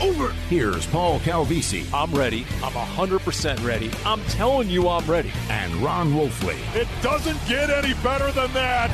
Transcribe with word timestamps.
over. 0.00 0.30
Here's 0.48 0.86
Paul 0.86 1.18
Calvisi 1.20 1.84
I'm 1.92 2.12
ready. 2.14 2.46
I'm 2.62 2.72
100% 2.72 3.64
ready. 3.64 3.90
I'm 4.04 4.20
telling 4.24 4.68
you 4.70 4.88
I'm 4.88 5.04
ready. 5.06 5.32
and 5.50 5.72
Ron 5.76 6.12
Wolfley. 6.12 6.56
It 6.74 6.88
doesn't 7.02 7.38
get 7.48 7.70
any 7.70 7.94
better 8.02 8.30
than 8.32 8.52
that. 8.54 8.90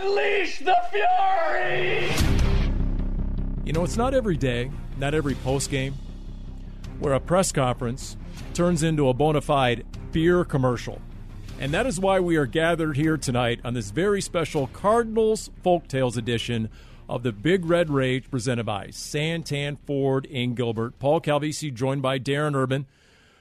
Unleash 0.00 0.58
the 0.60 0.76
fury! 0.90 2.10
You 3.64 3.72
know, 3.72 3.84
it's 3.84 3.96
not 3.96 4.14
every 4.14 4.36
day, 4.36 4.70
not 4.98 5.14
every 5.14 5.34
post 5.34 5.70
game, 5.70 5.94
where 7.00 7.12
a 7.14 7.20
press 7.20 7.52
conference 7.52 8.16
turns 8.54 8.82
into 8.82 9.08
a 9.08 9.14
bona 9.14 9.40
fide 9.40 9.84
beer 10.12 10.44
commercial. 10.44 11.00
And 11.60 11.72
that 11.72 11.86
is 11.86 11.98
why 11.98 12.20
we 12.20 12.36
are 12.36 12.46
gathered 12.46 12.96
here 12.96 13.16
tonight 13.16 13.60
on 13.64 13.74
this 13.74 13.90
very 13.90 14.20
special 14.20 14.68
Cardinals 14.68 15.50
Folktales 15.64 16.16
edition 16.16 16.70
of 17.08 17.22
the 17.22 17.32
Big 17.32 17.64
Red 17.64 17.90
Rage 17.90 18.30
presented 18.30 18.66
by 18.66 18.88
Santan 18.88 19.78
Ford 19.78 20.26
in 20.26 20.54
Gilbert. 20.54 20.98
Paul 20.98 21.20
Calvisi 21.20 21.72
joined 21.72 22.02
by 22.02 22.18
Darren 22.18 22.54
Urban. 22.54 22.86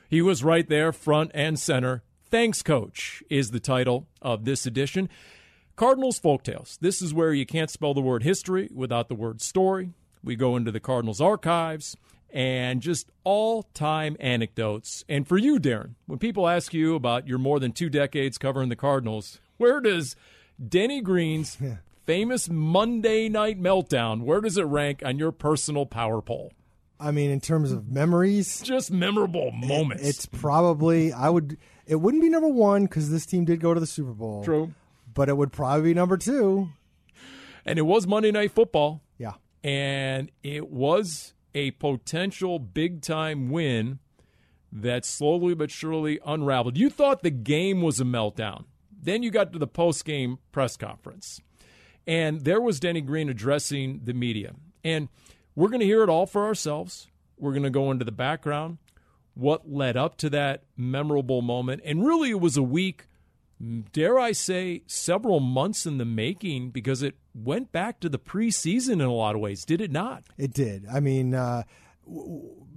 He 0.09 0.21
was 0.21 0.43
right 0.43 0.67
there, 0.67 0.91
front 0.93 1.31
and 1.33 1.59
center. 1.59 2.03
Thanks, 2.29 2.61
Coach, 2.61 3.23
is 3.29 3.51
the 3.51 3.59
title 3.59 4.07
of 4.21 4.45
this 4.45 4.65
edition. 4.65 5.09
Cardinals 5.75 6.19
Folktales. 6.19 6.79
This 6.79 7.01
is 7.01 7.13
where 7.13 7.33
you 7.33 7.45
can't 7.45 7.69
spell 7.69 7.93
the 7.93 8.01
word 8.01 8.23
history 8.23 8.69
without 8.73 9.09
the 9.09 9.15
word 9.15 9.41
story. 9.41 9.91
We 10.23 10.35
go 10.35 10.55
into 10.55 10.71
the 10.71 10.79
Cardinals 10.79 11.21
archives 11.21 11.95
and 12.31 12.81
just 12.81 13.09
all 13.23 13.63
time 13.73 14.17
anecdotes. 14.19 15.03
And 15.07 15.27
for 15.27 15.37
you, 15.37 15.59
Darren, 15.59 15.91
when 16.05 16.19
people 16.19 16.47
ask 16.47 16.73
you 16.73 16.95
about 16.95 17.27
your 17.27 17.37
more 17.37 17.59
than 17.59 17.71
two 17.71 17.89
decades 17.89 18.37
covering 18.37 18.69
the 18.69 18.75
Cardinals, 18.75 19.39
where 19.57 19.79
does 19.79 20.15
Denny 20.67 21.01
Green's 21.01 21.57
famous 22.07 22.49
Monday 22.49 23.29
night 23.29 23.61
meltdown, 23.61 24.21
where 24.23 24.41
does 24.41 24.57
it 24.57 24.63
rank 24.63 25.03
on 25.05 25.19
your 25.19 25.31
personal 25.31 25.85
power 25.85 26.21
poll? 26.23 26.51
I 26.99 27.11
mean, 27.11 27.29
in 27.29 27.39
terms 27.39 27.71
of 27.71 27.87
memories, 27.87 28.61
Just 28.61 28.89
memorable 28.89 29.51
moments. 29.51 30.03
it's 30.07 30.25
probably 30.25 31.13
I 31.13 31.29
would. 31.29 31.57
It 31.85 31.97
wouldn't 31.97 32.23
be 32.23 32.29
number 32.29 32.47
one 32.47 32.85
because 32.85 33.11
this 33.11 33.25
team 33.27 33.45
did 33.45 33.59
go 33.61 33.75
to 33.75 33.79
the 33.79 33.85
Super 33.85 34.13
Bowl. 34.13 34.43
true. 34.43 34.73
but 35.13 35.29
it 35.29 35.37
would 35.37 35.51
probably 35.51 35.91
be 35.91 35.93
number 35.93 36.17
two. 36.17 36.69
And 37.65 37.77
it 37.77 37.83
was 37.83 38.07
Monday 38.07 38.31
Night 38.31 38.51
Football. 38.51 39.03
Yeah, 39.19 39.33
and 39.63 40.31
it 40.41 40.69
was 40.71 41.33
a 41.53 41.71
potential 41.71 42.57
big 42.59 43.01
time 43.01 43.49
win 43.51 43.99
that 44.71 45.05
slowly 45.05 45.53
but 45.53 45.69
surely 45.69 46.19
unraveled. 46.25 46.77
You 46.77 46.89
thought 46.89 47.21
the 47.23 47.29
game 47.29 47.81
was 47.81 47.99
a 47.99 48.03
meltdown. 48.05 48.65
Then 48.99 49.21
you 49.23 49.29
got 49.31 49.53
to 49.53 49.59
the 49.59 49.67
post 49.67 50.03
game 50.03 50.39
press 50.51 50.75
conference, 50.77 51.41
and 52.07 52.45
there 52.45 52.61
was 52.61 52.79
Denny 52.79 53.01
Green 53.01 53.29
addressing 53.29 54.01
the 54.05 54.13
media. 54.13 54.53
And 54.83 55.09
we're 55.55 55.67
going 55.67 55.81
to 55.81 55.85
hear 55.85 56.03
it 56.03 56.09
all 56.09 56.25
for 56.25 56.45
ourselves. 56.45 57.07
We're 57.37 57.51
going 57.51 57.63
to 57.63 57.69
go 57.69 57.91
into 57.91 58.05
the 58.05 58.11
background, 58.11 58.77
what 59.33 59.69
led 59.69 59.97
up 59.97 60.17
to 60.17 60.29
that 60.29 60.63
memorable 60.77 61.41
moment. 61.41 61.81
And 61.83 62.05
really, 62.05 62.29
it 62.29 62.39
was 62.39 62.55
a 62.55 62.63
week, 62.63 63.07
dare 63.91 64.17
I 64.17 64.31
say, 64.31 64.83
several 64.87 65.41
months 65.41 65.85
in 65.85 65.97
the 65.97 66.05
making 66.05 66.69
because 66.69 67.03
it 67.03 67.15
went 67.35 67.71
back 67.71 67.99
to 67.99 68.09
the 68.09 68.17
preseason 68.19 68.93
in 68.93 69.01
a 69.01 69.13
lot 69.13 69.35
of 69.35 69.41
ways, 69.41 69.65
did 69.65 69.81
it 69.81 69.91
not? 69.91 70.23
it 70.37 70.53
did. 70.53 70.85
I 70.91 71.01
mean, 71.01 71.33
uh, 71.35 71.63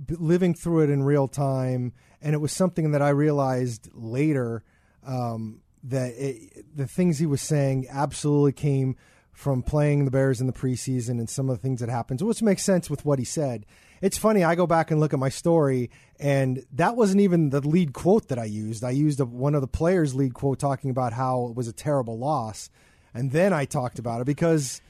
living 0.09 0.55
through 0.55 0.81
it 0.81 0.91
in 0.91 1.05
real 1.05 1.29
time, 1.29 1.93
and 2.21 2.35
it 2.35 2.39
was 2.39 2.53
something 2.53 2.91
that 2.91 3.01
I 3.01 3.11
realized 3.11 3.89
later 3.93 4.65
um, 5.07 5.61
that 5.85 6.13
it, 6.17 6.77
the 6.77 6.87
things 6.87 7.19
he 7.19 7.27
was 7.27 7.41
saying 7.41 7.87
absolutely 7.89 8.53
came 8.53 8.97
from 9.41 9.63
playing 9.63 10.05
the 10.05 10.11
Bears 10.11 10.43
in 10.43 10.47
the 10.47 10.53
preseason 10.53 11.13
and 11.13 11.29
some 11.29 11.49
of 11.49 11.57
the 11.57 11.63
things 11.63 11.81
that 11.81 11.89
happened, 11.89 12.21
which 12.21 12.43
makes 12.43 12.63
sense 12.63 12.91
with 12.91 13.07
what 13.07 13.19
he 13.19 13.25
said. 13.25 13.65
It's 14.03 14.19
funny. 14.19 14.45
I 14.45 14.55
go 14.55 14.67
back 14.67 14.91
and 14.91 15.01
look 15.01 15.15
at 15.15 15.19
my 15.19 15.31
story, 15.31 15.91
and 16.19 16.63
that 16.75 16.95
wasn't 16.95 17.23
even 17.23 17.49
the 17.49 17.67
lead 17.67 17.95
quote 17.95 18.29
that 18.29 18.39
I 18.39 18.45
used. 18.45 18.85
I 18.85 18.91
used 18.91 19.19
a, 19.19 19.25
one 19.25 19.55
of 19.55 19.63
the 19.63 19.67
players' 19.67 20.15
lead 20.15 20.35
quote 20.35 20.59
talking 20.59 20.91
about 20.91 21.15
how 21.15 21.47
it 21.47 21.57
was 21.57 21.69
a 21.69 21.73
terrible 21.73 22.19
loss, 22.19 22.69
and 23.15 23.33
then 23.33 23.55
I 23.55 23.65
talked 23.65 23.99
about 23.99 24.21
it 24.21 24.27
because 24.27 24.83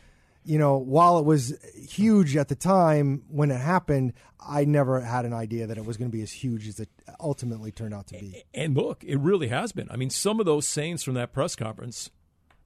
you 0.45 0.59
know, 0.59 0.79
while 0.79 1.19
it 1.19 1.25
was 1.25 1.55
huge 1.77 2.35
at 2.35 2.49
the 2.49 2.55
time 2.57 3.23
when 3.29 3.51
it 3.53 3.61
happened, 3.61 4.15
I 4.41 4.65
never 4.65 5.01
had 5.01 5.27
an 5.27 5.35
idea 5.35 5.69
that 5.69 5.77
it 5.77 5.85
was 5.85 5.97
going 5.97 6.11
to 6.11 6.17
be 6.17 6.23
as 6.23 6.33
huge 6.33 6.67
as 6.67 6.81
it 6.81 6.89
ultimately 7.21 7.71
turned 7.71 7.95
out 7.95 8.09
to 8.09 8.15
be. 8.15 8.43
And 8.55 8.75
look, 8.75 9.05
it 9.05 9.19
really 9.19 9.49
has 9.49 9.71
been. 9.73 9.87
I 9.91 9.97
mean, 9.97 10.11
some 10.11 10.41
of 10.41 10.47
those 10.47 10.67
sayings 10.67 11.05
from 11.05 11.15
that 11.15 11.33
press 11.33 11.55
conference 11.55 12.11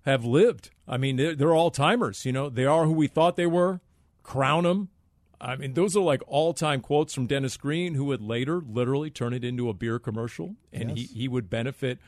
have 0.04 0.24
lived. 0.24 0.70
I 0.86 0.96
mean, 0.96 1.16
they're, 1.16 1.34
they're 1.34 1.54
all 1.54 1.70
timers. 1.70 2.24
You 2.24 2.32
know, 2.32 2.48
they 2.48 2.64
are 2.64 2.84
who 2.84 2.92
we 2.92 3.06
thought 3.06 3.36
they 3.36 3.46
were. 3.46 3.80
Crown 4.22 4.64
them. 4.64 4.88
I 5.40 5.56
mean, 5.56 5.74
those 5.74 5.96
are 5.96 6.02
like 6.02 6.22
all 6.26 6.54
time 6.54 6.80
quotes 6.80 7.12
from 7.12 7.26
Dennis 7.26 7.56
Green, 7.56 7.94
who 7.94 8.06
would 8.06 8.22
later 8.22 8.62
literally 8.66 9.10
turn 9.10 9.34
it 9.34 9.44
into 9.44 9.68
a 9.68 9.74
beer 9.74 9.98
commercial, 9.98 10.56
and 10.72 10.96
he, 10.96 11.04
he 11.04 11.28
would 11.28 11.50
benefit 11.50 11.98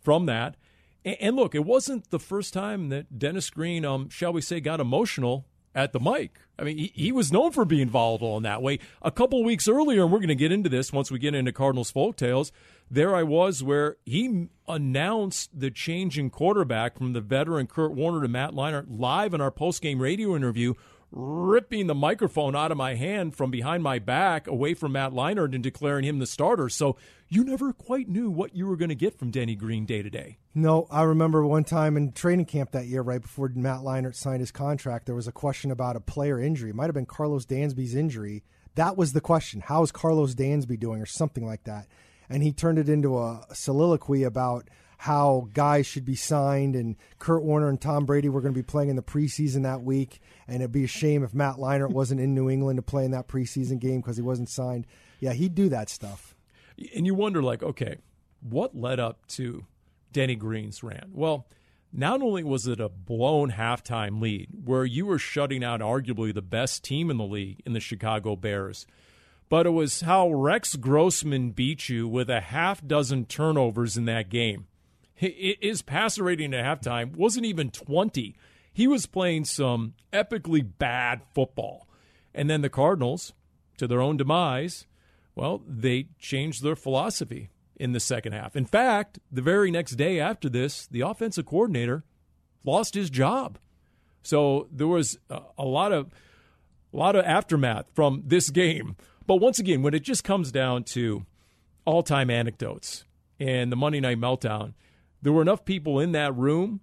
from 0.00 0.26
that. 0.26 0.56
And, 1.04 1.16
and 1.20 1.36
look, 1.36 1.54
it 1.54 1.64
wasn't 1.64 2.10
the 2.10 2.18
first 2.18 2.52
time 2.52 2.88
that 2.88 3.18
Dennis 3.18 3.50
Green, 3.50 3.84
um, 3.84 4.08
shall 4.08 4.32
we 4.32 4.40
say, 4.40 4.60
got 4.60 4.80
emotional 4.80 5.46
at 5.74 5.92
the 5.92 6.00
mic. 6.00 6.38
I 6.58 6.64
mean, 6.64 6.78
he, 6.78 6.92
he 6.94 7.12
was 7.12 7.32
known 7.32 7.52
for 7.52 7.64
being 7.64 7.88
volatile 7.88 8.36
in 8.36 8.42
that 8.42 8.62
way. 8.62 8.78
A 9.02 9.10
couple 9.10 9.42
weeks 9.44 9.68
earlier, 9.68 10.02
and 10.02 10.12
we're 10.12 10.18
going 10.18 10.28
to 10.28 10.34
get 10.34 10.52
into 10.52 10.68
this 10.68 10.92
once 10.92 11.10
we 11.10 11.18
get 11.18 11.34
into 11.34 11.52
Cardinals 11.52 11.92
folktales. 11.92 12.50
There 12.90 13.14
I 13.14 13.22
was 13.22 13.62
where 13.62 13.96
he 14.04 14.48
announced 14.66 15.58
the 15.58 15.70
change 15.70 16.18
in 16.18 16.28
quarterback 16.28 16.98
from 16.98 17.12
the 17.12 17.20
veteran 17.20 17.66
Kurt 17.66 17.92
Warner 17.92 18.22
to 18.22 18.28
Matt 18.28 18.50
Leinart 18.50 18.86
live 18.88 19.32
in 19.32 19.40
our 19.40 19.52
postgame 19.52 20.00
radio 20.00 20.34
interview, 20.34 20.74
ripping 21.12 21.86
the 21.86 21.94
microphone 21.94 22.54
out 22.54 22.70
of 22.70 22.76
my 22.76 22.94
hand 22.94 23.34
from 23.34 23.50
behind 23.50 23.82
my 23.82 23.98
back 23.98 24.46
away 24.46 24.74
from 24.74 24.92
Matt 24.92 25.12
Leinart 25.12 25.54
and 25.54 25.62
declaring 25.62 26.04
him 26.04 26.18
the 26.18 26.26
starter. 26.26 26.68
So 26.68 26.96
you 27.28 27.44
never 27.44 27.72
quite 27.72 28.08
knew 28.08 28.30
what 28.30 28.54
you 28.54 28.66
were 28.66 28.76
going 28.76 28.90
to 28.90 28.94
get 28.94 29.18
from 29.18 29.30
Denny 29.30 29.56
Green 29.56 29.86
day 29.86 30.02
to 30.02 30.10
day. 30.10 30.38
No, 30.54 30.86
I 30.90 31.02
remember 31.02 31.44
one 31.44 31.64
time 31.64 31.96
in 31.96 32.12
training 32.12 32.46
camp 32.46 32.72
that 32.72 32.86
year, 32.86 33.02
right 33.02 33.22
before 33.22 33.50
Matt 33.54 33.80
Leinart 33.80 34.14
signed 34.14 34.40
his 34.40 34.52
contract, 34.52 35.06
there 35.06 35.14
was 35.14 35.28
a 35.28 35.32
question 35.32 35.70
about 35.70 35.96
a 35.96 36.00
player 36.00 36.40
injury. 36.40 36.70
It 36.70 36.76
might 36.76 36.86
have 36.86 36.94
been 36.94 37.06
Karlos 37.06 37.44
Dansby's 37.44 37.94
injury. 37.94 38.44
That 38.76 38.96
was 38.96 39.12
the 39.12 39.20
question. 39.20 39.62
How 39.62 39.82
is 39.82 39.90
Carlos 39.90 40.34
Dansby 40.34 40.78
doing, 40.78 41.02
or 41.02 41.06
something 41.06 41.44
like 41.44 41.64
that? 41.64 41.88
And 42.28 42.44
he 42.44 42.52
turned 42.52 42.78
it 42.78 42.88
into 42.88 43.18
a 43.18 43.44
soliloquy 43.52 44.22
about 44.22 44.70
how 45.04 45.48
guys 45.54 45.86
should 45.86 46.04
be 46.04 46.14
signed, 46.14 46.76
and 46.76 46.94
Kurt 47.18 47.42
Warner 47.42 47.70
and 47.70 47.80
Tom 47.80 48.04
Brady 48.04 48.28
were 48.28 48.42
going 48.42 48.52
to 48.52 48.58
be 48.58 48.62
playing 48.62 48.90
in 48.90 48.96
the 48.96 49.02
preseason 49.02 49.62
that 49.62 49.82
week, 49.82 50.20
and 50.46 50.56
it'd 50.56 50.72
be 50.72 50.84
a 50.84 50.86
shame 50.86 51.24
if 51.24 51.32
Matt 51.32 51.56
Leinart 51.56 51.90
wasn't 51.90 52.20
in 52.20 52.34
New 52.34 52.50
England 52.50 52.76
to 52.76 52.82
play 52.82 53.06
in 53.06 53.10
that 53.12 53.26
preseason 53.26 53.78
game 53.78 54.00
because 54.00 54.16
he 54.18 54.22
wasn't 54.22 54.50
signed. 54.50 54.86
Yeah, 55.18 55.32
he'd 55.32 55.54
do 55.54 55.70
that 55.70 55.88
stuff. 55.88 56.34
and 56.94 57.06
you 57.06 57.14
wonder 57.14 57.42
like 57.42 57.62
okay 57.62 57.96
what 58.42 58.74
led 58.76 59.00
up 59.00 59.26
to 59.26 59.64
denny 60.12 60.34
green's 60.34 60.82
rant 60.82 61.08
well 61.12 61.46
not 61.92 62.22
only 62.22 62.42
was 62.42 62.66
it 62.66 62.80
a 62.80 62.88
blown 62.88 63.50
halftime 63.52 64.20
lead 64.20 64.48
where 64.64 64.84
you 64.84 65.04
were 65.06 65.18
shutting 65.18 65.62
out 65.64 65.80
arguably 65.80 66.32
the 66.32 66.40
best 66.42 66.82
team 66.84 67.10
in 67.10 67.16
the 67.18 67.24
league 67.24 67.60
in 67.66 67.72
the 67.74 67.80
chicago 67.80 68.34
bears 68.36 68.86
but 69.50 69.66
it 69.66 69.70
was 69.70 70.00
how 70.02 70.30
rex 70.32 70.74
grossman 70.76 71.50
beat 71.50 71.88
you 71.90 72.08
with 72.08 72.30
a 72.30 72.40
half 72.40 72.86
dozen 72.86 73.24
turnovers 73.26 73.96
in 73.98 74.06
that 74.06 74.28
game 74.30 74.66
his 75.20 75.82
passer 75.82 76.24
rating 76.24 76.54
at 76.54 76.64
halftime 76.64 77.14
wasn't 77.16 77.44
even 77.44 77.70
20 77.70 78.34
he 78.72 78.86
was 78.86 79.06
playing 79.06 79.44
some 79.44 79.94
epically 80.12 80.66
bad 80.78 81.20
football 81.34 81.86
and 82.34 82.48
then 82.48 82.62
the 82.62 82.70
cardinals 82.70 83.32
to 83.76 83.86
their 83.86 84.00
own 84.00 84.16
demise 84.16 84.86
well, 85.34 85.62
they 85.66 86.08
changed 86.18 86.62
their 86.62 86.76
philosophy 86.76 87.50
in 87.76 87.92
the 87.92 88.00
second 88.00 88.32
half. 88.32 88.56
In 88.56 88.66
fact, 88.66 89.18
the 89.32 89.42
very 89.42 89.70
next 89.70 89.92
day 89.92 90.20
after 90.20 90.48
this, 90.48 90.86
the 90.86 91.00
offensive 91.00 91.46
coordinator 91.46 92.04
lost 92.64 92.94
his 92.94 93.08
job. 93.08 93.58
So 94.22 94.68
there 94.70 94.86
was 94.86 95.18
a, 95.30 95.64
lot 95.64 95.92
of 95.92 96.12
A 96.92 96.96
lot 96.96 97.16
of 97.16 97.24
aftermath 97.24 97.86
from 97.94 98.24
this 98.26 98.50
game. 98.50 98.96
But 99.26 99.36
once 99.36 99.58
again, 99.58 99.82
when 99.82 99.94
it 99.94 100.02
just 100.02 100.24
comes 100.24 100.52
down 100.52 100.84
to 100.92 101.24
all 101.86 102.02
time 102.02 102.28
anecdotes 102.28 103.04
and 103.38 103.72
the 103.72 103.76
Monday 103.76 104.00
Night 104.00 104.18
Meltdown, 104.18 104.74
there 105.22 105.32
were 105.32 105.42
enough 105.42 105.64
people 105.64 106.00
in 106.00 106.12
that 106.12 106.34
room 106.36 106.80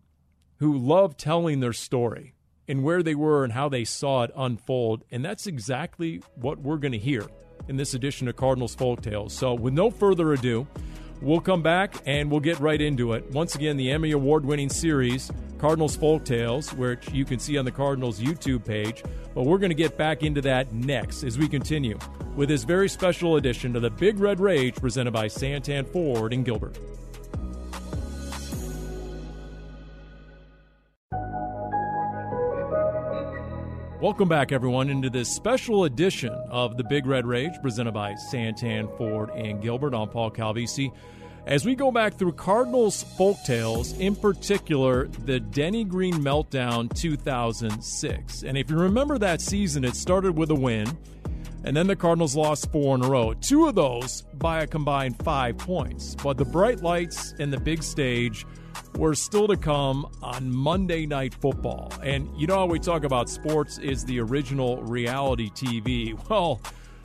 who 0.58 0.78
loved 0.78 1.20
telling 1.20 1.60
their 1.60 1.74
story 1.74 2.34
and 2.68 2.84
where 2.84 3.02
they 3.02 3.16
were 3.16 3.44
and 3.44 3.54
how 3.54 3.70
they 3.70 3.84
saw 3.84 4.24
it 4.24 4.32
unfold. 4.36 5.04
And 5.12 5.24
that's 5.24 5.48
exactly 5.48 6.22
what 6.36 6.60
we're 6.60 6.78
going 6.78 6.92
to 6.92 6.98
hear 6.98 7.26
in 7.68 7.78
this 7.78 7.94
edition 7.94 8.28
of 8.28 8.36
Cardinals 8.36 8.76
Folk 8.76 9.02
Tales. 9.02 9.34
So, 9.34 9.54
with 9.54 9.74
no 9.74 9.90
further 9.90 10.34
ado, 10.34 10.68
we'll 11.22 11.42
come 11.42 11.62
back 11.62 11.96
and 12.06 12.30
we'll 12.30 12.40
get 12.40 12.60
right 12.60 12.80
into 12.80 13.14
it. 13.14 13.30
Once 13.32 13.56
again, 13.56 13.78
the 13.78 13.92
Emmy 13.92 14.12
Award 14.12 14.46
winning 14.46 14.70
series, 14.70 15.32
Cardinals 15.58 15.96
Folk 15.96 16.24
Tales, 16.26 16.74
which 16.74 17.10
you 17.12 17.26
can 17.26 17.40
see 17.40 17.58
on 17.58 17.66
the 17.66 17.72
Cardinals 17.72 18.20
YouTube 18.20 18.66
page. 18.66 19.04
But 19.34 19.44
we're 19.44 19.58
going 19.58 19.70
to 19.70 19.76
get 19.76 19.98
back 19.98 20.24
into 20.24 20.42
that 20.42 20.74
next 20.74 21.24
as 21.24 21.38
we 21.38 21.48
continue 21.48 21.98
with 22.36 22.50
this 22.50 22.64
very 22.64 22.90
special 22.90 23.36
edition 23.38 23.76
of 23.76 23.82
the 23.82 23.90
Big 23.90 24.20
Red 24.20 24.40
Rage 24.40 24.76
presented 24.76 25.12
by 25.12 25.28
Santan 25.28 25.88
Ford 25.88 26.34
and 26.34 26.46
Gilbert. 26.46 26.78
Welcome 34.00 34.30
back, 34.30 34.52
everyone, 34.52 34.92
into 34.92 35.10
this 35.10 35.28
special 35.28 35.86
edition 35.86 36.30
of 36.52 36.78
the 36.78 36.84
Big 36.84 37.08
Red 37.08 37.26
Rage 37.26 37.54
presented 37.64 37.94
by 37.94 38.14
Santan 38.14 38.96
Ford 38.96 39.32
and 39.32 39.60
Gilbert. 39.60 39.96
I'm 39.96 40.08
Paul 40.08 40.30
Calvisi. 40.30 40.92
As 41.48 41.66
we 41.66 41.74
go 41.74 41.92
back 41.92 42.14
through 42.14 42.34
Cardinals 42.34 43.02
folk 43.18 43.38
tales, 43.44 43.98
in 43.98 44.16
particular 44.16 45.08
the 45.26 45.40
Denny 45.40 45.84
Green 45.84 46.14
Meltdown 46.14 46.94
2006. 46.96 48.44
And 48.44 48.56
if 48.56 48.70
you 48.70 48.78
remember 48.78 49.18
that 49.18 49.42
season, 49.42 49.84
it 49.84 49.96
started 49.96 50.38
with 50.38 50.52
a 50.52 50.56
win, 50.56 50.96
and 51.64 51.76
then 51.76 51.88
the 51.88 51.96
Cardinals 51.96 52.36
lost 52.36 52.72
four 52.72 52.94
in 52.94 53.04
a 53.04 53.10
row. 53.10 53.34
Two 53.34 53.66
of 53.66 53.74
those 53.74 54.22
by 54.36 54.62
a 54.62 54.68
combined 54.68 55.18
five 55.24 55.58
points. 55.58 56.14
But 56.14 56.38
the 56.38 56.46
bright 56.46 56.84
lights 56.84 57.34
and 57.40 57.52
the 57.52 57.60
big 57.60 57.82
stage 57.82 58.46
were 58.98 59.14
still 59.14 59.48
to 59.48 59.56
come 59.56 60.08
on 60.24 60.52
Monday 60.52 61.06
Night 61.06 61.34
Football. 61.36 61.94
And 62.02 62.28
you 62.36 62.48
know 62.48 62.56
how 62.56 62.66
we 62.66 62.80
talk 62.80 63.04
about 63.04 63.30
sports 63.30 63.78
is 63.78 64.04
the 64.04 64.20
original 64.20 64.82
reality 64.82 65.52
TV. 65.52 66.18
Well, 66.28 66.60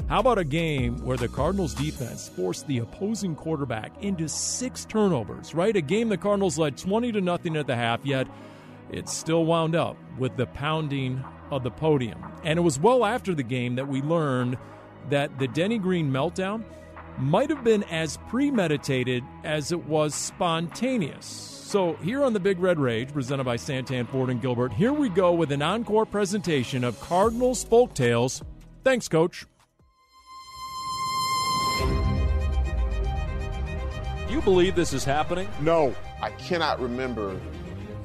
how 0.08 0.20
about 0.20 0.38
a 0.38 0.44
game 0.44 1.04
where 1.04 1.18
the 1.18 1.28
Cardinals 1.28 1.74
defense 1.74 2.30
forced 2.30 2.66
the 2.66 2.78
opposing 2.78 3.34
quarterback 3.34 3.92
into 4.02 4.26
six 4.26 4.86
turnovers, 4.86 5.54
right? 5.54 5.76
A 5.76 5.82
game 5.82 6.08
the 6.08 6.16
Cardinals 6.16 6.58
led 6.58 6.78
20 6.78 7.12
to 7.12 7.20
nothing 7.20 7.56
at 7.56 7.66
the 7.66 7.76
half, 7.76 8.04
yet 8.04 8.26
it 8.90 9.08
still 9.08 9.44
wound 9.44 9.74
up 9.74 9.96
with 10.18 10.36
the 10.38 10.46
pounding 10.46 11.22
of 11.50 11.62
the 11.62 11.70
podium. 11.70 12.18
And 12.42 12.58
it 12.58 12.62
was 12.62 12.78
well 12.80 13.04
after 13.04 13.34
the 13.34 13.42
game 13.42 13.74
that 13.76 13.86
we 13.86 14.00
learned 14.00 14.56
that 15.10 15.38
the 15.38 15.48
Denny 15.48 15.78
Green 15.78 16.10
meltdown 16.10 16.64
might 17.18 17.50
have 17.50 17.62
been 17.62 17.82
as 17.84 18.16
premeditated 18.28 19.22
as 19.44 19.72
it 19.72 19.84
was 19.84 20.14
spontaneous. 20.14 21.61
So, 21.72 21.94
here 22.02 22.22
on 22.22 22.34
the 22.34 22.38
Big 22.38 22.58
Red 22.58 22.78
Rage, 22.78 23.14
presented 23.14 23.44
by 23.44 23.56
Santan 23.56 24.06
Ford 24.06 24.28
and 24.28 24.42
Gilbert, 24.42 24.74
here 24.74 24.92
we 24.92 25.08
go 25.08 25.32
with 25.32 25.50
an 25.52 25.62
encore 25.62 26.04
presentation 26.04 26.84
of 26.84 27.00
Cardinals 27.00 27.64
folk 27.64 27.94
tales. 27.94 28.42
Thanks, 28.84 29.08
Coach. 29.08 29.46
Do 34.28 34.34
you 34.34 34.42
believe 34.42 34.74
this 34.74 34.92
is 34.92 35.02
happening? 35.02 35.48
No. 35.62 35.94
I 36.20 36.32
cannot 36.32 36.78
remember 36.78 37.40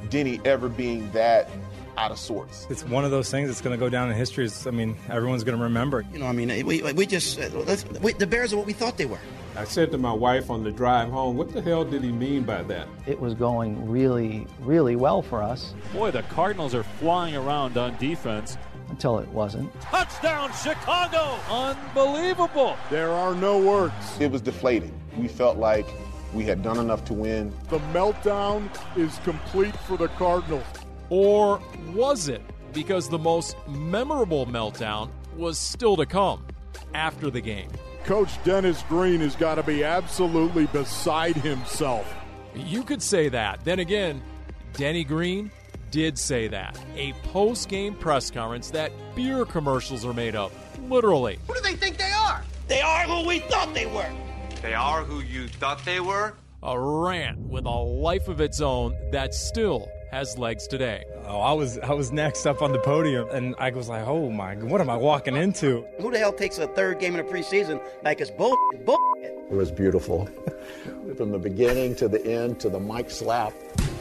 Denny 0.10 0.40
ever 0.46 0.70
being 0.70 1.12
that 1.12 1.50
out 1.98 2.12
of 2.12 2.20
sorts. 2.20 2.68
It's 2.70 2.84
one 2.84 3.04
of 3.04 3.12
those 3.12 3.30
things 3.30 3.50
that's 3.50 3.62
going 3.62 3.78
to 3.78 3.80
go 3.80 3.90
down 3.90 4.10
in 4.10 4.16
history. 4.16 4.46
It's, 4.46 4.68
I 4.68 4.72
mean, 4.72 4.96
everyone's 5.10 5.44
going 5.44 5.58
to 5.58 5.64
remember. 5.64 6.06
You 6.14 6.20
know, 6.20 6.28
I 6.28 6.32
mean, 6.32 6.66
we, 6.66 6.82
we 6.94 7.06
just, 7.06 7.40
uh, 7.40 7.50
let's, 7.66 7.86
we, 8.02 8.14
the 8.14 8.28
Bears 8.28 8.54
are 8.54 8.58
what 8.58 8.68
we 8.68 8.74
thought 8.74 8.98
they 8.98 9.06
were. 9.06 9.20
I 9.56 9.64
said 9.64 9.92
to 9.92 9.98
my 9.98 10.14
wife 10.14 10.52
on 10.52 10.64
the 10.64 10.72
drive 10.72 11.10
home, 11.10 11.36
what 11.36 11.52
the 11.52 11.62
hell 11.62 11.84
did 11.84 12.04
he 12.04 12.12
mean 12.12 12.44
by 12.44 12.62
that? 12.64 12.88
It 13.08 13.20
was 13.20 13.34
going 13.34 13.90
really, 13.90 14.46
really 14.60 14.96
well 14.96 15.24
for 15.24 15.42
us. 15.42 15.74
Boy, 15.94 16.12
the 16.12 16.22
Cardinals 16.24 16.76
are 16.76 16.84
flying 16.84 17.36
around 17.36 17.76
on 17.78 17.98
defense. 17.98 18.58
Until 18.90 19.20
it 19.20 19.28
wasn't. 19.30 19.70
Touchdown, 19.82 20.50
Chicago! 20.64 21.38
Unbelievable! 21.50 22.78
There 22.90 23.10
are 23.10 23.36
no 23.36 23.60
words. 23.60 23.94
It 24.18 24.32
was 24.32 24.40
deflating. 24.42 24.98
We 25.18 25.28
felt 25.28 25.58
like 25.58 25.86
we 26.34 26.46
had 26.46 26.64
done 26.64 26.78
enough 26.78 27.04
to 27.06 27.14
win. 27.14 27.52
The 27.70 27.80
meltdown 27.92 28.70
is 28.96 29.20
complete 29.26 29.76
for 29.76 29.98
the 29.98 30.08
Cardinals. 30.10 30.64
Or 31.10 31.62
was 31.94 32.28
it? 32.28 32.42
Because 32.74 33.10
the 33.10 33.18
most 33.18 33.56
memorable 33.68 34.46
meltdown 34.46 35.10
was 35.36 35.58
still 35.58 35.96
to 35.98 36.06
come 36.06 36.46
after 36.94 37.30
the 37.30 37.42
game. 37.42 37.70
Coach 38.04 38.42
Dennis 38.44 38.84
Green 38.88 39.20
has 39.22 39.36
got 39.36 39.56
to 39.56 39.64
be 39.64 39.84
absolutely 39.84 40.66
beside 40.68 41.36
himself. 41.36 42.14
You 42.56 42.84
could 42.84 43.02
say 43.02 43.30
that. 43.30 43.64
Then 43.64 43.80
again, 43.80 44.22
Denny 44.74 45.04
Green 45.04 45.52
did 45.92 46.18
say 46.18 46.48
that. 46.48 46.80
A 46.96 47.14
post 47.32 47.70
game 47.70 47.96
press 47.96 48.32
conference 48.32 48.72
that 48.72 48.92
beer 49.16 49.46
commercials 49.46 50.06
are 50.06 50.14
made 50.14 50.36
of. 50.36 50.54
Literally. 50.90 51.40
Who 51.48 51.54
do 51.56 51.62
they 51.62 51.76
think 51.76 51.98
they 51.98 52.12
are? 52.12 52.44
They 52.68 52.82
are 52.82 53.04
who 53.04 53.28
we 53.28 53.40
thought 53.40 53.74
they 53.74 53.86
were. 53.86 54.10
They 54.62 54.74
are 54.74 55.04
who 55.04 55.22
you 55.22 55.48
thought 55.48 55.84
they 55.86 56.00
were? 56.00 56.34
A 56.64 56.80
rant 56.80 57.40
with 57.40 57.66
a 57.66 57.70
life 57.70 58.28
of 58.28 58.42
its 58.42 58.62
own 58.62 58.96
that 59.12 59.34
still 59.34 59.90
has 60.12 60.38
legs 60.38 60.68
today. 60.68 61.04
Oh, 61.26 61.40
I 61.40 61.54
was 61.54 61.78
I 61.80 61.94
was 61.94 62.12
next 62.12 62.46
up 62.46 62.62
on 62.62 62.72
the 62.72 62.80
podium, 62.80 63.30
and 63.32 63.56
I 63.58 63.70
was 63.72 63.90
like, 63.90 64.06
"Oh 64.08 64.30
my, 64.30 64.56
what 64.56 64.82
am 64.82 64.90
I 64.90 64.96
walking 64.96 65.36
into?" 65.36 65.86
Who 66.00 66.12
the 66.12 66.18
hell 66.18 66.34
takes 66.34 66.58
a 66.58 66.68
third 66.68 67.00
game 67.00 67.16
in 67.16 67.26
the 67.26 67.32
preseason 67.32 67.82
like 68.04 68.22
it's 68.22 68.32
bull 68.32 68.56
bull? 68.86 68.98
It 69.20 69.56
was 69.56 69.72
beautiful, 69.72 70.26
from 71.16 71.32
the 71.32 71.40
beginning 71.40 71.96
to 71.98 72.08
the 72.08 72.26
end 72.26 72.60
to 72.62 72.70
the 72.70 72.80
mic 72.80 73.10
slap. 73.10 73.54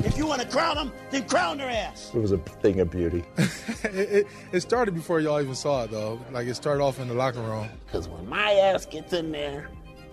If 0.04 0.16
you 0.16 0.26
want 0.26 0.42
to 0.42 0.48
crown 0.48 0.76
them, 0.76 0.92
then 1.10 1.26
crown 1.26 1.58
their 1.58 1.70
ass. 1.70 2.12
It 2.14 2.18
was 2.18 2.32
a 2.32 2.38
thing 2.38 2.80
of 2.80 2.90
beauty. 2.90 3.24
it, 3.36 3.94
it, 3.94 4.26
it, 4.52 4.60
started 4.60 4.94
before 4.94 5.20
y'all 5.20 5.40
even 5.40 5.54
saw 5.54 5.84
it, 5.84 5.90
though. 5.90 6.20
Like 6.32 6.46
it 6.46 6.54
started 6.54 6.82
off 6.82 7.00
in 7.00 7.08
the 7.08 7.14
locker 7.14 7.40
room. 7.40 7.68
Because 7.86 8.08
when 8.08 8.28
my 8.28 8.52
ass 8.52 8.86
gets 8.86 9.12
in 9.12 9.32
there, 9.32 9.68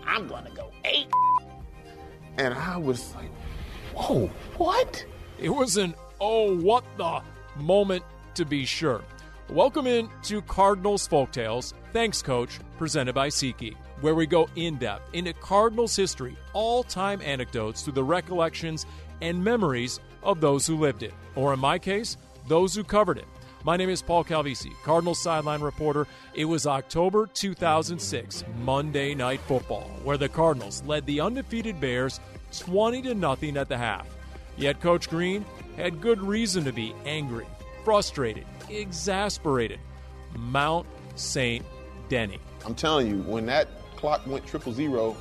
I'm 0.05 0.27
gonna 0.27 0.51
go 0.55 0.71
eight. 0.85 1.07
And 2.37 2.53
I 2.53 2.77
was 2.77 3.13
like, 3.15 3.29
"Whoa, 3.93 4.27
what?" 4.57 5.05
It 5.39 5.49
was 5.49 5.77
an 5.77 5.95
oh, 6.21 6.55
what 6.57 6.83
the 6.97 7.21
moment 7.57 8.03
to 8.35 8.45
be 8.45 8.65
sure. 8.65 9.01
Welcome 9.49 9.87
in 9.87 10.09
to 10.23 10.41
Cardinals 10.43 11.07
Folktales. 11.07 11.73
Thanks, 11.91 12.21
Coach, 12.21 12.59
presented 12.77 13.13
by 13.13 13.29
SeatGeek, 13.29 13.75
where 14.01 14.15
we 14.15 14.25
go 14.25 14.47
in 14.55 14.77
depth 14.77 15.13
into 15.13 15.33
Cardinals 15.33 15.95
history, 15.95 16.37
all 16.53 16.83
time 16.83 17.21
anecdotes 17.21 17.81
through 17.81 17.93
the 17.93 18.03
recollections 18.03 18.85
and 19.21 19.43
memories 19.43 19.99
of 20.21 20.39
those 20.39 20.67
who 20.67 20.77
lived 20.77 21.03
it, 21.03 21.13
or 21.35 21.53
in 21.53 21.59
my 21.59 21.79
case, 21.79 22.15
those 22.47 22.75
who 22.75 22.83
covered 22.83 23.17
it. 23.17 23.27
My 23.63 23.75
name 23.75 23.89
is 23.89 24.01
Paul 24.01 24.23
Calvisi, 24.23 24.71
Cardinals 24.83 25.21
sideline 25.21 25.61
reporter. 25.61 26.07
It 26.35 26.45
was 26.45 26.67
October 26.67 27.27
2006, 27.33 28.43
Monday 28.61 29.15
Night 29.15 29.39
Football, 29.41 29.89
where 30.03 30.17
the 30.17 30.29
Cardinals 30.29 30.83
led 30.85 31.05
the 31.05 31.21
undefeated 31.21 31.81
Bears 31.81 32.19
20 32.59 33.01
to 33.03 33.15
nothing 33.15 33.57
at 33.57 33.67
the 33.67 33.77
half. 33.77 34.07
Yet 34.57 34.79
Coach 34.81 35.09
Green 35.09 35.45
had 35.77 36.01
good 36.01 36.21
reason 36.21 36.63
to 36.65 36.71
be 36.71 36.93
angry, 37.05 37.45
frustrated, 37.83 38.45
exasperated. 38.69 39.79
Mount 40.37 40.87
St. 41.15 41.65
Denny. 42.09 42.39
I'm 42.65 42.75
telling 42.75 43.07
you, 43.07 43.21
when 43.23 43.45
that 43.47 43.67
clock 43.95 44.25
went 44.27 44.45
triple 44.45 44.73
zero, 44.73 45.15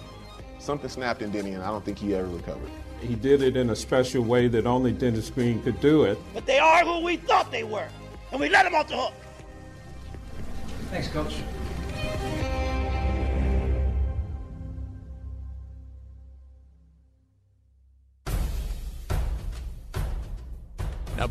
something 0.58 0.88
snapped 0.88 1.22
in 1.22 1.30
Denny, 1.30 1.52
and 1.52 1.62
I 1.62 1.68
don't 1.68 1.84
think 1.84 1.98
he 1.98 2.14
ever 2.14 2.28
recovered. 2.28 2.70
He 3.00 3.14
did 3.14 3.42
it 3.42 3.56
in 3.56 3.70
a 3.70 3.76
special 3.76 4.22
way 4.22 4.48
that 4.48 4.66
only 4.66 4.92
Dennis 4.92 5.28
Green 5.28 5.60
could 5.62 5.80
do 5.80 6.04
it. 6.04 6.18
But 6.34 6.46
they 6.46 6.58
are 6.58 6.84
who 6.84 7.00
we 7.00 7.16
thought 7.16 7.50
they 7.50 7.64
were, 7.64 7.88
and 8.30 8.40
we 8.40 8.48
let 8.48 8.64
them 8.64 8.74
off 8.74 8.88
the 8.88 8.96
hook. 8.96 9.14
Thanks, 10.90 11.08
Coach. 11.08 11.34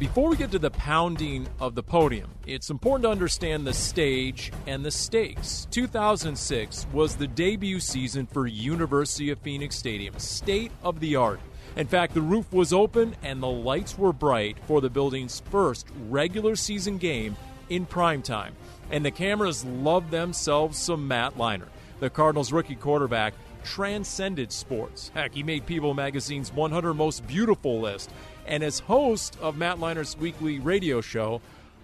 Before 0.02 0.32
we 0.32 0.36
get 0.36 0.50
to 0.50 0.58
the 0.58 0.72
pounding 0.72 1.48
of 1.60 1.76
the 1.76 1.84
podium, 1.84 2.28
it's 2.48 2.72
important 2.72 3.04
to 3.04 3.10
understand 3.12 3.68
the 3.68 3.74
stage 3.74 4.52
and 4.66 4.84
the 4.84 4.90
stakes. 4.90 5.68
2006 5.70 6.88
was 6.92 7.16
the 7.16 7.28
debut 7.28 7.80
season 7.80 8.26
for 8.26 8.48
University 8.48 9.30
of 9.30 9.38
Phoenix 9.42 9.76
Stadium, 9.76 10.18
state 10.18 10.72
of 10.82 11.00
the 11.02 11.16
art. 11.16 11.40
In 11.76 11.86
fact, 11.86 12.16
the 12.16 12.22
roof 12.22 12.52
was 12.52 12.74
open 12.74 13.16
and 13.22 13.44
the 13.44 13.48
lights 13.48 13.96
were 13.96 14.12
bright 14.12 14.58
for 14.66 14.82
the 14.82 14.90
building's 14.90 15.44
first 15.52 15.86
regular 16.10 16.56
season 16.56 16.98
game 16.98 17.36
in 17.70 17.86
prime 17.86 18.24
time. 18.24 18.56
And 18.90 19.06
the 19.06 19.12
cameras 19.12 19.64
loved 19.64 20.10
themselves 20.10 20.80
some 20.80 21.08
Matt 21.08 21.38
Leinart, 21.38 21.70
the 22.00 22.10
Cardinals' 22.10 22.52
rookie 22.52 22.74
quarterback, 22.74 23.36
transcended 23.64 24.52
sports. 24.52 25.12
Heck, 25.14 25.34
he 25.34 25.44
made 25.44 25.68
People 25.68 25.94
Magazine's 25.94 26.52
100 26.52 26.96
Most 26.96 27.28
Beautiful 27.28 27.80
list. 27.80 28.12
And 28.46 28.64
as 28.64 28.80
host 28.80 29.38
of 29.42 29.58
Matt 29.58 29.80
Leinart's 29.80 30.18
weekly 30.18 30.60
radio 30.60 31.02
show, 31.02 31.42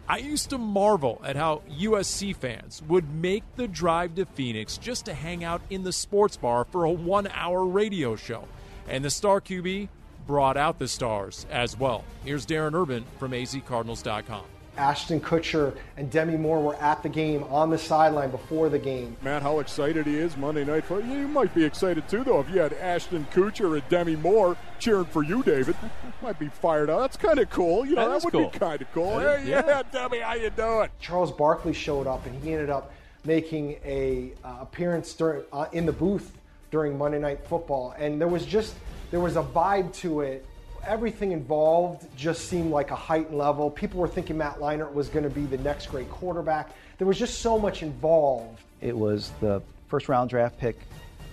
I 0.10 0.18
used 0.18 0.50
to 0.52 0.58
marvel 0.58 1.22
at 1.26 1.36
how 1.36 1.62
USC 1.70 2.36
fans 2.36 2.82
would 2.88 3.14
make 3.14 3.44
the 3.58 3.68
drive 3.68 4.16
to 4.16 4.26
Phoenix 4.26 4.78
just 4.78 5.06
to 5.06 5.14
hang 5.14 5.44
out 5.44 5.62
in 5.70 5.84
the 5.84 5.92
sports 5.92 6.38
bar 6.38 6.66
for 6.66 6.86
a 6.86 6.92
one 6.92 7.28
hour 7.28 7.66
radio 7.66 8.16
show. 8.16 8.48
And 8.88 9.04
the 9.04 9.10
star 9.10 9.42
QB 9.42 9.90
brought 10.26 10.56
out 10.56 10.80
the 10.80 10.88
stars 10.88 11.46
as 11.52 11.78
well. 11.78 12.04
Here's 12.24 12.46
Darren 12.46 12.74
Urban 12.74 13.06
from 13.20 13.32
azcardinals.com. 13.32 14.57
Ashton 14.78 15.20
Kutcher 15.20 15.76
and 15.98 16.10
Demi 16.10 16.38
Moore 16.38 16.62
were 16.62 16.76
at 16.76 17.04
the 17.04 17.10
game 17.10 17.44
on 17.46 17.70
the 17.70 17.78
sideline 17.78 18.32
before 18.32 18.70
the 18.70 18.80
game. 18.80 19.18
Matt, 19.22 19.42
how 19.42 19.60
excited 19.60 20.06
he 20.06 20.18
is 20.18 20.38
Monday 20.38 20.64
night 20.64 20.86
football. 20.86 21.10
You 21.10 21.28
might 21.28 21.54
be 21.54 21.64
excited 21.64 22.08
too, 22.08 22.24
though, 22.24 22.40
if 22.40 22.50
you 22.50 22.60
had 22.60 22.74
Ashton 22.74 23.26
Kutcher 23.34 23.74
and 23.74 23.90
Demi 23.90 24.16
Moore 24.16 24.56
cheering 24.80 25.06
for 25.06 25.24
you, 25.24 25.44
David. 25.44 25.76
might 26.22 26.40
be 26.40 26.50
fired 26.50 26.90
up. 26.90 27.02
That's 27.02 27.18
kind 27.18 27.40
of 27.40 27.50
cool. 27.50 27.86
You 27.86 27.96
know, 27.96 28.10
that, 28.10 28.22
that 28.22 28.26
would 28.26 28.34
cool. 28.34 28.50
be 28.50 28.60
kind 28.60 28.82
of 28.82 28.92
cool. 28.94 29.20
Hey, 29.20 29.44
yeah. 29.46 29.64
yeah, 29.66 29.84
Demi, 29.92 30.20
how 30.20 30.34
you 30.34 30.50
doing? 30.50 30.90
Charles 31.00 31.32
Barkley 31.32 31.74
showed 31.74 32.08
up, 32.08 32.26
and 32.26 32.44
he 32.44 32.54
ended 32.54 32.70
up 32.70 32.92
making 33.26 33.78
a 33.84 34.34
uh, 34.44 34.58
appearance 34.62 35.14
during, 35.14 35.44
uh, 35.52 35.66
in 35.74 35.86
the 35.86 35.92
booth 35.92 36.34
during 36.72 36.98
Monday 36.98 37.20
Night 37.20 37.46
Football, 37.48 37.96
and 37.98 38.20
there 38.20 38.28
was 38.28 38.46
just 38.46 38.76
there 39.12 39.20
was 39.20 39.38
a 39.38 39.44
vibe 39.44 39.94
to 39.96 40.22
it 40.22 40.46
everything 40.86 41.32
involved 41.32 42.08
just 42.18 42.48
seemed 42.48 42.72
like 42.72 42.92
a 42.92 42.96
heightened 42.96 43.38
level. 43.38 43.70
People 43.70 44.00
were 44.00 44.08
thinking 44.08 44.38
Matt 44.38 44.60
Leinart 44.60 44.94
was 44.94 45.10
going 45.10 45.24
to 45.24 45.30
be 45.30 45.46
the 45.46 45.58
next 45.60 45.88
great 45.88 46.10
quarterback. 46.10 46.72
There 46.98 47.08
was 47.08 47.18
just 47.18 47.40
so 47.40 47.60
much 47.60 47.84
involved. 47.84 48.60
It 48.82 48.98
was 48.98 49.32
the 49.40 49.62
first 49.88 50.10
round 50.10 50.30
draft 50.30 50.58
pick, 50.58 50.78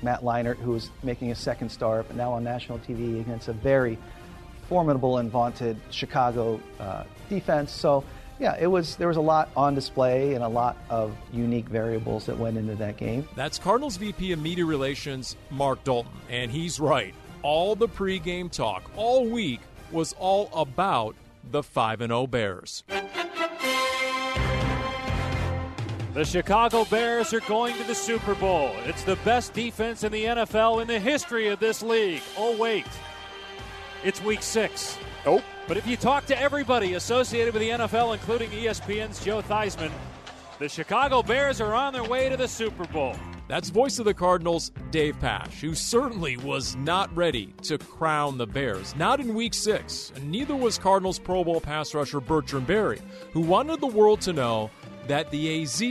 Matt 0.03 0.23
Leinart, 0.23 0.57
who 0.57 0.73
was 0.73 0.91
making 1.03 1.31
a 1.31 1.35
second 1.35 1.69
start, 1.69 2.07
but 2.09 2.17
now 2.17 2.33
on 2.33 2.45
national 2.45 2.79
TV 2.81 3.21
against 3.21 3.49
a 3.49 3.53
very 3.53 3.99
formidable 4.69 5.19
and 5.19 5.31
vaunted 5.31 5.77
Chicago 5.91 6.61
uh, 6.81 7.05
defense. 7.29 7.71
So, 7.71 8.05
yeah, 8.39 8.57
it 8.59 8.67
was 8.67 8.97
there 8.97 9.09
was 9.09 9.17
a 9.17 9.23
lot 9.23 9.49
on 9.57 9.75
display 9.75 10.35
and 10.35 10.43
a 10.43 10.49
lot 10.49 10.77
of 10.91 11.17
unique 11.33 11.69
variables 11.69 12.27
that 12.27 12.37
went 12.37 12.57
into 12.57 12.75
that 12.77 12.97
game. 12.97 13.29
That's 13.37 13.59
Cardinals 13.59 13.97
VP 13.97 14.33
of 14.33 14.41
Media 14.41 14.65
Relations, 14.65 15.37
Mark 15.51 15.85
Dalton, 15.85 16.13
and 16.29 16.51
he's 16.51 16.81
right 16.81 17.15
all 17.45 17.77
the 17.77 17.87
pregame 17.87 18.51
talk 18.51 18.91
all 18.97 19.29
week 19.29 19.61
was 19.93 20.15
all 20.19 20.49
about 20.53 21.15
the 21.53 21.63
5 21.63 21.99
0 22.01 22.27
Bears. 22.27 22.83
The 26.15 26.25
Chicago 26.25 26.85
Bears 26.85 27.35
are 27.35 27.41
going 27.41 27.77
to 27.77 27.85
the 27.85 27.95
Super 27.95 28.35
Bowl. 28.37 28.71
It's 28.85 29.03
the 29.03 29.17
best 29.17 29.53
defense 29.53 30.05
in 30.05 30.13
the 30.13 30.25
NFL 30.25 30.81
in 30.81 30.89
the 30.89 30.99
history 30.99 31.49
of 31.49 31.61
this 31.61 31.83
league. 31.83 32.23
Oh, 32.39 32.57
wait. 32.57 32.87
It's 34.05 34.23
week 34.23 34.43
six. 34.43 34.97
Nope. 35.27 35.43
But 35.67 35.77
if 35.77 35.87
you 35.87 35.97
talk 35.97 36.27
to 36.27 36.41
everybody 36.41 36.95
associated 36.95 37.53
with 37.53 37.63
the 37.63 37.71
NFL, 37.71 38.15
including 38.15 38.51
ESPN's 38.51 39.25
Joe 39.25 39.43
Theismann, 39.43 39.91
the 40.61 40.69
Chicago 40.69 41.23
Bears 41.23 41.61
are 41.61 41.75
on 41.75 41.93
their 41.93 42.05
way 42.05 42.29
to 42.29 42.37
the 42.37 42.49
Super 42.49 42.85
Bowl. 42.85 43.17
That's 43.47 43.69
voice 43.69 43.99
of 43.99 44.07
the 44.07 44.15
Cardinals, 44.15 44.73
Dave 44.91 45.21
Pash, 45.21 45.61
who 45.61 45.75
certainly 45.75 46.39
was 46.39 46.77
not 46.77 47.15
ready 47.15 47.55
to 47.65 47.77
crown 47.77 48.39
the 48.39 48.47
Bears. 48.47 48.97
Not 48.97 49.21
in 49.21 49.35
week 49.35 49.53
six, 49.53 50.13
and 50.17 50.31
neither 50.31 50.57
was 50.57 50.79
Cardinals 50.79 51.19
Pro 51.19 51.45
Bowl 51.45 51.61
pass 51.61 51.95
rusher 51.95 52.21
Bertrand 52.21 52.67
Berry, 52.67 53.03
who 53.33 53.43
wanted 53.43 53.83
the 53.83 53.87
world 53.87 54.23
to 54.23 54.33
know 54.33 54.71
that 55.09 55.31
the 55.31 55.63
AZ 55.63 55.83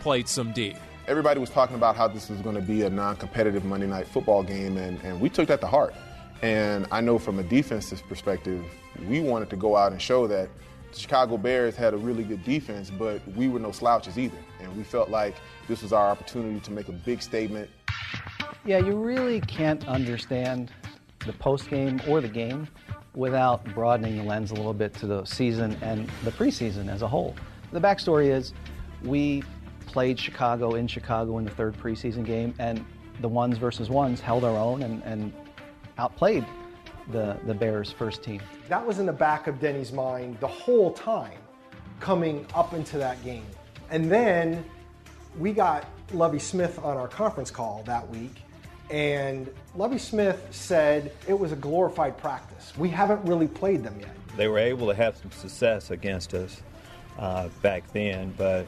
played 0.00 0.26
some 0.26 0.52
D. 0.52 0.74
Everybody 1.06 1.38
was 1.38 1.50
talking 1.50 1.76
about 1.76 1.94
how 1.94 2.08
this 2.08 2.28
was 2.28 2.40
going 2.40 2.56
to 2.56 2.60
be 2.60 2.82
a 2.82 2.90
non 2.90 3.14
competitive 3.14 3.64
Monday 3.64 3.86
night 3.86 4.08
football 4.08 4.42
game, 4.42 4.76
and, 4.76 5.00
and 5.04 5.20
we 5.20 5.28
took 5.28 5.46
that 5.46 5.60
to 5.60 5.68
heart. 5.68 5.94
And 6.42 6.88
I 6.90 7.00
know 7.00 7.20
from 7.20 7.38
a 7.38 7.44
defensive 7.44 8.02
perspective, 8.08 8.64
we 9.08 9.20
wanted 9.20 9.48
to 9.50 9.56
go 9.56 9.76
out 9.76 9.92
and 9.92 10.02
show 10.02 10.26
that 10.26 10.48
the 10.90 10.98
Chicago 10.98 11.36
Bears 11.36 11.76
had 11.76 11.94
a 11.94 11.96
really 11.96 12.24
good 12.24 12.42
defense, 12.42 12.90
but 12.90 13.20
we 13.36 13.48
were 13.48 13.60
no 13.60 13.70
slouches 13.70 14.18
either. 14.18 14.38
And 14.60 14.76
we 14.76 14.82
felt 14.82 15.08
like 15.08 15.36
this 15.68 15.82
was 15.82 15.92
our 15.92 16.08
opportunity 16.08 16.60
to 16.60 16.70
make 16.70 16.88
a 16.88 16.92
big 16.92 17.22
statement. 17.22 17.70
Yeah, 18.64 18.78
you 18.78 18.96
really 18.96 19.40
can't 19.40 19.86
understand 19.86 20.72
the 21.24 21.32
post 21.34 21.68
game 21.68 22.00
or 22.08 22.20
the 22.20 22.28
game 22.28 22.68
without 23.14 23.64
broadening 23.74 24.16
the 24.16 24.22
lens 24.22 24.50
a 24.50 24.54
little 24.54 24.74
bit 24.74 24.92
to 24.94 25.06
the 25.06 25.24
season 25.24 25.76
and 25.82 26.08
the 26.24 26.30
preseason 26.30 26.90
as 26.90 27.02
a 27.02 27.08
whole. 27.08 27.34
The 27.72 27.80
backstory 27.80 28.28
is 28.28 28.52
we 29.04 29.42
played 29.86 30.18
Chicago 30.18 30.74
in 30.74 30.86
Chicago 30.86 31.38
in 31.38 31.44
the 31.44 31.50
third 31.50 31.76
preseason 31.76 32.24
game, 32.24 32.54
and 32.58 32.84
the 33.20 33.28
ones 33.28 33.56
versus 33.56 33.88
ones 33.88 34.20
held 34.20 34.44
our 34.44 34.56
own 34.56 34.82
and, 34.82 35.02
and 35.04 35.32
outplayed 35.98 36.44
the, 37.10 37.36
the 37.46 37.54
Bears' 37.54 37.90
first 37.90 38.22
team. 38.22 38.42
That 38.68 38.84
was 38.84 38.98
in 38.98 39.06
the 39.06 39.12
back 39.12 39.46
of 39.46 39.58
Denny's 39.60 39.92
mind 39.92 40.38
the 40.40 40.46
whole 40.46 40.92
time 40.92 41.38
coming 42.00 42.46
up 42.54 42.74
into 42.74 42.98
that 42.98 43.22
game. 43.24 43.46
And 43.90 44.10
then 44.10 44.64
we 45.38 45.52
got 45.52 45.86
Lovie 46.12 46.38
Smith 46.38 46.78
on 46.82 46.96
our 46.96 47.08
conference 47.08 47.50
call 47.50 47.82
that 47.86 48.08
week, 48.08 48.42
and 48.90 49.52
Lovie 49.74 49.98
Smith 49.98 50.46
said 50.50 51.12
it 51.28 51.38
was 51.38 51.52
a 51.52 51.56
glorified 51.56 52.16
practice. 52.16 52.72
We 52.76 52.88
haven't 52.88 53.24
really 53.24 53.48
played 53.48 53.82
them 53.82 53.98
yet. 54.00 54.14
They 54.36 54.48
were 54.48 54.58
able 54.58 54.86
to 54.86 54.94
have 54.94 55.16
some 55.16 55.30
success 55.30 55.90
against 55.90 56.34
us 56.34 56.62
uh, 57.18 57.48
back 57.62 57.90
then, 57.92 58.34
but 58.36 58.66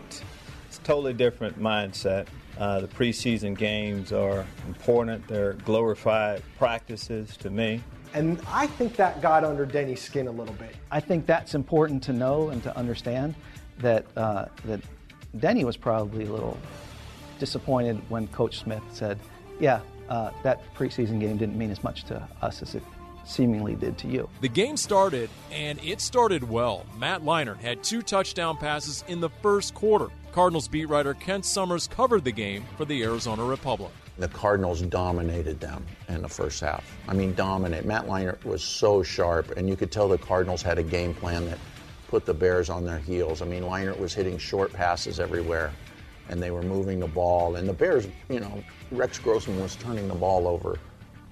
it's 0.67 0.79
a 0.79 0.83
totally 0.83 1.13
different 1.13 1.59
mindset. 1.61 2.27
Uh, 2.59 2.81
the 2.81 2.89
preseason 2.89 3.57
games 3.57 4.13
are 4.13 4.45
important, 4.67 5.27
they're 5.29 5.53
glorified 5.53 6.43
practices 6.59 7.37
to 7.37 7.51
me. 7.51 7.83
And 8.15 8.41
I 8.49 8.67
think 8.67 8.97
that 8.97 9.21
got 9.21 9.45
under 9.45 9.67
Denny's 9.67 10.01
skin 10.01 10.27
a 10.27 10.31
little 10.31 10.55
bit. 10.55 10.75
I 10.91 10.99
think 10.99 11.27
that's 11.27 11.55
important 11.55 12.03
to 12.05 12.13
know 12.13 12.49
and 12.49 12.63
to 12.63 12.77
understand 12.77 13.35
that 13.79 14.07
uh, 14.17 14.47
that 14.65 14.81
Denny 15.37 15.65
was 15.65 15.77
probably 15.77 16.25
a 16.25 16.33
little 16.33 16.57
disappointed 17.39 18.01
when 18.09 18.29
Coach 18.29 18.59
Smith 18.59 18.83
said, 18.93 19.19
"Yeah, 19.61 19.81
uh, 20.09 20.31
that 20.43 20.63
preseason 20.75 21.21
game 21.21 21.37
didn't 21.37 21.57
mean 21.57 21.71
as 21.71 21.85
much 21.85 22.05
to 22.05 22.27
us 22.41 22.63
as 22.63 22.75
it 22.75 22.83
seemingly 23.25 23.75
did 23.75 23.99
to 23.99 24.09
you." 24.09 24.29
The 24.41 24.49
game 24.49 24.77
started, 24.77 25.29
and 25.53 25.79
it 25.85 26.01
started 26.01 26.49
well. 26.49 26.87
Matt 26.99 27.23
Leinart 27.23 27.59
had 27.61 27.85
two 27.85 28.03
touchdown 28.03 28.57
passes 28.57 29.05
in 29.07 29.21
the 29.21 29.31
first 29.43 29.75
quarter. 29.75 30.09
Cardinals 30.33 30.69
beat 30.69 30.87
writer 30.87 31.15
Kent 31.15 31.45
Somers 31.45 31.87
covered 31.87 32.25
the 32.25 32.33
game 32.33 32.65
for 32.77 32.85
the 32.85 33.03
Arizona 33.03 33.45
Republic. 33.45 33.91
The 34.19 34.29
Cardinals 34.29 34.83
dominated 34.83 35.61
them 35.61 35.87
in 36.09 36.23
the 36.23 36.29
first 36.29 36.61
half. 36.61 36.85
I 37.07 37.15
mean, 37.15 37.35
dominate. 37.35 37.85
Matt 37.85 38.07
Leinart 38.07 38.45
was 38.45 38.65
so 38.65 39.03
sharp, 39.03 39.57
and 39.57 39.69
you 39.69 39.77
could 39.77 39.93
tell 39.93 40.09
the 40.09 40.19
Cardinals 40.19 40.61
had 40.61 40.79
a 40.79 40.83
game 40.83 41.15
plan 41.15 41.47
that 41.47 41.59
put 42.09 42.25
the 42.25 42.35
Bears 42.35 42.71
on 42.71 42.85
their 42.85 42.99
heels. 42.99 43.41
I 43.43 43.45
mean, 43.45 43.63
Leinart 43.63 43.99
was 43.99 44.13
hitting 44.15 44.39
short 44.39 44.73
passes 44.73 45.21
everywhere, 45.21 45.73
and 46.29 46.43
they 46.43 46.51
were 46.51 46.63
moving 46.63 46.99
the 46.99 47.07
ball. 47.07 47.57
And 47.57 47.69
the 47.69 47.73
Bears, 47.73 48.09
you 48.29 48.41
know, 48.41 48.65
Rex 48.91 49.19
Grossman 49.19 49.61
was 49.61 49.77
turning 49.77 50.09
the 50.09 50.15
ball 50.15 50.49
over 50.49 50.79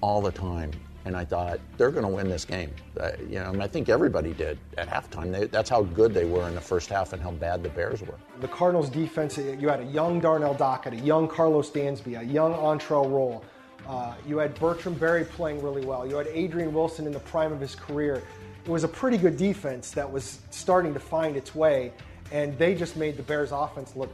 all 0.01 0.21
the 0.21 0.31
time. 0.31 0.71
And 1.05 1.15
I 1.15 1.23
thought 1.23 1.61
they're 1.77 1.89
going 1.89 2.03
to 2.03 2.11
win 2.11 2.27
this 2.27 2.43
game. 2.43 2.69
Uh, 2.99 3.11
you 3.21 3.39
know, 3.39 3.51
and 3.51 3.63
I 3.63 3.67
think 3.67 3.87
everybody 3.87 4.33
did 4.33 4.59
at 4.77 4.89
halftime. 4.89 5.31
They, 5.31 5.47
that's 5.47 5.69
how 5.69 5.83
good 5.83 6.13
they 6.13 6.25
were 6.25 6.47
in 6.49 6.53
the 6.53 6.61
first 6.61 6.89
half 6.89 7.13
and 7.13 7.21
how 7.21 7.31
bad 7.31 7.63
the 7.63 7.69
Bears 7.69 8.01
were. 8.01 8.15
The 8.41 8.47
Cardinals' 8.49 8.89
defense, 8.89 9.37
you 9.37 9.69
had 9.69 9.79
a 9.79 9.85
young 9.85 10.19
Darnell 10.19 10.53
Dockett, 10.53 10.93
a 10.93 10.97
young 10.97 11.27
Karlos 11.27 11.71
Dansby, 11.71 12.19
a 12.19 12.25
young 12.25 12.53
Antrel 12.53 13.09
Rolle. 13.09 13.43
Uh, 13.87 14.15
you 14.27 14.37
had 14.37 14.53
Bertrand 14.59 14.99
Berry 14.99 15.23
playing 15.23 15.63
really 15.63 15.85
well. 15.85 16.05
You 16.05 16.17
had 16.17 16.27
Adrian 16.27 16.73
Wilson 16.73 17.07
in 17.07 17.13
the 17.13 17.21
prime 17.21 17.53
of 17.53 17.61
his 17.61 17.73
career 17.73 18.21
it 18.67 18.71
was 18.71 18.83
a 18.83 18.87
pretty 18.87 19.17
good 19.17 19.37
defense 19.37 19.91
that 19.91 20.11
was 20.11 20.39
starting 20.49 20.93
to 20.93 20.99
find 20.99 21.37
its 21.37 21.55
way, 21.55 21.93
and 22.33 22.57
they 22.57 22.75
just 22.75 22.97
made 22.97 23.15
the 23.15 23.23
Bears' 23.23 23.53
offense 23.53 23.95
look 23.95 24.13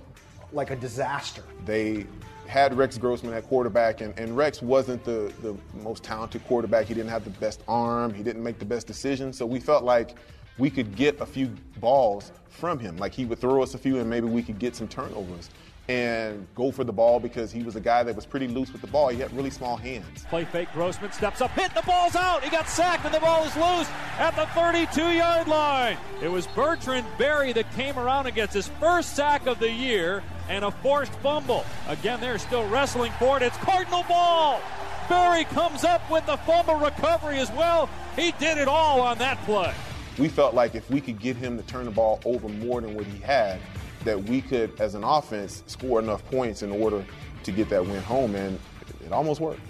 like 0.52 0.70
a 0.70 0.76
disaster. 0.76 1.42
They 1.66 2.06
had 2.46 2.78
Rex 2.78 3.00
Grossman 3.00 3.34
at 3.34 3.48
quarterback, 3.48 4.02
and, 4.02 4.18
and 4.20 4.38
Rex 4.38 4.62
wasn't 4.62 5.04
the, 5.04 5.34
the 5.42 5.58
most 5.82 6.04
talented 6.04 6.46
quarterback. 6.46 6.86
He 6.86 6.94
didn't 6.94 7.10
have 7.10 7.24
the 7.24 7.32
best 7.32 7.64
arm, 7.68 8.14
he 8.14 8.22
didn't 8.22 8.44
make 8.44 8.60
the 8.60 8.66
best 8.66 8.86
decisions, 8.86 9.40
so 9.40 9.46
we 9.48 9.60
felt 9.60 9.84
like 9.84 10.16
we 10.60 10.70
could 10.70 10.96
get 10.96 11.20
a 11.20 11.26
few 11.26 11.48
balls 11.80 12.32
from 12.48 12.78
him. 12.78 12.96
Like 12.98 13.12
he 13.12 13.26
would 13.26 13.40
throw 13.40 13.64
us 13.64 13.74
a 13.74 13.80
few, 13.80 13.98
and 14.00 14.08
maybe 14.08 14.28
we 14.28 14.44
could 14.44 14.60
get 14.60 14.76
some 14.76 14.88
turnovers 14.88 15.50
and 15.90 16.48
go 16.56 16.72
for 16.72 16.84
the 16.84 16.94
ball 16.94 17.20
because 17.20 17.52
he 17.52 17.62
was 17.64 17.76
a 17.76 17.82
guy 17.82 18.04
that 18.04 18.16
was 18.16 18.26
pretty 18.26 18.48
loose 18.48 18.72
with 18.72 18.82
the 18.82 18.88
ball. 18.88 19.10
He 19.10 19.20
had 19.20 19.36
really 19.36 19.50
small 19.50 19.76
hands. 19.76 20.24
Play 20.30 20.46
fake. 20.46 20.70
Grossman 20.74 21.12
steps 21.12 21.42
up, 21.42 21.52
hit 21.52 21.74
the 21.76 21.82
ball's 21.82 22.16
out. 22.16 22.44
He 22.44 22.50
got 22.50 22.70
sacked, 22.70 23.06
and 23.06 23.14
the 23.14 23.20
ball 23.20 23.44
is 23.44 23.56
loose 23.56 23.90
at 24.18 24.36
the 24.36 24.46
32 24.48 25.02
yard 25.12 25.48
line. 25.48 25.98
It 26.22 26.30
was 26.30 26.48
Bertrand 26.48 27.06
Berry 27.18 27.52
that 27.54 27.70
came 27.74 27.98
around 27.98 28.28
and 28.28 28.36
gets 28.36 28.54
his 28.54 28.70
first 28.80 29.16
sack 29.16 29.46
of 29.46 29.60
the 29.60 29.70
year 29.70 30.24
and 30.50 30.64
a 30.64 30.72
forced 30.72 31.14
fumble. 31.16 31.66
Again, 31.88 32.22
they're 32.22 32.38
still 32.38 32.68
wrestling 32.70 33.12
for 33.20 33.38
it. 33.38 33.44
It's 33.44 33.58
Cardinal 33.58 34.04
ball. 34.04 34.62
Berry 35.10 35.44
comes 35.46 35.84
up 35.84 36.10
with 36.10 36.26
the 36.26 36.38
fumble 36.38 36.76
recovery 36.76 37.40
as 37.40 37.52
well. 37.52 37.90
He 38.16 38.32
did 38.40 38.58
it 38.58 38.70
all 38.70 39.02
on 39.02 39.18
that 39.18 39.38
play. 39.44 39.74
We 40.18 40.30
felt 40.30 40.54
like 40.54 40.76
if 40.76 40.90
we 40.90 41.02
could 41.02 41.20
get 41.20 41.36
him 41.36 41.58
to 41.58 41.64
turn 41.64 41.86
the 41.86 41.92
ball 41.92 42.22
over 42.24 42.48
more 42.48 42.80
than 42.80 42.96
what 42.96 43.06
he 43.06 43.20
had, 43.20 43.60
that 44.04 44.24
we 44.24 44.42
could, 44.42 44.80
as 44.80 44.96
an 44.96 45.04
offense, 45.04 45.64
score 45.68 46.00
enough 46.00 46.26
points 46.30 46.64
in 46.64 46.72
order 46.72 47.06
to 47.44 47.52
get 47.52 47.70
that 47.70 47.86
win 47.86 48.02
home, 48.04 48.36
and 48.36 48.60
it 49.06 49.12
almost 49.12 49.40
worked. 49.40 49.62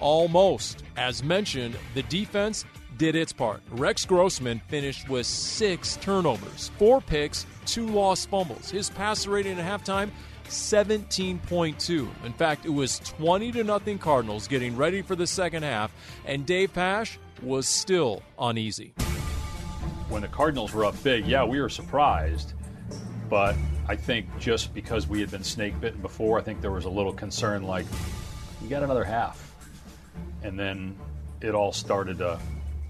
Almost. 0.00 0.82
As 0.96 1.22
mentioned, 1.22 1.76
the 1.94 2.02
defense 2.04 2.64
did 2.96 3.14
its 3.14 3.32
part. 3.32 3.62
Rex 3.70 4.04
Grossman 4.04 4.60
finished 4.68 5.08
with 5.08 5.26
six 5.26 5.96
turnovers, 5.96 6.70
four 6.78 7.00
picks, 7.00 7.46
two 7.66 7.86
lost 7.86 8.28
fumbles. 8.28 8.70
His 8.70 8.90
passer 8.90 9.30
rating 9.30 9.58
at 9.58 9.64
halftime 9.64 10.10
17.2. 10.50 12.08
In 12.24 12.32
fact, 12.32 12.66
it 12.66 12.70
was 12.70 12.98
20 13.00 13.52
to 13.52 13.64
nothing 13.64 13.98
Cardinals 13.98 14.48
getting 14.48 14.76
ready 14.76 15.00
for 15.00 15.14
the 15.14 15.26
second 15.26 15.62
half, 15.62 15.92
and 16.26 16.44
Dave 16.44 16.74
Pash 16.74 17.18
was 17.42 17.66
still 17.68 18.22
uneasy. 18.38 18.92
When 20.08 20.22
the 20.22 20.28
Cardinals 20.28 20.74
were 20.74 20.84
up 20.84 21.00
big, 21.02 21.26
yeah, 21.26 21.44
we 21.44 21.60
were 21.60 21.68
surprised. 21.68 22.54
But 23.30 23.54
I 23.88 23.94
think 23.94 24.26
just 24.40 24.74
because 24.74 25.06
we 25.06 25.20
had 25.20 25.30
been 25.30 25.44
snake 25.44 25.80
bitten 25.80 26.00
before, 26.02 26.38
I 26.38 26.42
think 26.42 26.60
there 26.60 26.72
was 26.72 26.84
a 26.84 26.90
little 26.90 27.12
concern 27.12 27.62
like, 27.62 27.86
you 28.60 28.68
got 28.68 28.82
another 28.82 29.04
half. 29.04 29.54
And 30.42 30.58
then 30.58 30.96
it 31.40 31.54
all 31.54 31.72
started 31.72 32.18
to 32.18 32.40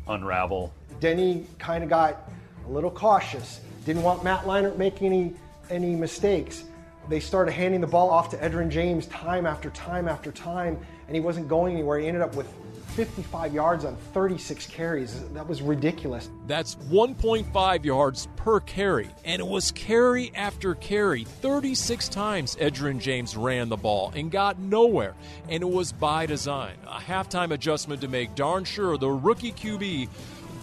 unravel. 0.09 0.73
Denny 0.99 1.47
kind 1.59 1.85
of 1.85 1.91
got 1.91 2.31
a 2.67 2.71
little 2.71 2.91
cautious. 2.91 3.61
Didn't 3.85 4.03
want 4.03 4.25
Matt 4.25 4.45
Leinart 4.45 4.77
making 4.79 5.07
any 5.07 5.35
any 5.71 5.95
mistakes. 5.95 6.65
They 7.09 7.21
started 7.21 7.53
handing 7.53 7.81
the 7.81 7.87
ball 7.87 8.11
off 8.11 8.31
to 8.31 8.37
Edgerrin 8.37 8.71
James 8.71 9.07
time 9.07 9.47
after 9.47 9.71
time 9.71 10.09
after 10.09 10.33
time, 10.33 10.79
and 11.07 11.15
he 11.15 11.21
wasn't 11.21 11.49
going 11.49 11.75
anywhere. 11.75 11.99
He 11.99 12.09
ended 12.09 12.23
up 12.23 12.35
with 12.35 12.53
55 13.01 13.55
yards 13.55 13.87
on 13.87 13.97
36 14.13 14.67
carries. 14.67 15.27
That 15.31 15.49
was 15.49 15.63
ridiculous. 15.63 16.29
That's 16.47 16.75
1.5 16.75 17.83
yards 17.83 18.29
per 18.37 18.61
carry, 18.61 19.09
and 19.25 19.41
it 19.41 19.47
was 19.47 19.71
carry 19.71 20.31
after 20.35 20.75
carry. 20.75 21.25
36 21.25 22.11
times 22.11 22.57
Edgerrin 22.57 23.01
James 23.01 23.39
ran 23.39 23.71
the 23.71 23.77
ball 23.79 24.13
and 24.15 24.31
got 24.31 24.59
nowhere, 24.59 25.15
and 25.49 25.63
it 25.63 25.71
was 25.71 25.93
by 25.93 26.27
design. 26.27 26.75
A 26.87 26.99
halftime 26.99 27.53
adjustment 27.53 28.03
to 28.03 28.09
make 28.09 28.35
darn 28.35 28.65
sure 28.65 28.99
the 28.99 29.09
rookie 29.09 29.53
QB 29.53 30.07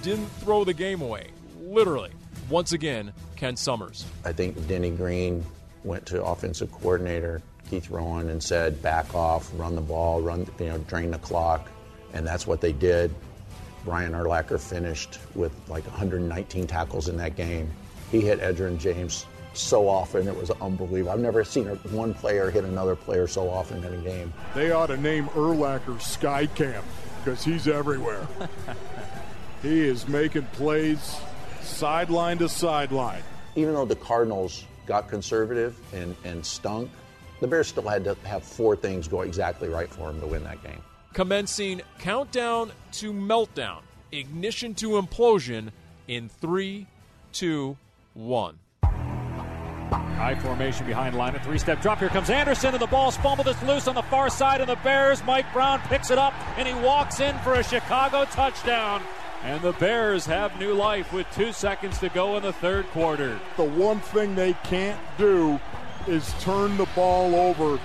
didn't 0.04 0.28
throw 0.40 0.64
the 0.64 0.76
game 0.76 1.02
away. 1.02 1.30
Literally. 1.62 2.12
Once 2.52 2.72
again, 2.72 3.14
Ken 3.36 3.56
Somers. 3.56 4.06
I 4.24 4.32
think 4.32 4.68
Denny 4.68 4.92
Green 4.92 5.44
went 5.84 6.06
to 6.06 6.24
offensive 6.24 6.72
coordinator 6.72 7.42
Keith 7.68 7.90
Rowen 7.90 8.30
and 8.30 8.44
said, 8.44 8.80
back 8.84 9.16
off, 9.16 9.50
run 9.56 9.74
the 9.74 9.82
ball, 9.82 10.22
run, 10.22 10.48
you 10.60 10.68
know, 10.68 10.78
drain 10.78 11.10
the 11.10 11.18
clock. 11.18 11.68
And 12.14 12.26
that's 12.26 12.48
what 12.48 12.62
they 12.62 12.72
did. 12.72 13.14
Brian 13.86 14.14
Urlacher 14.14 14.60
finished 14.60 15.20
with 15.36 15.54
like 15.70 15.86
119 15.86 16.68
tackles 16.68 17.08
in 17.08 17.18
that 17.18 17.36
game. 17.36 17.72
He 18.12 18.22
hit 18.22 18.40
Edgerrin 18.40 18.78
James 18.78 19.26
so 19.58 19.88
often, 19.88 20.28
it 20.28 20.36
was 20.36 20.52
unbelievable. 20.52 21.12
I've 21.12 21.20
never 21.20 21.44
seen 21.44 21.66
one 21.68 22.14
player 22.14 22.52
hit 22.52 22.64
another 22.64 22.96
player 22.96 23.28
so 23.28 23.50
often 23.50 23.84
in 23.84 23.94
a 23.94 23.98
game. 23.98 24.34
They 24.54 24.72
ought 24.72 24.88
to 24.88 24.98
name 24.98 25.28
Urlacher 25.30 25.98
Skycam 26.00 26.84
because 27.24 27.44
he's 27.44 27.68
everywhere. 27.68 28.28
he 29.62 29.88
is 29.88 30.08
making 30.08 30.44
plays 30.54 31.20
sideline 31.62 32.38
to 32.38 32.50
sideline. 32.50 33.24
Even 33.56 33.74
though 33.74 33.86
the 33.86 33.96
Cardinals 33.96 34.66
got 34.86 35.10
conservative 35.10 35.78
and, 35.94 36.16
and 36.24 36.46
stunk, 36.46 36.90
the 37.40 37.48
Bears 37.48 37.68
still 37.68 37.88
had 37.88 38.04
to 38.04 38.16
have 38.26 38.44
four 38.44 38.76
things 38.76 39.08
go 39.08 39.22
exactly 39.22 39.70
right 39.70 39.90
for 39.90 40.08
them 40.08 40.22
to 40.22 40.28
win 40.28 40.44
that 40.44 40.64
game. 40.64 40.82
Commencing 41.14 41.82
countdown 42.00 42.72
to 42.94 43.12
meltdown, 43.12 43.80
ignition 44.12 44.76
to 44.76 45.02
implosion 45.02 45.72
in 46.08 46.30
three, 46.30 46.88
two, 47.34 47.78
one. 48.14 48.60
High 48.84 50.36
formation 50.40 50.86
behind 50.86 51.16
line, 51.16 51.36
a 51.36 51.40
three-step 51.44 51.82
drop. 51.82 52.00
Here 52.00 52.10
comes 52.10 52.30
Anderson, 52.30 52.74
and 52.74 52.82
the 52.82 52.88
ball's 52.88 53.18
fumbled. 53.18 53.48
It's 53.48 53.62
loose 53.64 53.88
on 53.88 53.96
the 53.96 54.04
far 54.04 54.30
side, 54.30 54.62
of 54.62 54.68
the 54.68 54.76
Bears. 54.78 55.24
Mike 55.24 55.52
Brown 55.54 55.80
picks 55.82 56.12
it 56.12 56.18
up, 56.18 56.34
and 56.58 56.68
he 56.68 56.74
walks 56.74 57.20
in 57.20 57.38
for 57.40 57.54
a 57.54 57.64
Chicago 57.64 58.26
touchdown. 58.26 59.02
And 59.44 59.62
the 59.62 59.74
Bears 59.74 60.26
have 60.26 60.60
new 60.60 60.74
life 60.74 61.14
with 61.14 61.28
two 61.36 61.52
seconds 61.52 62.00
to 62.00 62.10
go 62.10 62.36
in 62.38 62.44
the 62.44 62.54
third 62.54 62.88
quarter. 62.88 63.40
The 63.56 63.64
one 63.64 64.00
thing 64.00 64.36
they 64.36 64.54
can't 64.64 65.00
do 65.18 65.60
is 66.08 66.34
turn 66.42 66.78
the 66.78 66.88
ball 66.96 67.36
over 67.36 67.80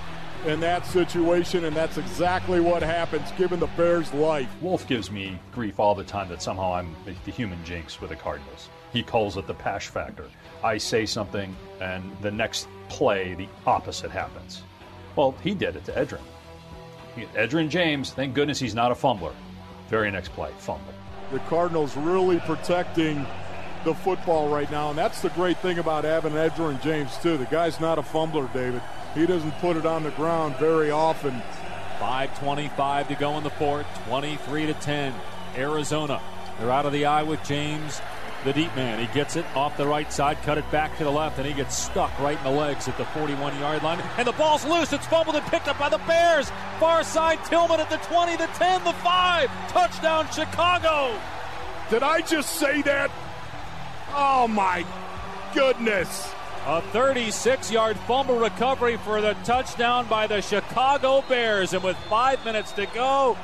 in 0.45 0.59
that 0.59 0.85
situation, 0.85 1.65
and 1.65 1.75
that's 1.75 1.97
exactly 1.97 2.59
what 2.59 2.83
happens 2.83 3.31
given 3.37 3.59
the 3.59 3.67
Bears' 3.67 4.13
life. 4.13 4.49
Wolf 4.61 4.87
gives 4.87 5.09
me 5.09 5.39
grief 5.53 5.79
all 5.79 5.95
the 5.95 6.03
time 6.03 6.29
that 6.29 6.41
somehow 6.41 6.73
I'm 6.73 6.95
the 7.05 7.31
human 7.31 7.63
jinx 7.63 8.01
with 8.01 8.09
the 8.09 8.15
Cardinals. 8.15 8.69
He 8.91 9.03
calls 9.03 9.37
it 9.37 9.47
the 9.47 9.53
Pash 9.53 9.87
factor. 9.87 10.25
I 10.63 10.77
say 10.77 11.05
something, 11.05 11.55
and 11.81 12.11
the 12.21 12.31
next 12.31 12.67
play, 12.89 13.33
the 13.33 13.47
opposite 13.65 14.11
happens. 14.11 14.63
Well, 15.15 15.35
he 15.43 15.53
did 15.53 15.75
it 15.75 15.85
to 15.85 15.91
Edgerrin. 15.93 16.21
Edgerrin 17.35 17.69
James, 17.69 18.11
thank 18.11 18.33
goodness 18.33 18.59
he's 18.59 18.75
not 18.75 18.91
a 18.91 18.95
fumbler. 18.95 19.33
Very 19.89 20.11
next 20.11 20.29
play, 20.33 20.51
fumble. 20.57 20.93
The 21.31 21.39
Cardinals 21.39 21.95
really 21.95 22.39
protecting 22.41 23.25
the 23.83 23.93
football 23.93 24.49
right 24.49 24.69
now, 24.71 24.89
and 24.89 24.97
that's 24.97 25.21
the 25.21 25.29
great 25.29 25.57
thing 25.57 25.79
about 25.79 26.03
having 26.03 26.33
Edgerrin 26.33 26.81
James, 26.81 27.17
too. 27.17 27.37
The 27.37 27.45
guy's 27.45 27.79
not 27.79 27.99
a 27.99 28.03
fumbler, 28.03 28.51
David. 28.53 28.81
He 29.13 29.25
doesn't 29.25 29.51
put 29.59 29.77
it 29.77 29.85
on 29.85 30.03
the 30.03 30.11
ground 30.11 30.55
very 30.57 30.91
often. 30.91 31.41
5.25 31.99 33.07
to 33.09 33.15
go 33.15 33.37
in 33.37 33.43
the 33.43 33.49
fourth, 33.51 33.87
23 34.07 34.65
to 34.67 34.73
10. 34.73 35.13
Arizona. 35.55 36.21
They're 36.59 36.71
out 36.71 36.85
of 36.85 36.93
the 36.93 37.05
eye 37.05 37.23
with 37.23 37.43
James, 37.43 38.01
the 38.43 38.53
deep 38.53 38.75
man. 38.75 38.99
He 38.99 39.11
gets 39.13 39.35
it 39.35 39.45
off 39.55 39.77
the 39.77 39.87
right 39.87 40.11
side, 40.11 40.41
cut 40.43 40.57
it 40.57 40.69
back 40.71 40.97
to 40.97 41.03
the 41.03 41.11
left, 41.11 41.37
and 41.37 41.47
he 41.47 41.53
gets 41.53 41.77
stuck 41.77 42.17
right 42.19 42.37
in 42.37 42.43
the 42.43 42.51
legs 42.51 42.87
at 42.87 42.97
the 42.97 43.05
41 43.05 43.57
yard 43.59 43.83
line. 43.83 43.99
And 44.17 44.27
the 44.27 44.33
ball's 44.33 44.65
loose. 44.65 44.93
It's 44.93 45.07
fumbled 45.07 45.35
and 45.35 45.45
picked 45.47 45.67
up 45.67 45.77
by 45.79 45.89
the 45.89 45.99
Bears. 45.99 46.51
Far 46.79 47.03
side, 47.03 47.43
Tillman 47.45 47.79
at 47.79 47.89
the 47.89 47.97
20, 47.97 48.35
the 48.37 48.47
10, 48.47 48.83
the 48.83 48.93
5. 48.93 49.49
Touchdown, 49.69 50.27
Chicago. 50.31 51.19
Did 51.89 52.03
I 52.03 52.21
just 52.21 52.55
say 52.55 52.81
that? 52.83 53.11
Oh, 54.15 54.47
my 54.47 54.85
goodness. 55.53 56.33
A 56.65 56.81
36 56.81 57.71
yard 57.71 57.97
fumble 58.07 58.37
recovery 58.37 58.95
for 58.95 59.19
the 59.19 59.33
touchdown 59.43 60.07
by 60.07 60.27
the 60.27 60.41
Chicago 60.41 61.21
Bears. 61.27 61.73
And 61.73 61.83
with 61.83 61.97
five 62.09 62.43
minutes 62.45 62.71
to 62.73 62.85
go, 62.85 63.37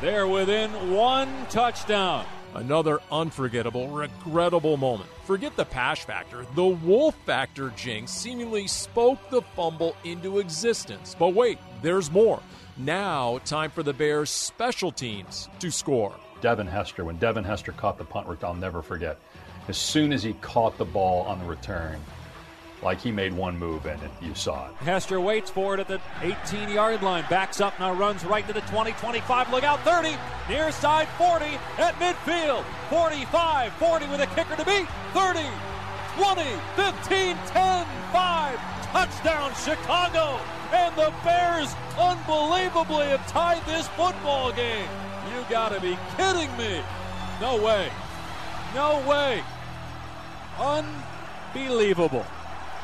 they're 0.00 0.26
within 0.26 0.90
one 0.90 1.28
touchdown. 1.50 2.24
Another 2.54 3.00
unforgettable, 3.10 3.88
regrettable 3.88 4.78
moment. 4.78 5.10
Forget 5.24 5.54
the 5.54 5.66
pash 5.66 6.06
factor. 6.06 6.46
The 6.54 6.64
Wolf 6.64 7.14
factor 7.26 7.74
jinx 7.76 8.10
seemingly 8.10 8.66
spoke 8.66 9.18
the 9.28 9.42
fumble 9.42 9.94
into 10.02 10.38
existence. 10.38 11.14
But 11.18 11.34
wait, 11.34 11.58
there's 11.82 12.10
more. 12.10 12.40
Now, 12.78 13.38
time 13.44 13.70
for 13.70 13.82
the 13.82 13.92
Bears' 13.92 14.30
special 14.30 14.90
teams 14.90 15.50
to 15.58 15.70
score. 15.70 16.14
Devin 16.40 16.68
Hester, 16.68 17.04
when 17.04 17.18
Devin 17.18 17.44
Hester 17.44 17.72
caught 17.72 17.98
the 17.98 18.04
punt, 18.04 18.28
I'll 18.42 18.54
never 18.54 18.80
forget. 18.80 19.18
As 19.68 19.76
soon 19.76 20.10
as 20.10 20.22
he 20.22 20.32
caught 20.40 20.78
the 20.78 20.86
ball 20.86 21.26
on 21.26 21.38
the 21.38 21.44
return, 21.44 22.00
like 22.82 23.00
he 23.00 23.12
made 23.12 23.32
one 23.32 23.58
move 23.58 23.86
and 23.86 24.00
you 24.20 24.34
saw 24.34 24.68
it. 24.68 24.74
Hester 24.76 25.20
waits 25.20 25.50
for 25.50 25.74
it 25.74 25.80
at 25.80 25.88
the 25.88 26.00
18 26.20 26.68
yard 26.68 27.02
line, 27.02 27.24
backs 27.30 27.60
up 27.60 27.78
now, 27.78 27.92
runs 27.92 28.24
right 28.24 28.46
to 28.46 28.52
the 28.52 28.60
20, 28.62 28.92
25, 28.92 29.50
look 29.50 29.64
out 29.64 29.80
30, 29.80 30.16
near 30.48 30.72
side 30.72 31.08
40 31.18 31.44
at 31.78 31.94
midfield, 31.94 32.64
45, 32.90 33.72
40 33.74 34.06
with 34.08 34.20
a 34.20 34.26
kicker 34.26 34.56
to 34.56 34.64
beat, 34.64 34.86
30, 35.14 35.40
20, 36.16 36.42
15, 36.76 37.36
10, 37.46 37.86
5, 38.12 38.58
touchdown 38.92 39.52
Chicago, 39.54 40.38
and 40.72 40.94
the 40.96 41.12
Bears 41.24 41.74
unbelievably 41.98 43.06
have 43.06 43.26
tied 43.28 43.64
this 43.66 43.88
football 43.88 44.52
game. 44.52 44.88
You 45.34 45.44
gotta 45.48 45.80
be 45.80 45.96
kidding 46.16 46.54
me. 46.56 46.82
No 47.40 47.62
way. 47.62 47.88
No 48.74 49.02
way. 49.08 49.42
Unbelievable. 50.58 52.26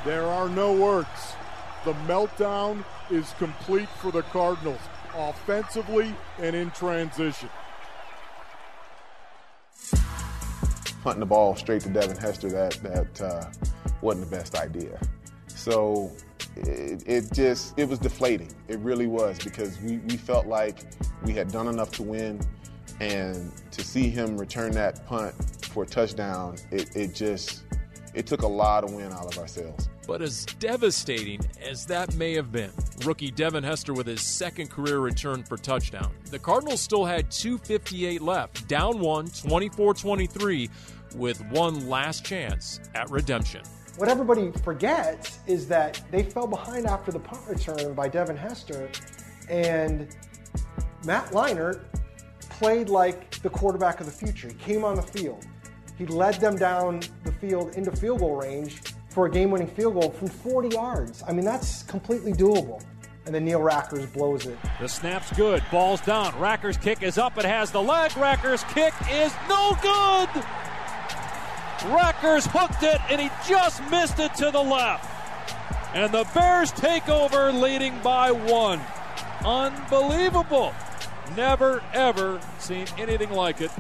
There 0.05 0.25
are 0.25 0.49
no 0.49 0.73
words. 0.73 1.09
The 1.85 1.93
meltdown 2.07 2.85
is 3.11 3.35
complete 3.39 3.89
for 3.89 4.13
the 4.13 4.23
Cardinals, 4.23 4.81
offensively 5.15 6.15
and 6.39 6.55
in 6.55 6.71
transition. 6.71 7.49
Punting 11.03 11.21
the 11.21 11.27
ball 11.27 11.57
straight 11.57 11.83
to 11.83 11.89
Devin 11.89 12.17
Hester, 12.17 12.51
that, 12.51 12.73
that 12.83 13.21
uh, 13.21 13.51
wasn't 14.01 14.31
the 14.31 14.37
best 14.37 14.57
idea. 14.57 15.01
So 15.47 16.13
it, 16.57 17.03
it, 17.07 17.33
just, 17.33 17.79
it 17.79 17.89
was 17.89 17.99
deflating. 17.99 18.53
It 18.69 18.79
really 18.81 19.07
was 19.07 19.39
because 19.39 19.81
we, 19.81 19.99
we 19.99 20.17
felt 20.17 20.47
like 20.47 20.85
we 21.25 21.33
had 21.33 21.51
done 21.51 21.69
enough 21.69 21.91
to 21.93 22.03
win. 22.03 22.41
And 23.01 23.53
to 23.71 23.85
see 23.85 24.11
him 24.11 24.37
return 24.37 24.73
that 24.73 25.07
punt 25.07 25.35
for 25.67 25.85
a 25.85 25.87
touchdown, 25.87 26.57
it, 26.73 26.97
it 26.97 27.15
just, 27.15 27.63
it 28.19 28.27
took 28.27 28.43
a 28.43 28.49
lot 28.49 28.83
of 28.83 28.93
wind 28.93 29.13
out 29.13 29.33
of 29.33 29.39
our 29.39 29.47
sails. 29.47 29.89
But 30.05 30.23
as 30.23 30.45
devastating 30.59 31.41
as 31.63 31.87
that 31.87 32.13
may 32.17 32.35
have 32.35 32.51
been, 32.51 32.73
rookie 33.05 33.31
Devin 33.31 33.63
Hester 33.63 33.95
with 33.95 34.09
his 34.09 34.23
second 34.23 34.71
career 34.71 34.99
return 34.99 35.45
for 35.45 35.57
touchdown, 35.57 36.13
the 36.33 36.39
Cardinals 36.39 36.81
still 36.81 37.05
had 37.05 37.31
2.58 37.31 38.21
left, 38.21 38.67
down 38.67 38.99
one, 38.99 39.29
24 39.29 39.95
23, 39.95 40.69
with 41.15 41.41
one 41.51 41.89
last 41.89 42.25
chance 42.25 42.81
at 42.97 43.09
redemption. 43.09 43.63
What 43.99 44.09
everybody 44.09 44.51
forgets 44.65 45.39
is 45.47 45.69
that 45.69 46.03
they 46.11 46.25
fell 46.25 46.49
behind 46.49 46.87
after 46.87 47.13
the 47.13 47.21
punt 47.21 47.43
return 47.49 47.95
by 47.95 48.09
Devin 48.09 48.37
Hester, 48.37 48.91
and 49.49 50.09
Matt 51.07 51.31
Leinart 51.31 51.85
played 52.41 52.89
like 52.89 53.31
the 53.43 53.51
quarterback 53.51 54.01
of 54.01 54.07
the 54.07 54.13
future. 54.13 54.49
He 54.49 54.55
came 54.55 54.85
on 54.85 54.97
the 54.97 55.03
field. 55.03 55.47
He 55.99 56.07
led 56.07 56.37
them 56.37 56.57
down 56.57 57.03
the 57.25 57.33
field 57.33 57.75
into 57.75 57.91
field 57.91 58.21
goal 58.21 58.37
range 58.37 58.81
for 59.11 59.27
a 59.27 59.31
game 59.31 59.51
winning 59.51 59.67
field 59.67 59.95
goal 59.95 60.11
from 60.11 60.29
40 60.29 60.69
yards. 60.69 61.25
I 61.27 61.33
mean, 61.33 61.45
that's 61.45 61.83
completely 61.83 62.33
doable. 62.33 62.81
And 63.27 63.35
then 63.35 63.45
Neil 63.45 63.61
Rackers 63.61 64.11
blows 64.13 64.47
it. 64.47 64.57
The 64.81 64.89
snap's 64.89 65.37
good. 65.37 65.63
Ball's 65.71 66.01
down. 66.01 66.33
Rackers' 66.35 66.81
kick 66.81 67.03
is 67.03 67.19
up. 67.19 67.37
It 67.37 67.45
has 67.45 67.71
the 67.73 67.83
leg. 67.83 68.13
Rackers' 68.13 68.63
kick 68.73 68.95
is 69.11 69.35
no 69.49 69.77
good. 69.83 70.29
Rackers 71.91 72.47
hooked 72.47 72.83
it, 72.83 73.01
and 73.11 73.21
he 73.21 73.29
just 73.47 73.83
missed 73.91 74.19
it 74.19 74.35
to 74.37 74.51
the 74.51 74.63
left. 74.63 75.05
And 75.95 76.13
the 76.13 76.27
Bears 76.35 76.73
take 76.73 77.09
over, 77.09 77.53
leading 77.53 77.99
by 78.01 78.31
one. 78.31 78.81
Unbelievable. 79.45 80.73
Never, 81.37 81.83
ever 81.93 82.41
seen 82.59 82.87
anything 82.97 83.31
like 83.31 83.61
it. 83.61 83.71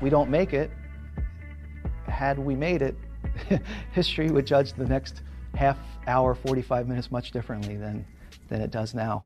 We 0.00 0.10
don't 0.10 0.30
make 0.30 0.52
it. 0.52 0.70
Had 2.06 2.38
we 2.38 2.54
made 2.54 2.82
it, 2.82 2.96
history 3.92 4.30
would 4.30 4.46
judge 4.46 4.72
the 4.74 4.86
next 4.86 5.22
half 5.54 5.78
hour, 6.06 6.34
45 6.34 6.88
minutes 6.88 7.10
much 7.10 7.30
differently 7.30 7.76
than, 7.76 8.06
than 8.48 8.60
it 8.60 8.70
does 8.70 8.94
now. 8.94 9.24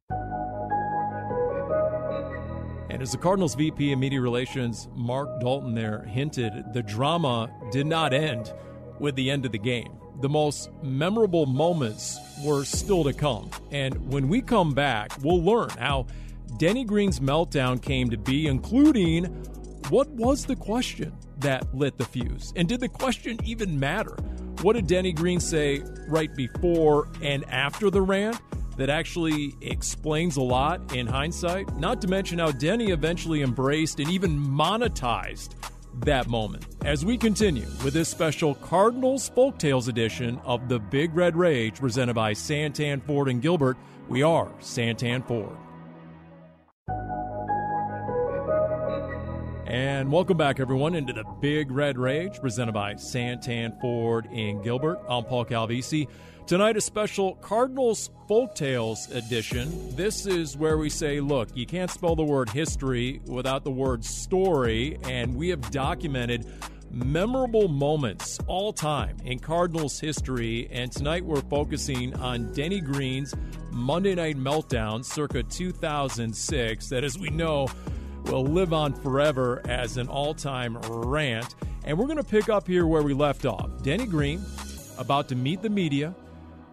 And 2.89 3.03
as 3.03 3.13
the 3.13 3.19
Cardinals 3.19 3.55
VP 3.55 3.93
of 3.93 3.99
Media 3.99 4.21
Relations, 4.21 4.89
Mark 4.95 5.41
Dalton, 5.41 5.75
there 5.75 6.03
hinted, 6.03 6.53
the 6.73 6.83
drama 6.83 7.49
did 7.71 7.87
not 7.87 8.13
end 8.13 8.53
with 8.99 9.15
the 9.15 9.31
end 9.31 9.47
of 9.47 9.53
the 9.53 9.59
game. 9.59 9.97
The 10.21 10.29
most 10.29 10.71
memorable 10.83 11.47
moments 11.47 12.19
were 12.45 12.65
still 12.65 13.05
to 13.05 13.13
come. 13.13 13.51
And 13.71 14.13
when 14.13 14.29
we 14.29 14.43
come 14.43 14.75
back, 14.75 15.13
we'll 15.23 15.43
learn 15.43 15.71
how 15.71 16.07
Denny 16.59 16.85
Green's 16.85 17.21
meltdown 17.21 17.81
came 17.81 18.11
to 18.11 18.19
be, 18.19 18.49
including 18.49 19.47
what 19.91 20.09
was 20.11 20.47
the 20.47 20.57
question 20.57 21.13
that 21.39 21.75
lit 21.75 21.99
the 21.99 22.05
fuse? 22.05 22.53
And 22.57 22.69
did 22.69 22.81
the 22.81 22.89
question 22.89 23.39
even 23.45 23.79
matter? 23.79 24.15
What 24.63 24.75
did 24.75 24.87
Denny 24.87 25.13
Green 25.13 25.41
say 25.41 25.83
right 26.07 26.35
before 26.35 27.09
and 27.23 27.45
after 27.51 27.91
the 27.91 28.01
rant? 28.01 28.41
that 28.77 28.89
actually 28.89 29.55
explains 29.61 30.39
a 30.39 30.43
lot 30.43 30.95
in 30.95 31.07
hindsight. 31.07 31.77
Not 31.77 32.01
to 32.01 32.09
mention 32.09 32.39
how 32.39 32.51
Denny 32.51 32.93
eventually 32.93 33.43
embraced 33.43 34.01
and 34.01 34.09
even 34.09 34.39
monetized 34.39 35.51
that 36.05 36.29
moment. 36.29 36.67
As 36.87 37.05
we 37.05 37.19
continue 37.19 37.67
with 37.85 37.93
this 37.93 38.09
special 38.09 38.55
Cardinals 38.55 39.29
Folktales 39.29 39.89
edition 39.89 40.41
of 40.45 40.71
the 40.71 40.79
Big 40.79 41.15
Red 41.15 41.37
Rage 41.37 41.79
presented 41.79 42.15
by 42.15 42.33
Santan 42.33 43.03
Ford 43.03 43.29
and 43.29 43.43
Gilbert, 43.43 43.77
we 44.09 44.23
are 44.23 44.49
Santan 44.61 45.27
Ford. 45.27 45.57
And 49.71 50.11
welcome 50.11 50.37
back, 50.37 50.59
everyone, 50.59 50.97
into 50.97 51.13
the 51.13 51.23
Big 51.41 51.71
Red 51.71 51.97
Rage 51.97 52.41
presented 52.41 52.73
by 52.73 52.95
Santan 52.95 53.81
Ford 53.81 54.27
and 54.33 54.65
Gilbert. 54.65 54.99
I'm 55.09 55.23
Paul 55.23 55.45
Calvisi. 55.45 56.09
Tonight, 56.49 56.77
a 56.77 56.81
special 56.81 57.37
Cardinals 57.37 58.11
Folktales 58.29 59.15
edition. 59.15 59.95
This 59.95 60.27
is 60.27 60.57
where 60.57 60.77
we 60.77 60.91
say, 60.91 61.21
look, 61.21 61.57
you 61.57 61.67
can't 61.67 61.89
spell 61.89 62.17
the 62.17 62.25
word 62.25 62.51
history 62.51 63.21
without 63.27 63.63
the 63.63 63.71
word 63.71 64.05
story, 64.05 64.99
and 65.05 65.37
we 65.37 65.51
have 65.51 65.71
documented 65.71 66.47
memorable 66.91 67.69
moments 67.69 68.41
all 68.49 68.73
time 68.73 69.19
in 69.25 69.39
Cardinals 69.39 70.01
history. 70.01 70.69
And 70.73 70.91
tonight 70.91 71.25
we're 71.25 71.43
focusing 71.43 72.13
on 72.15 72.53
Denny 72.55 72.81
Green's 72.81 73.37
Monday 73.71 74.17
Night 74.17 74.37
Meltdown 74.37 75.05
circa 75.05 75.45
2006, 75.45 76.89
that, 76.89 77.05
as 77.05 77.17
we 77.17 77.31
know, 77.31 77.69
will 78.25 78.45
live 78.45 78.73
on 78.73 78.93
forever 78.93 79.63
as 79.67 79.97
an 79.97 80.09
all 80.09 80.35
time 80.35 80.77
rant. 80.79 81.55
And 81.85 81.99
we're 81.99 82.07
going 82.07 82.19
to 82.19 82.25
pick 82.25 82.49
up 82.49 82.67
here 82.67 82.87
where 82.87 83.03
we 83.03 83.15
left 83.15 83.47
off. 83.47 83.71
Denny 83.83 84.07
Green 84.07 84.45
about 84.99 85.29
to 85.29 85.35
meet 85.35 85.63
the 85.63 85.71
media 85.71 86.15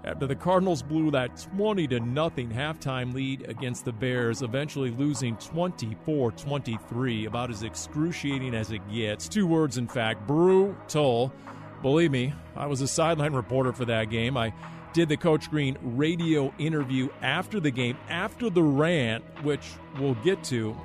after 0.03 0.25
the 0.25 0.35
Cardinals 0.35 0.81
blew 0.81 1.11
that 1.11 1.37
20 1.55 1.87
to 1.87 1.99
nothing 1.99 2.49
halftime 2.49 3.13
lead 3.13 3.49
against 3.49 3.83
the 3.83 3.91
Bears, 3.91 4.41
eventually 4.41 4.89
losing 4.91 5.35
24-23, 5.37 7.27
about 7.27 7.49
as 7.49 7.63
excruciating 7.63 8.55
as 8.55 8.71
it 8.71 8.81
gets. 8.89 9.27
Two 9.27 9.45
words 9.45 9.77
in 9.77 9.87
fact, 9.87 10.25
brutal. 10.25 11.33
Believe 11.81 12.11
me, 12.11 12.33
I 12.55 12.67
was 12.67 12.81
a 12.81 12.87
sideline 12.87 13.33
reporter 13.33 13.73
for 13.73 13.85
that 13.85 14.09
game. 14.09 14.37
I 14.37 14.53
did 14.93 15.09
the 15.09 15.17
Coach 15.17 15.51
Green 15.51 15.77
radio 15.81 16.53
interview 16.57 17.09
after 17.21 17.59
the 17.59 17.71
game, 17.71 17.97
after 18.09 18.49
the 18.49 18.63
rant, 18.63 19.23
which 19.43 19.73
we'll 19.99 20.15
get 20.15 20.43
to. 20.45 20.75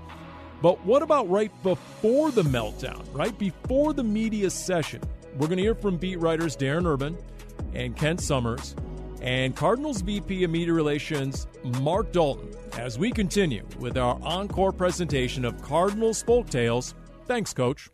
But 0.62 0.84
what 0.86 1.02
about 1.02 1.28
right 1.28 1.50
before 1.64 2.30
the 2.30 2.42
meltdown, 2.42 3.04
right 3.12 3.36
before 3.36 3.92
the 3.92 4.04
media 4.04 4.48
session? 4.48 5.02
We're 5.34 5.48
going 5.48 5.56
to 5.56 5.62
hear 5.62 5.74
from 5.74 5.96
beat 5.96 6.20
writers 6.20 6.56
Darren 6.56 6.86
Urban 6.86 7.18
and 7.74 7.96
Kent 7.96 8.20
Somers 8.20 8.76
and 9.20 9.56
Cardinals 9.56 10.02
VP 10.02 10.44
of 10.44 10.50
Media 10.50 10.72
Relations, 10.72 11.48
Mark 11.80 12.12
Dalton, 12.12 12.54
as 12.78 12.96
we 12.96 13.10
continue 13.10 13.66
with 13.80 13.98
our 13.98 14.20
encore 14.22 14.72
presentation 14.72 15.44
of 15.44 15.60
Cardinals 15.62 16.22
Folk 16.22 16.48
Tales. 16.48 16.94
Thanks, 17.26 17.52
Coach. 17.52 17.90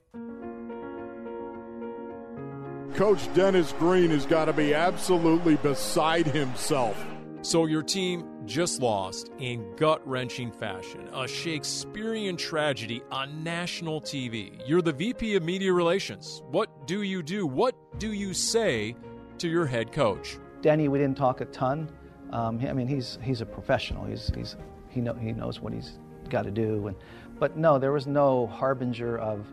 Coach 2.94 3.32
Dennis 3.32 3.72
Green 3.78 4.10
has 4.10 4.26
got 4.26 4.46
to 4.46 4.52
be 4.52 4.74
absolutely 4.74 5.56
beside 5.56 6.26
himself. 6.26 7.02
So, 7.40 7.64
your 7.64 7.82
team 7.82 8.26
just 8.48 8.80
lost 8.80 9.30
in 9.38 9.76
gut 9.76 10.00
wrenching 10.08 10.50
fashion, 10.50 11.06
a 11.12 11.28
Shakespearean 11.28 12.36
tragedy 12.36 13.02
on 13.12 13.44
national 13.44 14.00
TV. 14.00 14.60
You're 14.66 14.80
the 14.80 14.92
VP 14.92 15.36
of 15.36 15.42
Media 15.42 15.72
Relations. 15.72 16.42
What 16.50 16.86
do 16.86 17.02
you 17.02 17.22
do? 17.22 17.46
What 17.46 17.76
do 17.98 18.12
you 18.12 18.32
say 18.32 18.96
to 19.36 19.48
your 19.48 19.66
head 19.66 19.92
coach? 19.92 20.38
Denny, 20.62 20.88
we 20.88 20.98
didn't 20.98 21.18
talk 21.18 21.42
a 21.42 21.44
ton. 21.44 21.90
Um, 22.30 22.58
I 22.66 22.72
mean, 22.72 22.88
he's 22.88 23.18
he's 23.22 23.42
a 23.42 23.46
professional. 23.46 24.04
He's 24.06 24.32
he's 24.34 24.56
he 24.88 25.00
know 25.02 25.14
he 25.14 25.32
knows 25.32 25.60
what 25.60 25.72
he's 25.72 25.98
got 26.30 26.42
to 26.42 26.50
do. 26.50 26.88
And 26.88 26.96
but 27.38 27.56
no, 27.56 27.78
there 27.78 27.92
was 27.92 28.06
no 28.06 28.46
harbinger 28.46 29.18
of 29.18 29.46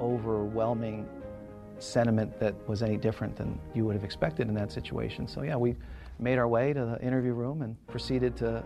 overwhelming 0.00 1.08
sentiment 1.78 2.38
that 2.40 2.54
was 2.68 2.82
any 2.82 2.96
different 2.96 3.36
than 3.36 3.58
you 3.74 3.84
would 3.86 3.94
have 3.94 4.04
expected 4.04 4.48
in 4.48 4.54
that 4.54 4.70
situation. 4.70 5.26
So 5.26 5.42
yeah, 5.42 5.56
we 5.56 5.76
made 6.18 6.38
our 6.38 6.48
way 6.48 6.72
to 6.72 6.84
the 6.84 7.00
interview 7.02 7.32
room 7.32 7.62
and 7.62 7.76
proceeded 7.86 8.36
to 8.36 8.64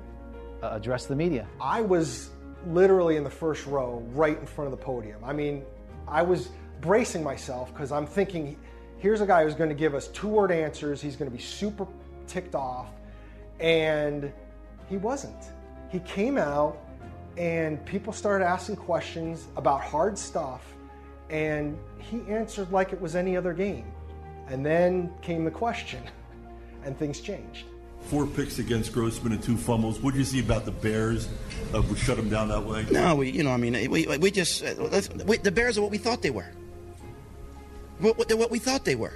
uh, 0.62 0.70
address 0.72 1.06
the 1.06 1.16
media. 1.16 1.46
I 1.60 1.80
was 1.80 2.30
literally 2.66 3.16
in 3.16 3.24
the 3.24 3.30
first 3.30 3.66
row, 3.66 4.02
right 4.12 4.38
in 4.38 4.46
front 4.46 4.72
of 4.72 4.78
the 4.78 4.84
podium. 4.84 5.22
I 5.24 5.32
mean, 5.32 5.64
I 6.06 6.22
was 6.22 6.50
bracing 6.80 7.22
myself 7.22 7.72
because 7.72 7.92
I'm 7.92 8.06
thinking 8.06 8.56
here's 8.98 9.20
a 9.20 9.26
guy 9.26 9.44
who's 9.44 9.54
going 9.54 9.70
to 9.70 9.76
give 9.76 9.94
us 9.94 10.08
two 10.08 10.28
word 10.28 10.50
answers. 10.50 11.00
He's 11.00 11.16
going 11.16 11.30
to 11.30 11.36
be 11.36 11.42
super 11.42 11.86
ticked 12.26 12.54
off. 12.54 12.88
And 13.60 14.32
he 14.88 14.96
wasn't. 14.96 15.44
He 15.90 16.00
came 16.00 16.38
out 16.38 16.78
and 17.36 17.84
people 17.86 18.12
started 18.12 18.44
asking 18.44 18.76
questions 18.76 19.46
about 19.56 19.80
hard 19.80 20.18
stuff. 20.18 20.74
And 21.30 21.78
he 21.98 22.20
answered 22.28 22.72
like 22.72 22.92
it 22.92 23.00
was 23.00 23.14
any 23.14 23.36
other 23.36 23.52
game. 23.52 23.92
And 24.48 24.64
then 24.64 25.12
came 25.20 25.44
the 25.44 25.50
question, 25.50 26.02
and 26.88 26.98
things 26.98 27.20
changed. 27.20 27.66
Four 28.02 28.26
picks 28.26 28.58
against 28.58 28.92
Grossman 28.92 29.32
and 29.32 29.42
two 29.42 29.56
fumbles. 29.56 30.00
What 30.00 30.14
do 30.14 30.18
you 30.18 30.24
see 30.24 30.40
about 30.40 30.64
the 30.64 30.72
Bears? 30.72 31.28
Uh, 31.72 31.82
we 31.82 31.96
shut 31.96 32.16
them 32.16 32.28
down 32.28 32.48
that 32.48 32.64
way. 32.64 32.86
No, 32.90 33.14
we, 33.14 33.30
you 33.30 33.44
know, 33.44 33.50
I 33.50 33.56
mean, 33.58 33.74
we, 33.90 34.06
we 34.06 34.30
just 34.30 34.64
uh, 34.64 34.74
we, 35.26 35.36
the 35.36 35.52
Bears 35.52 35.78
are 35.78 35.82
what 35.82 35.90
we 35.90 35.98
thought 35.98 36.22
they 36.22 36.30
were 36.30 36.50
what, 38.00 38.16
what, 38.16 38.32
what 38.34 38.50
we 38.50 38.58
thought 38.58 38.84
they 38.84 38.94
were. 38.94 39.14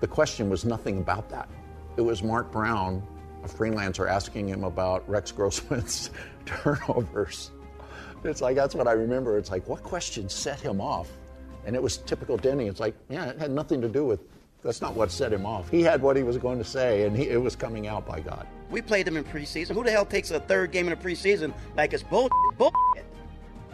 The 0.00 0.06
question 0.06 0.50
was 0.50 0.64
nothing 0.64 0.98
about 0.98 1.30
that. 1.30 1.48
It 1.96 2.02
was 2.02 2.22
Mark 2.22 2.50
Brown, 2.50 3.02
a 3.44 3.48
freelancer, 3.48 4.08
asking 4.08 4.48
him 4.48 4.64
about 4.64 5.08
Rex 5.08 5.30
Grossman's 5.30 6.10
turnovers. 6.46 7.50
It's 8.24 8.40
like, 8.40 8.56
that's 8.56 8.74
what 8.74 8.88
I 8.88 8.92
remember. 8.92 9.36
It's 9.38 9.50
like, 9.50 9.66
what 9.68 9.82
question 9.82 10.28
set 10.28 10.60
him 10.60 10.80
off? 10.80 11.08
And 11.64 11.76
it 11.76 11.82
was 11.82 11.98
typical 11.98 12.36
Denny. 12.36 12.66
It's 12.66 12.80
like, 12.80 12.94
yeah, 13.08 13.26
it 13.26 13.38
had 13.38 13.50
nothing 13.50 13.80
to 13.82 13.88
do 13.88 14.04
with, 14.04 14.20
that's 14.62 14.80
not 14.80 14.94
what 14.94 15.10
set 15.10 15.32
him 15.32 15.44
off. 15.44 15.68
He 15.68 15.82
had 15.82 16.00
what 16.00 16.16
he 16.16 16.22
was 16.22 16.38
going 16.38 16.58
to 16.58 16.64
say, 16.64 17.04
and 17.04 17.16
he, 17.16 17.28
it 17.28 17.40
was 17.40 17.56
coming 17.56 17.88
out 17.88 18.06
by 18.06 18.20
God. 18.20 18.46
We 18.70 18.80
played 18.80 19.06
them 19.06 19.16
in 19.16 19.24
preseason. 19.24 19.74
Who 19.74 19.82
the 19.82 19.90
hell 19.90 20.06
takes 20.06 20.30
a 20.30 20.40
third 20.40 20.70
game 20.70 20.86
in 20.86 20.92
a 20.92 20.96
preseason 20.96 21.52
like 21.76 21.92
it's 21.92 22.02
bullshit? 22.02 22.32
bullshit? 22.56 23.04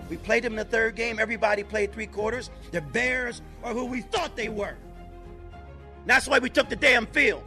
We 0.09 0.17
played 0.17 0.45
them 0.45 0.55
in 0.55 0.57
the 0.57 0.65
third 0.65 0.97
game. 0.97 1.19
Everybody 1.19 1.63
played 1.63 1.93
three 1.93 2.07
quarters. 2.07 2.51
The 2.71 2.81
Bears 2.81 3.43
are 3.63 3.75
who 3.75 3.85
we 3.85 4.01
thought 4.01 4.35
they 4.35 4.49
were. 4.49 4.77
That's 6.07 6.27
why 6.27 6.39
we 6.39 6.49
took 6.49 6.71
the 6.71 6.77
damn 6.77 7.07
field. 7.07 7.43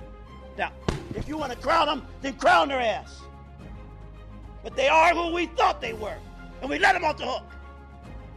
Now, 0.55 0.71
if 1.15 1.27
you 1.27 1.37
want 1.37 1.51
to 1.51 1.57
crown 1.57 1.87
them, 1.87 2.07
then 2.21 2.33
crown 2.33 2.67
their 2.67 2.79
ass. 2.79 3.21
But 4.63 4.75
they 4.75 4.87
are 4.87 5.15
who 5.15 5.33
we 5.33 5.47
thought 5.47 5.81
they 5.81 5.93
were, 5.93 6.17
and 6.61 6.69
we 6.69 6.77
let 6.77 6.93
them 6.93 7.03
off 7.03 7.17
the 7.17 7.25
hook. 7.25 7.43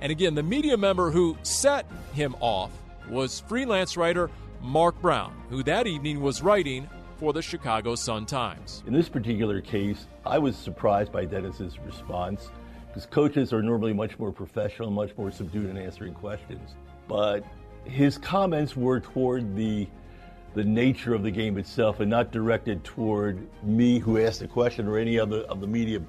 And 0.01 0.11
again, 0.11 0.35
the 0.35 0.43
media 0.43 0.79
member 0.79 1.11
who 1.11 1.37
set 1.43 1.85
him 2.15 2.35
off 2.41 2.71
was 3.11 3.41
freelance 3.41 3.99
writer 3.99 4.31
Mark 4.65 4.99
Brown, 5.03 5.35
who 5.51 5.63
that 5.65 5.87
evening 5.87 6.23
was 6.23 6.41
writing 6.41 6.89
for 7.19 7.35
the 7.35 7.43
Chicago 7.43 7.95
Sun 7.95 8.25
Times. 8.25 8.83
In 8.87 8.95
this 8.95 9.11
particular 9.11 9.61
case, 9.61 10.07
I 10.25 10.39
was 10.39 10.57
surprised 10.57 11.13
by 11.13 11.27
Dennis's 11.27 11.79
response 11.81 12.49
because 12.87 13.05
coaches 13.05 13.53
are 13.53 13.63
normally 13.63 13.93
much 13.93 14.19
more 14.19 14.33
professional, 14.33 14.91
much 14.91 15.15
more 15.19 15.31
subdued 15.31 15.69
in 15.69 15.77
answering 15.77 16.15
questions. 16.15 16.77
But 17.07 17.45
his 17.85 18.17
comments 18.17 18.75
were 18.75 19.01
toward 19.01 19.55
the 19.55 19.87
the 20.55 20.65
nature 20.65 21.15
of 21.15 21.25
the 21.25 21.31
game 21.31 21.59
itself 21.59 22.01
and 22.01 22.09
not 22.09 22.33
directed 22.33 22.83
toward 22.85 23.47
me 23.63 23.99
who 23.99 24.19
asked 24.19 24.41
the 24.41 24.49
question 24.49 24.89
or 24.89 24.97
any 24.97 25.19
other 25.19 25.41
of 25.41 25.61
the 25.61 25.67
media 25.67 26.01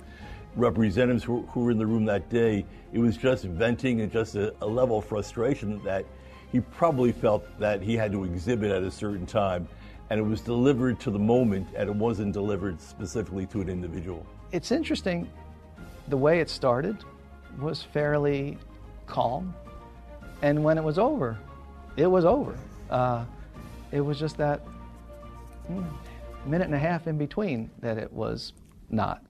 representatives 0.55 1.25
who, 1.25 1.41
who 1.47 1.65
were 1.65 1.71
in 1.71 1.77
the 1.77 1.85
room 1.85 2.05
that 2.05 2.29
day. 2.29 2.65
It 2.93 2.99
was 2.99 3.17
just 3.17 3.43
venting 3.43 3.99
and 3.99 4.09
just 4.09 4.35
a, 4.35 4.55
a 4.61 4.65
level 4.65 4.99
of 4.99 5.05
frustration 5.05 5.83
that 5.83 6.05
he 6.55 6.61
probably 6.61 7.11
felt 7.11 7.45
that 7.59 7.81
he 7.81 7.97
had 7.97 8.13
to 8.13 8.23
exhibit 8.23 8.71
at 8.71 8.81
a 8.81 8.89
certain 8.89 9.25
time. 9.25 9.67
And 10.09 10.21
it 10.21 10.23
was 10.23 10.39
delivered 10.39 11.01
to 11.01 11.11
the 11.11 11.19
moment 11.19 11.67
and 11.75 11.89
it 11.89 11.95
wasn't 11.97 12.31
delivered 12.31 12.79
specifically 12.79 13.45
to 13.47 13.59
an 13.59 13.67
individual. 13.67 14.25
It's 14.53 14.71
interesting, 14.71 15.29
the 16.07 16.15
way 16.15 16.39
it 16.39 16.49
started 16.49 16.95
was 17.59 17.81
fairly 17.81 18.57
calm. 19.05 19.53
And 20.43 20.63
when 20.63 20.77
it 20.77 20.83
was 20.85 20.97
over, 20.97 21.37
it 21.97 22.07
was 22.07 22.23
over. 22.23 22.57
Uh, 22.89 23.25
it 23.91 23.99
was 23.99 24.17
just 24.17 24.37
that 24.37 24.61
mm, 25.69 25.85
minute 26.45 26.67
and 26.67 26.75
a 26.75 26.79
half 26.79 27.05
in 27.05 27.17
between 27.17 27.69
that 27.79 27.97
it 27.97 28.13
was 28.13 28.53
not. 28.89 29.21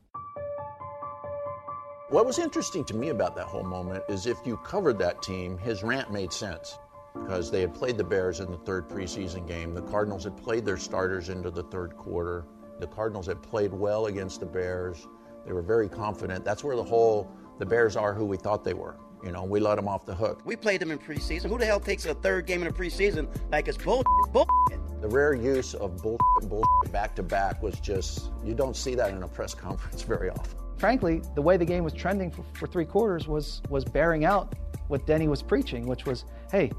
What 2.10 2.28
was 2.28 2.38
interesting 2.38 2.86
to 2.86 2.94
me 2.94 3.10
about 3.10 3.36
that 3.36 3.46
whole 3.46 3.64
moment 3.64 4.04
is 4.10 4.28
if 4.28 4.38
you 4.46 4.58
covered 4.58 5.00
that 5.00 5.24
team, 5.24 5.58
his 5.58 5.82
rant 5.82 6.12
made 6.12 6.32
sense 6.32 6.78
because 7.16 7.50
they 7.50 7.62
had 7.62 7.74
played 7.74 7.98
the 7.98 8.04
Bears 8.04 8.40
in 8.40 8.52
the 8.52 8.58
third 8.58 8.88
preseason 8.88 9.48
game. 9.48 9.74
The 9.74 9.82
Cardinals 9.82 10.24
had 10.24 10.38
played 10.38 10.66
their 10.66 10.78
starters 10.78 11.30
into 11.30 11.50
the 11.50 11.64
third 11.64 11.96
quarter. 11.96 12.46
The 12.80 12.88
Cardinals 12.88 13.26
had 13.26 13.42
played 13.42 13.74
well 13.74 14.08
against 14.08 14.42
the 14.42 14.46
Bears. 14.46 15.08
They 15.46 15.54
were 15.54 15.62
very 15.62 15.88
confident. 15.88 16.44
That's 16.44 16.64
where 16.64 16.76
the 16.76 16.84
whole 16.84 17.32
the 17.58 17.66
Bears 17.66 17.96
are 17.96 18.14
who 18.14 18.26
we 18.26 18.38
thought 18.38 18.64
they 18.64 18.74
were. 18.74 18.98
You 19.24 19.32
know, 19.32 19.44
we 19.44 19.60
let 19.60 19.76
them 19.76 19.88
off 19.88 20.06
the 20.06 20.14
hook. 20.14 20.42
We 20.46 20.56
played 20.56 20.82
them 20.82 20.92
in 20.92 21.00
preseason. 21.00 21.50
Who 21.50 21.58
the 21.58 21.66
hell 21.66 21.80
takes 21.80 22.06
a 22.06 22.14
third 22.14 22.46
game 22.46 22.62
in 22.62 22.68
the 22.68 22.74
preseason 22.74 23.28
like 23.52 23.68
it's 23.68 23.78
bullshit? 23.78 24.06
Bullshit. 24.32 25.02
The 25.02 25.08
rare 25.08 25.34
use 25.34 25.74
of 25.74 25.98
bullshit, 26.02 26.50
bullshit 26.50 26.92
back 26.92 27.16
to 27.16 27.24
back 27.24 27.64
was 27.64 27.80
just, 27.80 28.32
you 28.44 28.54
don't 28.54 28.76
see 28.76 28.94
that 28.96 29.12
in 29.12 29.24
a 29.24 29.28
press 29.28 29.54
conference 29.56 30.02
very 30.04 30.30
often. 30.30 30.52
Frankly, 30.78 31.22
the 31.34 31.42
way 31.42 31.58
the 31.58 31.66
game 31.66 31.84
was 31.84 31.94
trending 31.94 32.30
for, 32.30 32.44
for 32.54 32.68
three 32.68 32.86
quarters 32.86 33.28
was 33.28 33.62
was 33.70 33.86
bearing 33.86 34.26
out 34.26 34.54
what 34.88 35.06
Denny 35.08 35.28
was 35.28 35.42
preaching, 35.42 35.88
which 35.88 36.06
was, 36.06 36.26
hey, 36.52 36.72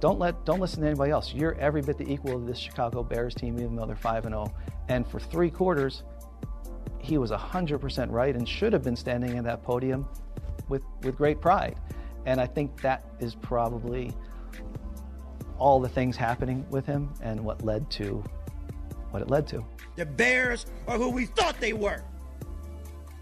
don't 0.00 0.18
let 0.18 0.44
don't 0.44 0.60
listen 0.60 0.80
to 0.82 0.86
anybody 0.86 1.10
else. 1.10 1.32
You're 1.32 1.54
every 1.54 1.82
bit 1.82 1.98
the 1.98 2.10
equal 2.10 2.36
of 2.36 2.46
this 2.46 2.58
Chicago 2.58 3.02
Bears 3.02 3.34
team, 3.34 3.58
even 3.58 3.76
though 3.76 3.86
they're 3.86 3.96
five 3.96 4.24
and 4.26 4.32
zero. 4.32 4.52
And 4.88 5.06
for 5.06 5.18
three 5.18 5.50
quarters, 5.50 6.02
he 6.98 7.18
was 7.18 7.30
hundred 7.30 7.80
percent 7.80 8.10
right 8.10 8.34
and 8.34 8.48
should 8.48 8.72
have 8.72 8.82
been 8.82 8.96
standing 8.96 9.38
at 9.38 9.44
that 9.44 9.62
podium 9.62 10.06
with 10.68 10.82
with 11.02 11.16
great 11.16 11.40
pride. 11.40 11.78
And 12.26 12.40
I 12.40 12.46
think 12.46 12.80
that 12.82 13.04
is 13.20 13.34
probably 13.34 14.12
all 15.58 15.80
the 15.80 15.88
things 15.88 16.16
happening 16.16 16.66
with 16.70 16.84
him 16.84 17.12
and 17.22 17.40
what 17.40 17.64
led 17.64 17.90
to 17.92 18.22
what 19.10 19.22
it 19.22 19.30
led 19.30 19.46
to. 19.48 19.64
The 19.96 20.04
Bears 20.04 20.66
are 20.86 20.98
who 20.98 21.10
we 21.10 21.26
thought 21.26 21.58
they 21.58 21.72
were. 21.72 22.02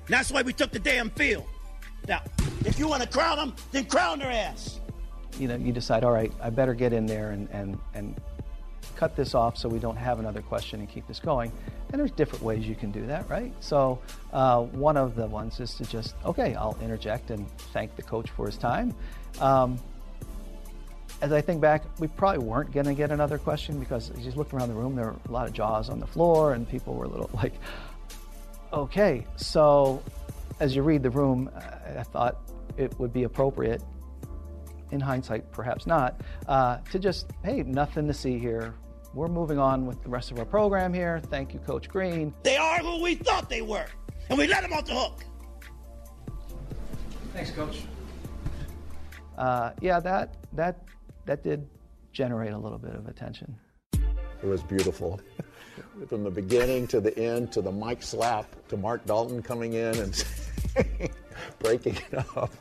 That's 0.09 0.33
why 0.33 0.43
we 0.43 0.53
took 0.53 0.73
the 0.73 0.79
damn 0.79 1.11
field. 1.11 1.47
Now, 2.09 2.23
if 2.65 2.79
you 2.79 2.89
want 2.89 3.03
to 3.03 3.09
crown 3.09 3.37
them, 3.37 3.55
then 3.73 3.85
crown 3.85 4.19
their 4.19 4.31
ass. 4.31 4.81
You 5.39 5.49
know, 5.49 5.57
you 5.57 5.73
decide, 5.73 6.05
all 6.05 6.13
right, 6.13 6.33
I 6.41 6.51
better 6.51 6.75
get 6.75 6.93
in 6.93 7.07
there 7.07 7.31
and, 7.31 7.49
and, 7.51 7.79
and 7.95 8.21
cut 8.97 9.17
this 9.17 9.35
off 9.35 9.57
so 9.57 9.69
we 9.69 9.79
don't 9.79 9.97
have 9.97 10.19
another 10.19 10.43
question 10.43 10.81
and 10.81 10.89
keep 10.89 11.07
this 11.07 11.19
going. 11.19 11.51
And 11.91 12.01
there's 12.01 12.13
different 12.13 12.45
ways 12.45 12.67
you 12.67 12.75
can 12.75 12.91
do 12.91 13.07
that, 13.07 13.29
right? 13.29 13.53
So 13.61 13.99
uh, 14.33 14.63
one 14.63 14.97
of 14.97 15.17
the 15.17 15.27
ones 15.27 15.61
is 15.61 15.75
to 15.75 15.85
just, 15.85 16.15
okay, 16.25 16.55
I'll 16.55 16.77
interject 16.81 17.31
and 17.31 17.49
thank 17.73 17.97
the 17.97 18.03
coach 18.03 18.31
for 18.31 18.47
his 18.47 18.57
time. 18.57 18.95
Um, 19.41 19.79
as 21.21 21.33
I 21.33 21.41
think 21.41 21.61
back, 21.61 21.85
we 21.99 22.09
probably 22.09 22.45
weren't 22.45 22.73
going 22.73 22.87
to 22.87 22.95
get 22.95 23.11
another 23.11 23.39
question 23.39 23.79
because 23.79 24.11
as 24.11 24.27
you 24.27 24.33
looked 24.33 24.53
around 24.53 24.69
the 24.69 24.75
room, 24.75 24.95
there 24.95 25.07
were 25.07 25.17
a 25.29 25.33
lot 25.33 25.47
of 25.47 25.53
jaws 25.53 25.89
on 25.89 26.01
the 26.01 26.07
floor 26.07 26.55
and 26.55 26.69
people 26.69 26.95
were 26.95 27.05
a 27.05 27.09
little 27.09 27.31
like, 27.35 27.55
okay, 28.73 29.27
so 29.37 30.03
as 30.61 30.75
you 30.75 30.83
read 30.83 31.03
the 31.03 31.11
room, 31.11 31.51
I 31.97 32.03
thought 32.03 32.39
it 32.77 32.99
would 32.99 33.13
be 33.13 33.25
appropriate, 33.25 33.83
in 34.95 35.01
hindsight, 35.01 35.51
perhaps 35.53 35.87
not, 35.87 36.21
uh, 36.49 36.79
to 36.91 36.99
just, 36.99 37.27
hey, 37.45 37.63
nothing 37.65 38.07
to 38.07 38.15
see 38.15 38.39
here. 38.39 38.75
We're 39.13 39.29
moving 39.29 39.59
on 39.59 39.87
with 39.87 40.03
the 40.03 40.09
rest 40.09 40.31
of 40.31 40.39
our 40.39 40.45
program 40.45 40.95
here. 40.95 41.21
Thank 41.21 41.53
you, 41.53 41.61
Coach 41.61 41.89
Green. 41.89 42.33
They 42.43 42.57
are 42.57 42.79
who 42.79 43.03
we 43.03 43.15
thought 43.17 43.49
they 43.49 43.63
were, 43.63 43.87
and 44.29 44.39
we 44.39 44.47
let 44.47 44.63
them 44.63 44.73
off 44.73 44.87
the 44.87 44.95
hook. 44.95 45.25
Thanks, 47.33 47.51
Coach. 47.51 47.83
Uh, 49.37 49.73
yeah, 49.81 49.99
that 50.01 50.37
that 50.53 50.85
that 51.27 51.43
did 51.43 51.69
generate 52.13 52.53
a 52.53 52.59
little 52.59 52.79
bit 52.79 52.95
of 52.95 53.09
attention. 53.09 53.57
It 53.93 54.47
was 54.47 54.63
beautiful. 54.63 55.21
From 56.09 56.23
the 56.23 56.31
beginning 56.31 56.87
to 56.89 57.01
the 57.01 57.17
end 57.19 57.53
to 57.53 57.61
the 57.61 57.71
mic 57.73 58.03
slap 58.03 58.47
to 58.69 58.77
Mark 58.77 59.05
Dalton 59.07 59.43
coming 59.43 59.75
in 59.75 59.97
and 59.97 60.25
breaking 61.59 61.97
it 61.97 62.37
up. 62.37 62.53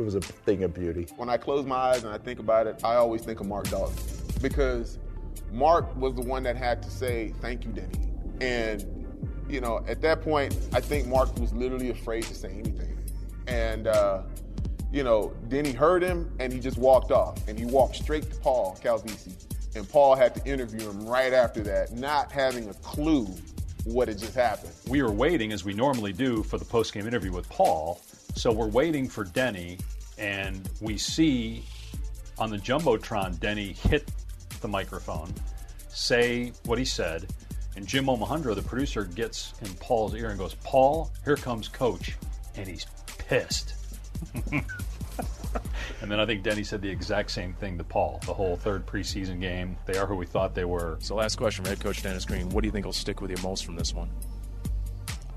It 0.00 0.04
was 0.04 0.14
a 0.14 0.20
thing 0.20 0.62
of 0.62 0.72
beauty. 0.72 1.08
When 1.16 1.28
I 1.28 1.36
close 1.36 1.66
my 1.66 1.76
eyes 1.76 2.04
and 2.04 2.10
I 2.10 2.16
think 2.16 2.38
about 2.38 2.66
it, 2.66 2.80
I 2.82 2.94
always 2.94 3.20
think 3.20 3.40
of 3.40 3.46
Mark 3.46 3.68
Dalton 3.68 3.94
because 4.40 4.98
Mark 5.52 5.94
was 5.94 6.14
the 6.14 6.22
one 6.22 6.42
that 6.44 6.56
had 6.56 6.82
to 6.84 6.90
say, 6.90 7.34
Thank 7.42 7.66
you, 7.66 7.70
Denny. 7.70 8.08
And, 8.40 9.06
you 9.46 9.60
know, 9.60 9.84
at 9.86 10.00
that 10.00 10.22
point, 10.22 10.56
I 10.72 10.80
think 10.80 11.06
Mark 11.06 11.38
was 11.38 11.52
literally 11.52 11.90
afraid 11.90 12.22
to 12.22 12.34
say 12.34 12.48
anything. 12.48 12.98
And, 13.46 13.88
uh, 13.88 14.22
you 14.90 15.02
know, 15.02 15.34
Denny 15.48 15.72
heard 15.72 16.02
him 16.02 16.34
and 16.40 16.50
he 16.50 16.60
just 16.60 16.78
walked 16.78 17.10
off. 17.10 17.46
And 17.46 17.58
he 17.58 17.66
walked 17.66 17.96
straight 17.96 18.22
to 18.22 18.40
Paul 18.40 18.78
Calvisi. 18.82 19.34
And 19.76 19.86
Paul 19.86 20.14
had 20.14 20.34
to 20.34 20.44
interview 20.50 20.88
him 20.88 21.04
right 21.06 21.34
after 21.34 21.60
that, 21.64 21.92
not 21.92 22.32
having 22.32 22.70
a 22.70 22.74
clue 22.74 23.26
what 23.84 24.08
had 24.08 24.18
just 24.18 24.34
happened. 24.34 24.72
We 24.88 25.02
were 25.02 25.12
waiting, 25.12 25.52
as 25.52 25.62
we 25.62 25.74
normally 25.74 26.14
do, 26.14 26.42
for 26.42 26.56
the 26.56 26.64
post-game 26.64 27.06
interview 27.06 27.32
with 27.32 27.48
Paul. 27.50 28.00
So 28.34 28.52
we're 28.52 28.68
waiting 28.68 29.08
for 29.08 29.24
Denny, 29.24 29.78
and 30.18 30.68
we 30.80 30.96
see 30.96 31.64
on 32.38 32.50
the 32.50 32.56
jumbotron 32.56 33.38
Denny 33.38 33.72
hit 33.72 34.10
the 34.60 34.68
microphone, 34.68 35.32
say 35.88 36.52
what 36.64 36.78
he 36.78 36.84
said, 36.84 37.26
and 37.76 37.86
Jim 37.86 38.06
Omohundro, 38.06 38.54
the 38.54 38.62
producer, 38.62 39.04
gets 39.04 39.54
in 39.62 39.72
Paul's 39.74 40.14
ear 40.14 40.30
and 40.30 40.38
goes, 40.38 40.54
"Paul, 40.64 41.10
here 41.24 41.36
comes 41.36 41.68
Coach," 41.68 42.16
and 42.56 42.66
he's 42.66 42.86
pissed. 43.18 43.74
and 44.52 46.10
then 46.10 46.18
I 46.20 46.26
think 46.26 46.42
Denny 46.42 46.64
said 46.64 46.82
the 46.82 46.88
exact 46.88 47.30
same 47.30 47.54
thing 47.54 47.78
to 47.78 47.84
Paul. 47.84 48.20
The 48.26 48.34
whole 48.34 48.56
third 48.56 48.86
preseason 48.86 49.40
game, 49.40 49.76
they 49.86 49.98
are 49.98 50.06
who 50.06 50.16
we 50.16 50.26
thought 50.26 50.54
they 50.54 50.64
were. 50.64 50.98
So, 51.00 51.14
last 51.14 51.36
question 51.36 51.64
from 51.64 51.70
head 51.70 51.80
coach 51.80 52.02
Dennis 52.02 52.24
Green: 52.24 52.48
What 52.50 52.62
do 52.62 52.68
you 52.68 52.72
think 52.72 52.86
will 52.86 52.92
stick 52.92 53.20
with 53.20 53.30
you 53.30 53.36
most 53.42 53.64
from 53.64 53.76
this 53.76 53.94
one? 53.94 54.10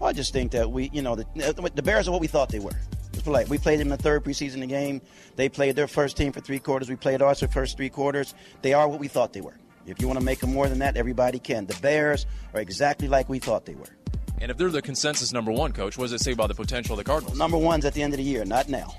Well, 0.04 0.10
I 0.10 0.14
just 0.14 0.34
think 0.34 0.52
that 0.52 0.70
we, 0.70 0.90
you 0.92 1.02
know, 1.02 1.16
the, 1.16 1.72
the 1.76 1.82
Bears 1.82 2.10
are 2.10 2.12
what 2.12 2.20
we 2.20 2.28
thought 2.28 2.50
they 2.50 2.60
were. 2.60 2.78
It's 3.14 3.26
like 3.26 3.50
we 3.50 3.58
played 3.58 3.80
them 3.80 3.88
in 3.88 3.92
the 3.92 4.04
third 4.04 4.26
preseason 4.26 4.68
game. 4.68 5.02
They 5.38 5.48
played 5.48 5.78
their 5.78 5.88
first 5.88 6.18
team 6.18 6.34
for 6.34 6.42
three 6.42 6.60
quarters. 6.60 6.90
We 6.90 6.98
played 6.98 7.22
ours 7.22 7.40
for 7.40 7.48
first 7.48 7.78
three 7.78 7.88
quarters. 7.88 8.36
They 8.64 8.74
are 8.74 8.86
what 8.86 9.00
we 9.00 9.08
thought 9.08 9.32
they 9.32 9.40
were. 9.40 9.56
If 9.86 10.02
you 10.02 10.08
want 10.08 10.20
to 10.20 10.26
make 10.26 10.40
them 10.40 10.52
more 10.52 10.68
than 10.68 10.80
that, 10.80 10.98
everybody 10.98 11.40
can. 11.40 11.68
The 11.68 11.80
Bears 11.82 12.26
are 12.54 12.60
exactly 12.60 13.08
like 13.08 13.30
we 13.30 13.40
thought 13.40 13.64
they 13.64 13.76
were. 13.76 13.96
And 14.42 14.52
if 14.52 14.58
they're 14.58 14.68
the 14.68 14.82
consensus 14.82 15.32
number 15.32 15.54
one, 15.54 15.72
coach, 15.72 15.98
what 15.98 16.04
does 16.04 16.12
it 16.12 16.20
say 16.20 16.34
about 16.34 16.50
the 16.50 16.56
potential 16.56 16.96
of 16.96 16.98
the 16.98 17.06
Cardinals? 17.06 17.38
Number 17.38 17.58
one's 17.58 17.86
at 17.86 17.94
the 17.94 18.04
end 18.04 18.12
of 18.12 18.18
the 18.18 18.26
year, 18.26 18.44
not 18.44 18.68
now. 18.68 18.94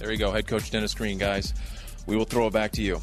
There 0.00 0.10
you 0.10 0.18
go, 0.18 0.32
head 0.32 0.48
coach 0.48 0.68
Dennis 0.68 0.94
Green, 0.94 1.16
guys. 1.16 1.54
We 2.08 2.16
will 2.16 2.24
throw 2.24 2.48
it 2.48 2.52
back 2.52 2.72
to 2.72 2.82
you. 2.82 3.00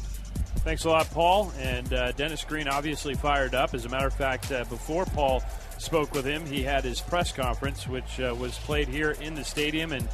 Thanks 0.64 0.84
a 0.84 0.90
lot, 0.90 1.10
Paul. 1.10 1.50
And 1.58 1.92
uh, 1.92 2.12
Dennis 2.12 2.44
Green 2.44 2.68
obviously 2.68 3.14
fired 3.14 3.54
up. 3.54 3.74
As 3.74 3.84
a 3.84 3.88
matter 3.88 4.06
of 4.06 4.14
fact, 4.14 4.52
uh, 4.52 4.64
before 4.64 5.06
Paul 5.06 5.42
spoke 5.82 6.14
with 6.14 6.24
him, 6.24 6.46
he 6.46 6.62
had 6.62 6.84
his 6.84 7.00
press 7.00 7.32
conference, 7.32 7.86
which 7.86 8.20
uh, 8.20 8.34
was 8.38 8.58
played 8.58 8.88
here 8.88 9.12
in 9.20 9.34
the 9.34 9.44
stadium. 9.44 9.92
And, 9.92 10.08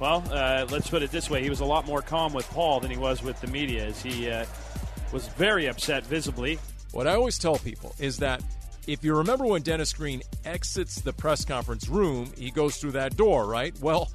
well, 0.00 0.22
uh, 0.30 0.66
let's 0.70 0.90
put 0.90 1.02
it 1.02 1.10
this 1.10 1.30
way 1.30 1.42
he 1.42 1.50
was 1.50 1.60
a 1.60 1.64
lot 1.64 1.86
more 1.86 2.02
calm 2.02 2.32
with 2.32 2.48
Paul 2.50 2.80
than 2.80 2.90
he 2.90 2.96
was 2.96 3.22
with 3.22 3.40
the 3.40 3.46
media, 3.46 3.84
as 3.84 4.02
he 4.02 4.30
uh, 4.30 4.44
was 5.12 5.28
very 5.28 5.66
upset 5.66 6.04
visibly. 6.04 6.58
What 6.90 7.06
I 7.06 7.14
always 7.14 7.38
tell 7.38 7.56
people 7.56 7.94
is 7.98 8.18
that 8.18 8.42
if 8.86 9.04
you 9.04 9.14
remember 9.14 9.46
when 9.46 9.62
Dennis 9.62 9.92
Green 9.92 10.22
exits 10.44 11.00
the 11.00 11.12
press 11.12 11.44
conference 11.44 11.88
room, 11.88 12.32
he 12.36 12.50
goes 12.50 12.76
through 12.76 12.92
that 12.92 13.16
door, 13.16 13.46
right? 13.46 13.78
Well, 13.80 14.10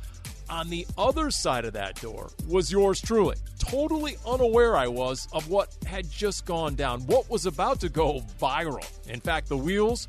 on 0.49 0.69
the 0.69 0.85
other 0.97 1.31
side 1.31 1.65
of 1.65 1.73
that 1.73 1.99
door 2.01 2.29
was 2.47 2.71
yours 2.71 3.01
truly. 3.01 3.37
Totally 3.59 4.17
unaware 4.25 4.77
I 4.77 4.87
was 4.87 5.27
of 5.33 5.49
what 5.49 5.75
had 5.85 6.09
just 6.09 6.45
gone 6.45 6.75
down, 6.75 7.01
what 7.01 7.29
was 7.29 7.45
about 7.45 7.79
to 7.81 7.89
go 7.89 8.21
viral. 8.39 8.85
In 9.09 9.19
fact, 9.19 9.49
the 9.49 9.57
wheels 9.57 10.07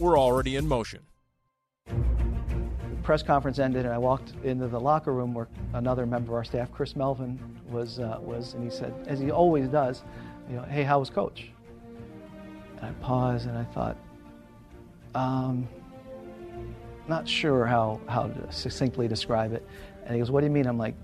were 0.00 0.18
already 0.18 0.56
in 0.56 0.66
motion. 0.66 1.00
The 1.86 1.94
press 3.02 3.22
conference 3.22 3.58
ended, 3.58 3.84
and 3.84 3.94
I 3.94 3.98
walked 3.98 4.32
into 4.44 4.68
the 4.68 4.80
locker 4.80 5.12
room 5.12 5.34
where 5.34 5.48
another 5.72 6.06
member 6.06 6.32
of 6.32 6.34
our 6.36 6.44
staff, 6.44 6.70
Chris 6.72 6.96
Melvin, 6.96 7.38
was, 7.68 7.98
uh, 7.98 8.18
was 8.20 8.54
and 8.54 8.64
he 8.64 8.70
said, 8.70 8.94
as 9.06 9.18
he 9.18 9.30
always 9.30 9.68
does, 9.68 10.02
you 10.48 10.56
know, 10.56 10.62
hey, 10.62 10.82
how 10.82 10.98
was 10.98 11.10
coach? 11.10 11.50
And 12.76 12.86
I 12.86 12.92
paused 13.02 13.46
and 13.46 13.56
I 13.56 13.64
thought, 13.64 13.96
um, 15.14 15.68
not 17.08 17.26
sure 17.26 17.64
how, 17.64 18.00
how 18.06 18.28
to 18.28 18.52
succinctly 18.52 19.08
describe 19.08 19.52
it. 19.52 19.66
And 20.04 20.14
he 20.14 20.18
goes, 20.18 20.30
What 20.30 20.40
do 20.40 20.46
you 20.46 20.52
mean? 20.52 20.66
I'm 20.66 20.78
like, 20.78 20.94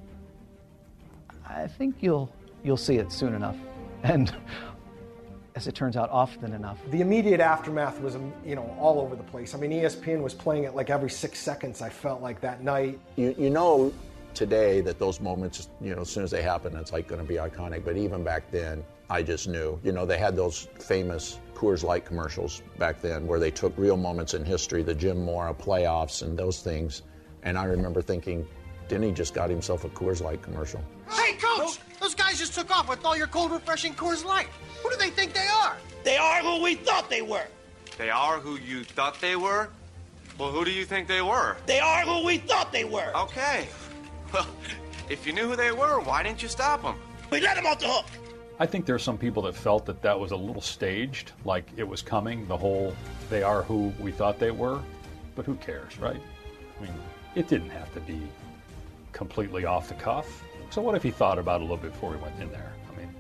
I 1.48 1.66
think 1.66 1.96
you'll, 2.00 2.32
you'll 2.62 2.76
see 2.76 2.96
it 2.96 3.12
soon 3.12 3.34
enough. 3.34 3.56
And 4.04 4.34
as 5.54 5.66
it 5.66 5.74
turns 5.74 5.96
out, 5.96 6.10
often 6.10 6.52
enough. 6.52 6.78
The 6.90 7.00
immediate 7.00 7.40
aftermath 7.40 8.00
was, 8.00 8.16
um, 8.16 8.32
you 8.44 8.56
know, 8.56 8.76
all 8.78 9.00
over 9.00 9.14
the 9.14 9.22
place. 9.22 9.54
I 9.54 9.58
mean, 9.58 9.70
ESPN 9.70 10.20
was 10.20 10.34
playing 10.34 10.64
it 10.64 10.74
like 10.74 10.90
every 10.90 11.10
six 11.10 11.38
seconds. 11.38 11.80
I 11.80 11.88
felt 11.88 12.20
like 12.20 12.40
that 12.40 12.62
night. 12.62 12.98
You, 13.16 13.34
you 13.38 13.50
know 13.50 13.92
today 14.34 14.80
that 14.80 14.98
those 14.98 15.20
moments, 15.20 15.68
you 15.80 15.94
know, 15.94 16.02
as 16.02 16.10
soon 16.10 16.24
as 16.24 16.30
they 16.30 16.42
happen, 16.42 16.76
it's 16.76 16.92
like 16.92 17.06
going 17.06 17.20
to 17.20 17.26
be 17.26 17.36
iconic. 17.36 17.84
But 17.84 17.96
even 17.96 18.24
back 18.24 18.50
then, 18.50 18.84
I 19.08 19.22
just 19.22 19.46
knew. 19.46 19.78
You 19.84 19.92
know, 19.92 20.04
they 20.04 20.18
had 20.18 20.34
those 20.34 20.68
famous 20.80 21.38
Coors 21.54 21.84
Light 21.84 22.04
commercials 22.04 22.62
back 22.78 23.00
then 23.00 23.26
where 23.26 23.38
they 23.38 23.52
took 23.52 23.76
real 23.78 23.96
moments 23.96 24.34
in 24.34 24.44
history, 24.44 24.82
the 24.82 24.94
Jim 24.94 25.24
Mora 25.24 25.54
playoffs 25.54 26.22
and 26.22 26.36
those 26.36 26.62
things. 26.62 27.02
And 27.44 27.56
I 27.56 27.64
remember 27.64 28.02
thinking, 28.02 28.46
Denny 28.88 29.12
just 29.12 29.34
got 29.34 29.50
himself 29.50 29.84
a 29.84 29.88
Coors 29.90 30.20
Light 30.20 30.42
commercial. 30.42 30.82
Hey, 31.08 31.34
coach! 31.34 31.78
Those 32.34 32.40
guys 32.40 32.48
just 32.48 32.58
took 32.58 32.76
off 32.76 32.88
with 32.88 33.04
all 33.04 33.16
your 33.16 33.28
cold, 33.28 33.52
refreshing 33.52 33.94
Coors 33.94 34.24
Light. 34.24 34.48
Who 34.82 34.90
do 34.90 34.96
they 34.96 35.10
think 35.10 35.34
they 35.34 35.46
are? 35.46 35.76
They 36.02 36.16
are 36.16 36.42
who 36.42 36.64
we 36.64 36.74
thought 36.74 37.08
they 37.08 37.22
were. 37.22 37.46
They 37.96 38.10
are 38.10 38.40
who 38.40 38.56
you 38.56 38.82
thought 38.82 39.20
they 39.20 39.36
were? 39.36 39.68
Well, 40.36 40.50
who 40.50 40.64
do 40.64 40.72
you 40.72 40.84
think 40.84 41.06
they 41.06 41.22
were? 41.22 41.56
They 41.66 41.78
are 41.78 42.00
who 42.00 42.26
we 42.26 42.38
thought 42.38 42.72
they 42.72 42.84
were. 42.84 43.12
Okay. 43.16 43.68
Well, 44.32 44.48
if 45.08 45.24
you 45.28 45.32
knew 45.32 45.46
who 45.46 45.54
they 45.54 45.70
were, 45.70 46.00
why 46.00 46.24
didn't 46.24 46.42
you 46.42 46.48
stop 46.48 46.82
them? 46.82 46.96
We 47.30 47.40
let 47.40 47.54
them 47.54 47.66
off 47.66 47.78
the 47.78 47.86
hook. 47.86 48.06
I 48.58 48.66
think 48.66 48.84
there 48.84 48.96
are 48.96 49.06
some 49.10 49.16
people 49.16 49.44
that 49.44 49.54
felt 49.54 49.86
that 49.86 50.02
that 50.02 50.18
was 50.18 50.32
a 50.32 50.36
little 50.36 50.60
staged, 50.60 51.30
like 51.44 51.70
it 51.76 51.86
was 51.86 52.02
coming, 52.02 52.48
the 52.48 52.56
whole 52.56 52.96
they 53.30 53.44
are 53.44 53.62
who 53.62 53.92
we 54.00 54.10
thought 54.10 54.40
they 54.40 54.50
were. 54.50 54.80
But 55.36 55.46
who 55.46 55.54
cares, 55.54 56.00
right? 56.00 56.20
I 56.80 56.82
mean, 56.82 56.94
it 57.36 57.46
didn't 57.46 57.70
have 57.70 57.94
to 57.94 58.00
be 58.00 58.20
completely 59.12 59.66
off 59.66 59.88
the 59.88 59.94
cuff. 59.94 60.42
So 60.74 60.82
what 60.82 60.96
if 60.96 61.04
he 61.04 61.12
thought 61.12 61.38
about 61.38 61.60
it 61.60 61.62
a 61.62 61.66
little 61.66 61.76
bit 61.76 61.92
before 61.92 62.16
he 62.16 62.20
went 62.20 62.34
in 62.40 62.50
there? 62.50 62.72
I 62.92 62.98
mean, 62.98 63.14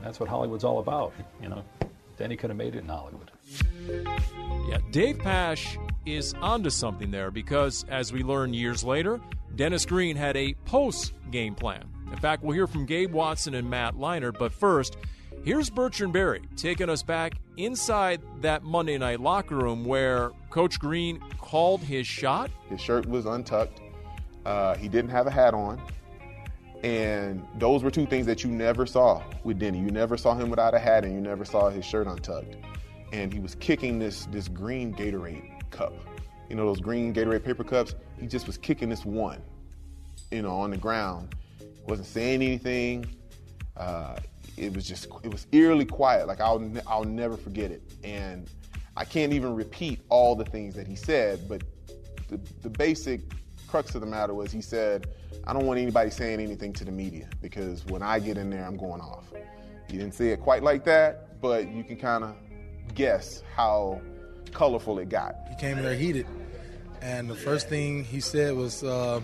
that's 0.00 0.20
what 0.20 0.28
Hollywood's 0.28 0.62
all 0.62 0.78
about, 0.78 1.12
you 1.42 1.48
know. 1.48 1.64
Then 2.16 2.30
he 2.30 2.36
could 2.36 2.50
have 2.50 2.56
made 2.56 2.76
it 2.76 2.84
in 2.84 2.88
Hollywood. 2.88 3.32
Yeah, 4.68 4.78
Dave 4.92 5.18
Pasch 5.18 5.76
is 6.06 6.34
onto 6.34 6.70
something 6.70 7.10
there 7.10 7.32
because, 7.32 7.84
as 7.88 8.12
we 8.12 8.22
learn 8.22 8.54
years 8.54 8.84
later, 8.84 9.20
Dennis 9.56 9.84
Green 9.86 10.14
had 10.14 10.36
a 10.36 10.54
post 10.66 11.14
game 11.32 11.56
plan. 11.56 11.82
In 12.12 12.18
fact, 12.18 12.44
we'll 12.44 12.54
hear 12.54 12.68
from 12.68 12.86
Gabe 12.86 13.12
Watson 13.12 13.54
and 13.54 13.68
Matt 13.68 13.96
Leinart, 13.96 14.38
but 14.38 14.52
first, 14.52 14.98
here's 15.42 15.70
Bertrand 15.70 16.12
Berry 16.12 16.42
taking 16.54 16.88
us 16.88 17.02
back 17.02 17.34
inside 17.56 18.22
that 18.40 18.62
Monday 18.62 18.98
night 18.98 19.18
locker 19.18 19.56
room 19.56 19.84
where 19.84 20.30
Coach 20.50 20.78
Green 20.78 21.18
called 21.38 21.80
his 21.80 22.06
shot. 22.06 22.52
His 22.68 22.80
shirt 22.80 23.04
was 23.04 23.26
untucked. 23.26 23.80
Uh, 24.46 24.76
he 24.76 24.86
didn't 24.86 25.10
have 25.10 25.26
a 25.26 25.30
hat 25.32 25.54
on. 25.54 25.82
And 26.84 27.44
those 27.56 27.82
were 27.82 27.90
two 27.90 28.06
things 28.06 28.26
that 28.26 28.44
you 28.44 28.50
never 28.50 28.86
saw 28.86 29.22
with 29.42 29.58
Denny. 29.58 29.78
You 29.78 29.90
never 29.90 30.16
saw 30.16 30.34
him 30.34 30.48
without 30.48 30.74
a 30.74 30.78
hat, 30.78 31.04
and 31.04 31.12
you 31.12 31.20
never 31.20 31.44
saw 31.44 31.70
his 31.70 31.84
shirt 31.84 32.06
untucked. 32.06 32.56
And 33.12 33.32
he 33.32 33.40
was 33.40 33.54
kicking 33.56 33.98
this 33.98 34.26
this 34.26 34.48
green 34.48 34.94
Gatorade 34.94 35.70
cup. 35.70 35.92
You 36.48 36.56
know 36.56 36.66
those 36.66 36.80
green 36.80 37.12
Gatorade 37.12 37.44
paper 37.44 37.64
cups. 37.64 37.94
He 38.20 38.26
just 38.26 38.46
was 38.46 38.56
kicking 38.56 38.88
this 38.88 39.04
one, 39.04 39.42
you 40.30 40.42
know, 40.42 40.56
on 40.56 40.70
the 40.70 40.76
ground. 40.76 41.34
wasn't 41.86 42.06
saying 42.06 42.42
anything. 42.42 43.06
Uh, 43.76 44.16
it 44.56 44.74
was 44.74 44.86
just 44.86 45.06
it 45.24 45.32
was 45.32 45.46
eerily 45.52 45.84
quiet. 45.84 46.26
Like 46.28 46.40
I'll 46.40 46.70
I'll 46.86 47.04
never 47.04 47.36
forget 47.36 47.70
it. 47.72 47.82
And 48.04 48.48
I 48.96 49.04
can't 49.04 49.32
even 49.32 49.54
repeat 49.54 50.00
all 50.08 50.36
the 50.36 50.44
things 50.44 50.74
that 50.74 50.86
he 50.86 50.96
said, 50.96 51.48
but 51.48 51.62
the, 52.28 52.38
the 52.62 52.70
basic 52.70 53.20
crux 53.68 53.94
of 53.94 54.00
the 54.00 54.06
matter 54.06 54.34
was 54.34 54.50
he 54.50 54.60
said, 54.60 55.06
I 55.46 55.52
don't 55.52 55.66
want 55.66 55.78
anybody 55.78 56.10
saying 56.10 56.40
anything 56.40 56.72
to 56.74 56.84
the 56.84 56.90
media 56.90 57.28
because 57.40 57.84
when 57.86 58.02
I 58.02 58.18
get 58.18 58.36
in 58.36 58.50
there, 58.50 58.64
I'm 58.64 58.76
going 58.76 59.00
off. 59.00 59.32
He 59.88 59.96
didn't 59.96 60.14
say 60.14 60.30
it 60.30 60.40
quite 60.40 60.62
like 60.62 60.84
that, 60.84 61.40
but 61.40 61.70
you 61.70 61.84
can 61.84 61.96
kind 61.96 62.24
of 62.24 62.34
guess 62.94 63.42
how 63.54 64.00
colorful 64.52 64.98
it 64.98 65.08
got. 65.08 65.34
He 65.48 65.56
came 65.56 65.78
in 65.78 65.84
there 65.84 65.94
heated, 65.94 66.26
and 67.00 67.28
the 67.30 67.34
first 67.34 67.68
thing 67.68 68.04
he 68.04 68.20
said 68.20 68.54
was, 68.54 68.82
uh, 68.82 69.20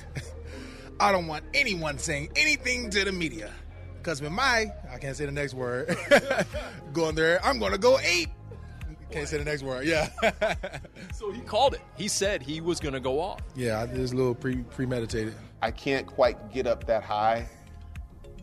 "I 1.00 1.10
don't 1.10 1.26
want 1.26 1.44
anyone 1.54 1.98
saying 1.98 2.30
anything 2.36 2.90
to 2.90 3.04
the 3.04 3.12
media, 3.12 3.50
because 3.98 4.20
with 4.20 4.32
my, 4.32 4.66
I 4.92 4.98
can't 4.98 5.16
say 5.16 5.26
the 5.26 5.32
next 5.32 5.54
word, 5.54 5.96
going 6.92 7.14
there, 7.14 7.44
I'm 7.44 7.58
gonna 7.58 7.78
go 7.78 7.98
eight. 8.04 8.28
Can't 9.10 9.28
say 9.28 9.38
the 9.38 9.44
next 9.44 9.62
word. 9.62 9.86
Yeah, 9.86 10.08
So 11.14 11.30
he 11.30 11.40
called 11.40 11.74
it. 11.74 11.80
He 11.96 12.08
said 12.08 12.42
he 12.42 12.60
was 12.60 12.80
going 12.80 12.94
to 12.94 13.00
go 13.00 13.20
off. 13.20 13.40
yeah. 13.54 13.80
I 13.80 13.86
did 13.86 13.96
this 13.96 14.12
a 14.12 14.16
little 14.16 14.34
pre 14.34 14.56
premeditated. 14.56 15.34
I 15.62 15.70
can't 15.70 16.06
quite 16.06 16.52
get 16.52 16.66
up 16.66 16.86
that 16.86 17.02
high. 17.02 17.48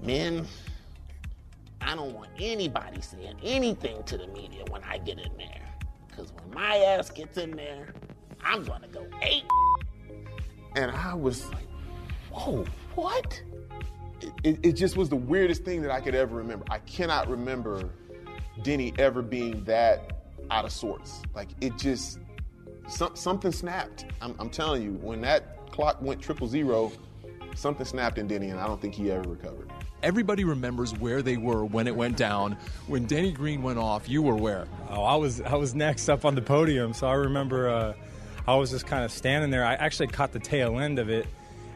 Men, 0.02 0.46
I 1.82 1.96
don't 1.96 2.14
want 2.14 2.30
anybody 2.40 3.02
saying 3.02 3.36
anything 3.44 4.04
to 4.04 4.18
the 4.18 4.28
media 4.28 4.64
when 4.70 4.82
I 4.84 4.98
get 4.98 5.20
in 5.20 5.32
there. 5.38 5.62
Because 6.08 6.32
when 6.34 6.54
my 6.54 6.78
ass 6.78 7.10
gets 7.10 7.38
in 7.38 7.52
there, 7.52 7.94
I'm 8.44 8.64
going 8.64 8.82
to 8.82 8.88
go 8.88 9.06
eight. 9.22 9.44
And 10.76 10.92
I 10.92 11.14
was 11.14 11.46
like, 11.52 11.68
whoa, 12.32 12.66
what? 12.96 13.42
It, 14.22 14.32
it, 14.44 14.60
it 14.64 14.72
just 14.74 14.96
was 14.98 15.10
the 15.10 15.16
weirdest 15.16 15.64
thing 15.64 15.82
that 15.82 15.92
I 15.92 16.00
could 16.00 16.16
ever 16.16 16.36
remember. 16.38 16.66
I 16.70 16.80
cannot 16.80 17.28
remember 17.30 17.90
Denny 18.64 18.94
ever 18.98 19.22
being 19.22 19.64
that 19.66 20.23
out 20.52 20.66
of 20.66 20.72
sorts. 20.72 21.22
Like 21.34 21.50
it 21.62 21.78
just, 21.78 22.20
some, 22.88 23.16
something 23.16 23.52
snapped. 23.52 24.06
I'm, 24.22 24.36
I'm 24.40 24.50
telling 24.50 24.84
you, 24.84 24.92
when 25.02 25.22
that 25.22 25.72
clock 25.72 26.02
went 26.02 26.22
triple 26.22 26.48
zero, 26.48 26.92
something 27.56 27.86
snapped 27.86 28.18
in 28.18 28.28
Denny, 28.28 28.50
and 28.50 28.60
I 28.60 28.68
don't 28.68 28.82
think 28.82 28.96
he 28.96 29.12
ever 29.12 29.30
recovered. 29.30 29.72
Everybody 30.02 30.44
remembers 30.44 30.94
where 31.00 31.22
they 31.22 31.38
were 31.38 31.64
when 31.64 31.88
it 31.88 31.96
went 31.96 32.18
down. 32.18 32.58
When 32.88 33.06
Denny 33.06 33.32
Green 33.32 33.64
went 33.64 33.80
off, 33.80 34.10
you 34.10 34.22
were 34.22 34.36
where? 34.36 34.68
Oh, 34.90 35.04
I 35.04 35.16
was 35.16 35.40
I 35.42 35.56
was 35.56 35.74
next 35.74 36.10
up 36.10 36.26
on 36.26 36.36
the 36.36 36.42
podium, 36.42 36.94
so 36.94 37.08
I 37.08 37.14
remember 37.14 37.70
uh, 37.70 37.94
I 38.46 38.56
was 38.56 38.72
just 38.72 38.86
kind 38.86 39.06
of 39.06 39.12
standing 39.12 39.50
there. 39.50 39.64
I 39.64 39.76
actually 39.76 40.08
caught 40.08 40.34
the 40.34 40.40
tail 40.40 40.80
end 40.80 41.00
of 41.00 41.10
it, 41.10 41.26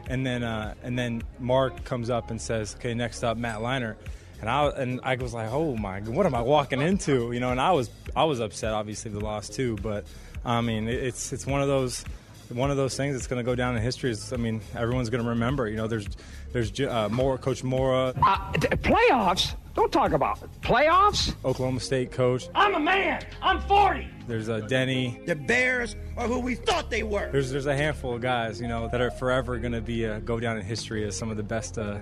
and 0.08 0.26
then 0.26 0.42
uh, 0.42 0.74
and 0.82 0.98
then 0.98 1.22
Mark 1.38 1.84
comes 1.84 2.10
up 2.10 2.30
and 2.30 2.38
says, 2.38 2.74
"Okay, 2.76 2.92
next 2.92 3.22
up, 3.24 3.38
Matt 3.38 3.60
Leinart." 3.60 3.96
And 4.40 4.50
I 4.50 4.66
and 4.68 5.00
I 5.02 5.16
was 5.16 5.32
like, 5.32 5.48
"Oh 5.50 5.74
my, 5.76 6.00
what 6.00 6.26
am 6.26 6.34
I 6.34 6.42
walking 6.42 6.82
into?" 6.82 7.32
You 7.32 7.40
know, 7.40 7.50
and 7.50 7.60
I 7.60 7.72
was 7.72 7.88
I 8.18 8.24
was 8.24 8.40
upset, 8.40 8.72
obviously 8.74 9.12
the 9.12 9.20
loss 9.20 9.48
too, 9.48 9.76
but 9.82 10.04
I 10.44 10.60
mean, 10.60 10.88
it's 10.88 11.32
it's 11.32 11.46
one 11.46 11.62
of 11.62 11.68
those 11.68 12.04
one 12.50 12.70
of 12.70 12.76
those 12.76 12.96
things 12.96 13.14
that's 13.14 13.26
going 13.28 13.38
to 13.38 13.44
go 13.44 13.54
down 13.54 13.76
in 13.76 13.82
history. 13.82 14.10
Is, 14.10 14.32
I 14.32 14.36
mean, 14.36 14.60
everyone's 14.74 15.08
going 15.10 15.22
to 15.22 15.30
remember. 15.30 15.68
You 15.68 15.76
know, 15.76 15.86
there's 15.86 16.08
there's 16.52 16.80
uh, 16.80 17.08
Mora, 17.10 17.38
Coach 17.38 17.62
Mora, 17.62 18.14
Uh, 18.20 18.52
t- 18.54 18.68
playoffs? 18.68 19.54
Don't 19.74 19.92
talk 19.92 20.10
about 20.10 20.42
it. 20.42 20.50
Playoffs? 20.60 21.32
Oklahoma 21.44 21.78
State 21.78 22.10
coach. 22.10 22.48
I'm 22.56 22.74
a 22.74 22.80
man. 22.80 23.24
I'm 23.40 23.60
40. 23.60 24.08
There's 24.26 24.48
uh, 24.48 24.60
Denny. 24.60 25.20
The 25.24 25.36
Bears 25.36 25.94
are 26.16 26.26
who 26.26 26.40
we 26.40 26.56
thought 26.56 26.90
they 26.90 27.04
were. 27.04 27.30
There's 27.30 27.52
there's 27.52 27.66
a 27.66 27.76
handful 27.76 28.14
of 28.14 28.20
guys, 28.20 28.60
you 28.60 28.66
know, 28.66 28.88
that 28.88 29.00
are 29.00 29.12
forever 29.12 29.56
going 29.58 29.74
to 29.74 29.80
be 29.80 30.06
uh, 30.06 30.18
go 30.20 30.40
down 30.40 30.56
in 30.58 30.64
history 30.64 31.04
as 31.06 31.16
some 31.16 31.30
of 31.30 31.36
the 31.36 31.44
best 31.44 31.78
uh, 31.78 31.98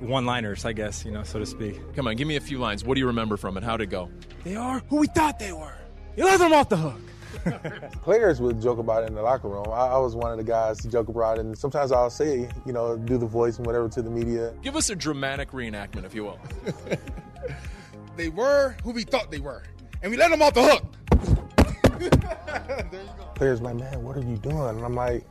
one-liners, 0.00 0.64
I 0.64 0.72
guess, 0.72 1.04
you 1.04 1.10
know, 1.10 1.22
so 1.22 1.38
to 1.38 1.46
speak. 1.46 1.80
Come 1.94 2.06
on, 2.06 2.16
give 2.16 2.28
me 2.28 2.36
a 2.36 2.40
few 2.40 2.58
lines. 2.58 2.84
What 2.84 2.94
do 2.94 3.00
you 3.00 3.06
remember 3.06 3.36
from 3.36 3.56
it? 3.56 3.62
How'd 3.62 3.80
it 3.80 3.86
go? 3.86 4.10
They 4.44 4.56
are 4.56 4.82
who 4.88 4.96
we 4.96 5.06
thought 5.08 5.38
they 5.38 5.52
were. 5.52 5.74
You 6.16 6.24
let 6.24 6.38
them 6.38 6.52
off 6.52 6.68
the 6.68 6.76
hook. 6.76 7.00
Players 8.02 8.40
would 8.40 8.60
joke 8.60 8.78
about 8.78 9.04
it 9.04 9.08
in 9.08 9.14
the 9.14 9.22
locker 9.22 9.48
room. 9.48 9.66
I, 9.68 9.86
I 9.86 9.98
was 9.98 10.16
one 10.16 10.32
of 10.32 10.38
the 10.38 10.44
guys 10.44 10.78
to 10.78 10.88
joke 10.88 11.08
about 11.08 11.38
it, 11.38 11.42
and 11.42 11.56
sometimes 11.56 11.92
I'll 11.92 12.10
say, 12.10 12.48
you 12.66 12.72
know, 12.72 12.96
do 12.96 13.18
the 13.18 13.26
voice 13.26 13.58
and 13.58 13.66
whatever 13.66 13.88
to 13.88 14.02
the 14.02 14.10
media. 14.10 14.54
Give 14.62 14.76
us 14.76 14.90
a 14.90 14.96
dramatic 14.96 15.52
reenactment, 15.52 16.04
if 16.04 16.14
you 16.14 16.24
will. 16.24 16.38
They 18.18 18.28
were 18.30 18.76
who 18.82 18.90
we 18.90 19.04
thought 19.04 19.30
they 19.30 19.38
were, 19.38 19.62
and 20.02 20.10
we 20.10 20.16
let 20.16 20.30
them 20.30 20.42
off 20.42 20.52
the 20.52 20.64
hook. 20.64 20.82
Players 23.36 23.60
like, 23.60 23.76
man, 23.76 24.02
what 24.02 24.16
are 24.16 24.24
you 24.24 24.36
doing? 24.38 24.58
And 24.58 24.84
I'm 24.84 24.96
like, 24.96 25.24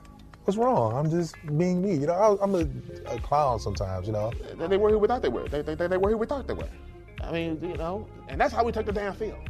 what's 0.48 0.58
wrong? 0.58 0.96
I'm 0.96 1.12
just 1.12 1.36
being 1.58 1.82
me. 1.82 1.96
You 1.96 2.08
know, 2.08 2.14
I, 2.14 2.42
I'm 2.42 2.56
a, 2.56 2.66
a 3.14 3.20
clown 3.20 3.60
sometimes. 3.60 4.08
You 4.08 4.14
know. 4.14 4.32
They, 4.58 4.68
they 4.68 4.78
were 4.78 4.90
who 4.90 4.98
we 4.98 5.08
thought 5.08 5.22
they 5.22 5.28
were. 5.28 5.48
They, 5.50 5.62
they, 5.62 5.76
they, 5.76 5.88
they 5.88 5.98
were 5.98 6.12
who 6.12 6.18
we 6.18 6.26
thought 6.26 6.48
they 6.48 6.54
were. 6.54 6.70
I 7.22 7.32
mean, 7.32 7.60
you 7.62 7.76
know, 7.76 8.08
and 8.30 8.40
that's 8.40 8.54
how 8.54 8.64
we 8.64 8.72
took 8.72 8.86
the 8.86 8.94
damn 8.94 9.14
field. 9.14 9.50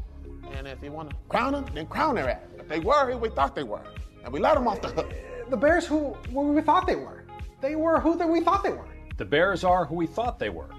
And 0.55 0.67
if 0.67 0.81
you 0.81 0.91
want 0.91 1.11
to 1.11 1.15
crown 1.29 1.53
them, 1.53 1.65
then 1.73 1.85
crown 1.85 2.15
their 2.15 2.31
ass. 2.31 2.41
But 2.57 2.67
they 2.67 2.79
were 2.79 3.11
who 3.11 3.17
we 3.19 3.29
thought 3.29 3.55
they 3.55 3.63
were, 3.63 3.83
and 4.23 4.33
we 4.33 4.39
let 4.39 4.55
them 4.55 4.67
off 4.67 4.81
the 4.81 4.87
hook. 4.87 5.13
The 5.49 5.57
Bears 5.57 5.85
who, 5.85 6.13
who 6.33 6.53
we 6.53 6.61
thought 6.61 6.87
they 6.87 6.95
were. 6.95 7.25
They 7.61 7.75
were 7.75 7.99
who 7.99 8.17
that 8.17 8.27
we 8.27 8.41
thought 8.41 8.63
they 8.63 8.71
were. 8.71 8.87
The 9.17 9.25
Bears 9.25 9.63
are 9.63 9.85
who 9.85 9.95
we 9.95 10.07
thought 10.07 10.39
they 10.39 10.49
were, 10.49 10.69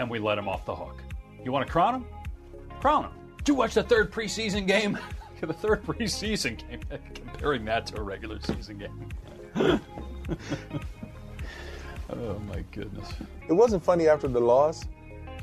and 0.00 0.10
we 0.10 0.18
let 0.18 0.34
them 0.34 0.48
off 0.48 0.64
the 0.64 0.74
hook. 0.74 1.00
You 1.44 1.52
want 1.52 1.64
to 1.64 1.72
crown 1.72 1.92
them? 1.92 2.06
Crown 2.80 3.02
them. 3.02 3.12
Did 3.38 3.48
you 3.48 3.54
watch 3.54 3.74
the 3.74 3.84
third 3.84 4.10
preseason 4.10 4.66
game? 4.66 4.98
the 5.40 5.52
third 5.52 5.84
preseason 5.84 6.58
game, 6.68 6.80
comparing 7.14 7.64
that 7.66 7.86
to 7.86 7.98
a 7.98 8.02
regular 8.02 8.40
season 8.40 8.78
game. 8.78 9.08
Oh 9.56 9.80
my 12.46 12.64
goodness. 12.72 13.12
It 13.48 13.52
wasn't 13.52 13.84
funny 13.84 14.08
after 14.08 14.28
the 14.28 14.40
loss, 14.40 14.84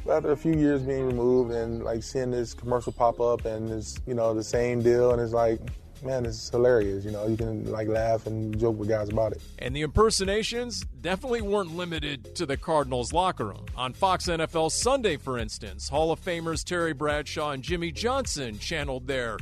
but 0.06 0.18
after 0.18 0.32
a 0.32 0.38
few 0.38 0.54
years 0.56 0.82
being 0.82 1.06
removed 1.06 1.52
and 1.52 1.84
like 1.84 2.04
seeing 2.04 2.32
this 2.32 2.54
commercial 2.54 2.92
pop 2.92 3.20
up 3.20 3.46
and 3.46 3.70
it's 3.72 4.00
you 4.06 4.14
know 4.14 4.34
the 4.34 4.44
same 4.44 4.82
deal 4.82 5.12
and 5.12 5.22
it's 5.22 5.34
like, 5.34 5.60
man, 6.04 6.26
it's 6.26 6.50
hilarious. 6.50 7.06
You 7.06 7.12
know, 7.12 7.28
you 7.28 7.38
can 7.38 7.72
like 7.72 7.88
laugh 7.88 8.26
and 8.28 8.58
joke 8.60 8.78
with 8.78 8.90
guys 8.90 9.10
about 9.10 9.34
it. 9.34 9.42
And 9.60 9.76
the 9.76 9.82
impersonations 9.82 10.84
definitely 11.02 11.42
weren't 11.42 11.76
limited 11.76 12.36
to 12.36 12.46
the 12.46 12.58
Cardinals 12.58 13.14
locker 13.14 13.46
room. 13.46 13.66
On 13.76 13.94
Fox 13.94 14.28
NFL 14.28 14.72
Sunday, 14.72 15.18
for 15.18 15.38
instance, 15.38 15.90
Hall 15.90 16.12
of 16.12 16.22
Famers 16.22 16.64
Terry 16.64 16.94
Bradshaw 16.94 17.52
and 17.52 17.64
Jimmy 17.64 17.92
Johnson 17.92 18.58
channeled 18.60 19.08
their 19.08 19.38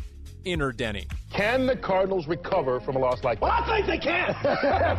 inner 0.46 0.72
Denny. 0.72 1.08
Can 1.32 1.66
the 1.68 1.76
Cardinals 1.76 2.28
recover 2.28 2.80
from 2.80 2.96
a 2.96 3.00
loss 3.00 3.24
like 3.24 3.40
that? 3.40 3.46
Well, 3.46 3.52
I 3.52 3.66
think 3.66 3.88
they 3.88 3.98
can. 3.98 4.36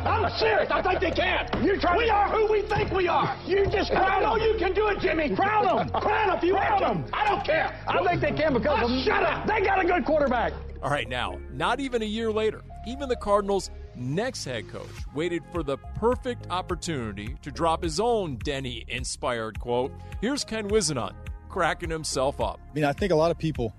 I'm 0.07 0.31
serious. 0.39 0.71
I 0.71 0.83
think 0.83 1.01
they 1.01 1.11
can. 1.11 1.49
You're 1.65 1.79
trying 1.79 1.99
we 1.99 2.07
to- 2.07 2.13
are 2.13 2.29
who 2.29 2.51
we 2.51 2.63
think 2.63 2.91
we 2.93 3.09
are. 3.09 3.37
You 3.47 3.67
just 3.67 3.91
And 3.91 3.99
I 3.99 4.07
crown 4.07 4.23
know 4.23 4.39
them. 4.39 4.47
you 4.49 4.59
can 4.59 4.73
do 4.75 4.89
it, 4.89 5.01
Jimmy. 5.01 5.35
Crown 5.35 5.65
them. 5.77 5.89
Crown 6.01 6.29
them 6.29 6.37
if 6.39 6.45
you 6.45 6.55
Crown 6.55 6.81
want 6.83 6.95
them. 7.03 7.11
to. 7.11 7.17
I 7.17 7.25
don't 7.27 7.45
care. 7.45 7.75
I 7.89 8.05
think 8.07 8.21
they 8.21 8.33
can 8.33 8.55
because 8.55 8.79
Oh, 8.83 8.99
of 8.99 9.05
shut 9.05 9.23
up. 9.23 9.47
They 9.47 9.61
got 9.61 9.83
a 9.85 9.87
good 9.87 10.05
quarterback. 10.05 10.53
All 10.83 10.91
right, 10.91 11.09
now, 11.09 11.39
not 11.53 11.81
even 11.81 12.03
a 12.03 12.07
year 12.07 12.31
later, 12.33 12.63
even 12.87 13.09
the 13.09 13.17
Cardinals' 13.17 13.71
next 13.97 14.45
head 14.45 14.69
coach 14.69 14.89
waited 15.15 15.43
for 15.53 15.63
the 15.63 15.77
perfect 15.97 16.47
opportunity 16.49 17.37
to 17.43 17.51
drop 17.51 17.83
his 17.83 18.01
own 18.01 18.37
Denny 18.37 18.85
inspired 18.89 19.59
quote. 19.61 19.93
Here's 20.21 20.45
Ken 20.45 20.69
Whisenhunt 20.71 21.13
cracking 21.51 21.91
himself 21.91 22.41
up. 22.41 22.61
I 22.71 22.75
mean, 22.75 22.85
I 22.85 22.93
think 22.93 23.13
a 23.13 23.17
lot 23.17 23.31
of 23.33 23.37
people 23.39 23.75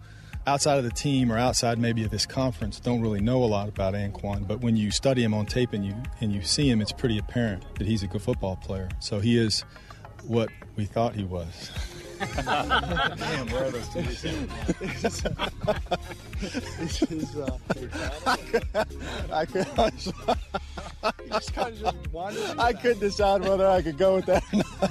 outside 0.47 0.77
of 0.77 0.83
the 0.83 0.91
team 0.91 1.31
or 1.31 1.37
outside 1.37 1.77
maybe 1.79 2.03
of 2.03 2.11
this 2.11 2.25
conference 2.25 2.79
don't 2.79 3.01
really 3.01 3.21
know 3.21 3.43
a 3.43 3.45
lot 3.45 3.69
about 3.69 3.93
Anquan, 3.93 4.47
but 4.47 4.61
when 4.61 4.75
you 4.75 4.91
study 4.91 5.23
him 5.23 5.33
on 5.33 5.45
tape 5.45 5.73
and 5.73 5.85
you 5.85 5.95
and 6.19 6.33
you 6.33 6.41
see 6.41 6.69
him, 6.69 6.81
it's 6.81 6.91
pretty 6.91 7.17
apparent 7.17 7.63
that 7.75 7.87
he's 7.87 8.03
a 8.03 8.07
good 8.07 8.21
football 8.21 8.55
player. 8.55 8.89
So 8.99 9.19
he 9.19 9.37
is 9.37 9.63
what 10.25 10.49
we 10.75 10.85
thought 10.85 11.15
he 11.15 11.23
was. 11.23 11.71
Damn, 12.35 13.47
where 13.47 13.65
are 13.65 13.71
those 13.71 13.89
two? 13.89 14.01
This 16.79 17.01
is, 17.01 17.35
uh, 17.35 17.57
I 19.31 19.45
could, 19.45 19.67
I 22.59 22.73
couldn't 22.73 22.99
decide 22.99 23.41
whether 23.41 23.67
I 23.67 23.81
could 23.81 23.97
go 23.97 24.17
with 24.17 24.27
that. 24.27 24.43
Or 24.53 24.89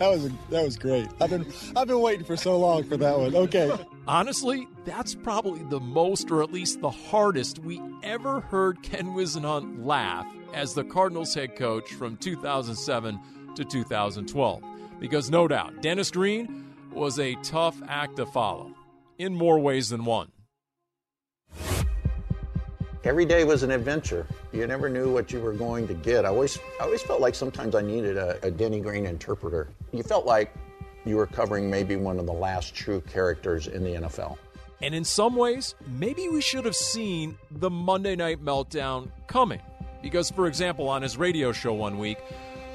that 0.00 0.10
was 0.10 0.24
a, 0.24 0.32
that 0.48 0.64
was 0.64 0.76
great. 0.76 1.06
I've 1.20 1.28
been 1.28 1.46
I've 1.76 1.86
been 1.86 2.00
waiting 2.00 2.24
for 2.24 2.36
so 2.36 2.58
long 2.58 2.84
for 2.84 2.96
that 2.96 3.18
one. 3.18 3.36
Okay. 3.36 3.70
Honestly, 4.08 4.66
that's 4.86 5.14
probably 5.14 5.62
the 5.64 5.78
most, 5.78 6.30
or 6.30 6.42
at 6.42 6.50
least 6.50 6.80
the 6.80 6.90
hardest, 6.90 7.58
we 7.60 7.80
ever 8.02 8.40
heard 8.40 8.82
Ken 8.82 9.08
Whisenhunt 9.08 9.84
laugh 9.84 10.26
as 10.54 10.72
the 10.74 10.84
Cardinals 10.84 11.34
head 11.34 11.54
coach 11.54 11.92
from 11.92 12.16
2007 12.16 13.20
to 13.54 13.64
2012. 13.64 14.62
Because 14.98 15.30
no 15.30 15.46
doubt, 15.46 15.82
Dennis 15.82 16.10
Green 16.10 16.74
was 16.92 17.18
a 17.18 17.34
tough 17.42 17.80
act 17.86 18.16
to 18.16 18.26
follow 18.26 18.74
in 19.18 19.34
more 19.34 19.60
ways 19.60 19.90
than 19.90 20.06
one. 20.06 20.32
Every 23.04 23.24
day 23.24 23.44
was 23.44 23.62
an 23.62 23.70
adventure. 23.70 24.26
You 24.52 24.66
never 24.66 24.88
knew 24.88 25.12
what 25.12 25.30
you 25.32 25.40
were 25.40 25.52
going 25.52 25.86
to 25.88 25.94
get. 25.94 26.24
I 26.24 26.28
always, 26.28 26.58
I 26.80 26.84
always 26.84 27.02
felt 27.02 27.20
like 27.20 27.34
sometimes 27.34 27.74
I 27.74 27.80
needed 27.80 28.16
a, 28.16 28.38
a 28.42 28.50
Denny 28.50 28.80
Green 28.80 29.06
interpreter. 29.06 29.68
You 29.92 30.02
felt 30.02 30.26
like 30.26 30.52
you 31.04 31.16
were 31.16 31.26
covering 31.26 31.70
maybe 31.70 31.96
one 31.96 32.18
of 32.18 32.26
the 32.26 32.32
last 32.32 32.74
true 32.74 33.00
characters 33.00 33.66
in 33.66 33.82
the 33.82 33.90
NFL. 33.90 34.36
And 34.82 34.94
in 34.94 35.04
some 35.04 35.36
ways, 35.36 35.74
maybe 35.86 36.28
we 36.28 36.40
should 36.40 36.64
have 36.64 36.76
seen 36.76 37.36
the 37.50 37.70
Monday 37.70 38.16
Night 38.16 38.42
Meltdown 38.42 39.10
coming. 39.26 39.60
Because, 40.02 40.30
for 40.30 40.46
example, 40.46 40.88
on 40.88 41.02
his 41.02 41.18
radio 41.18 41.52
show 41.52 41.74
one 41.74 41.98
week, 41.98 42.18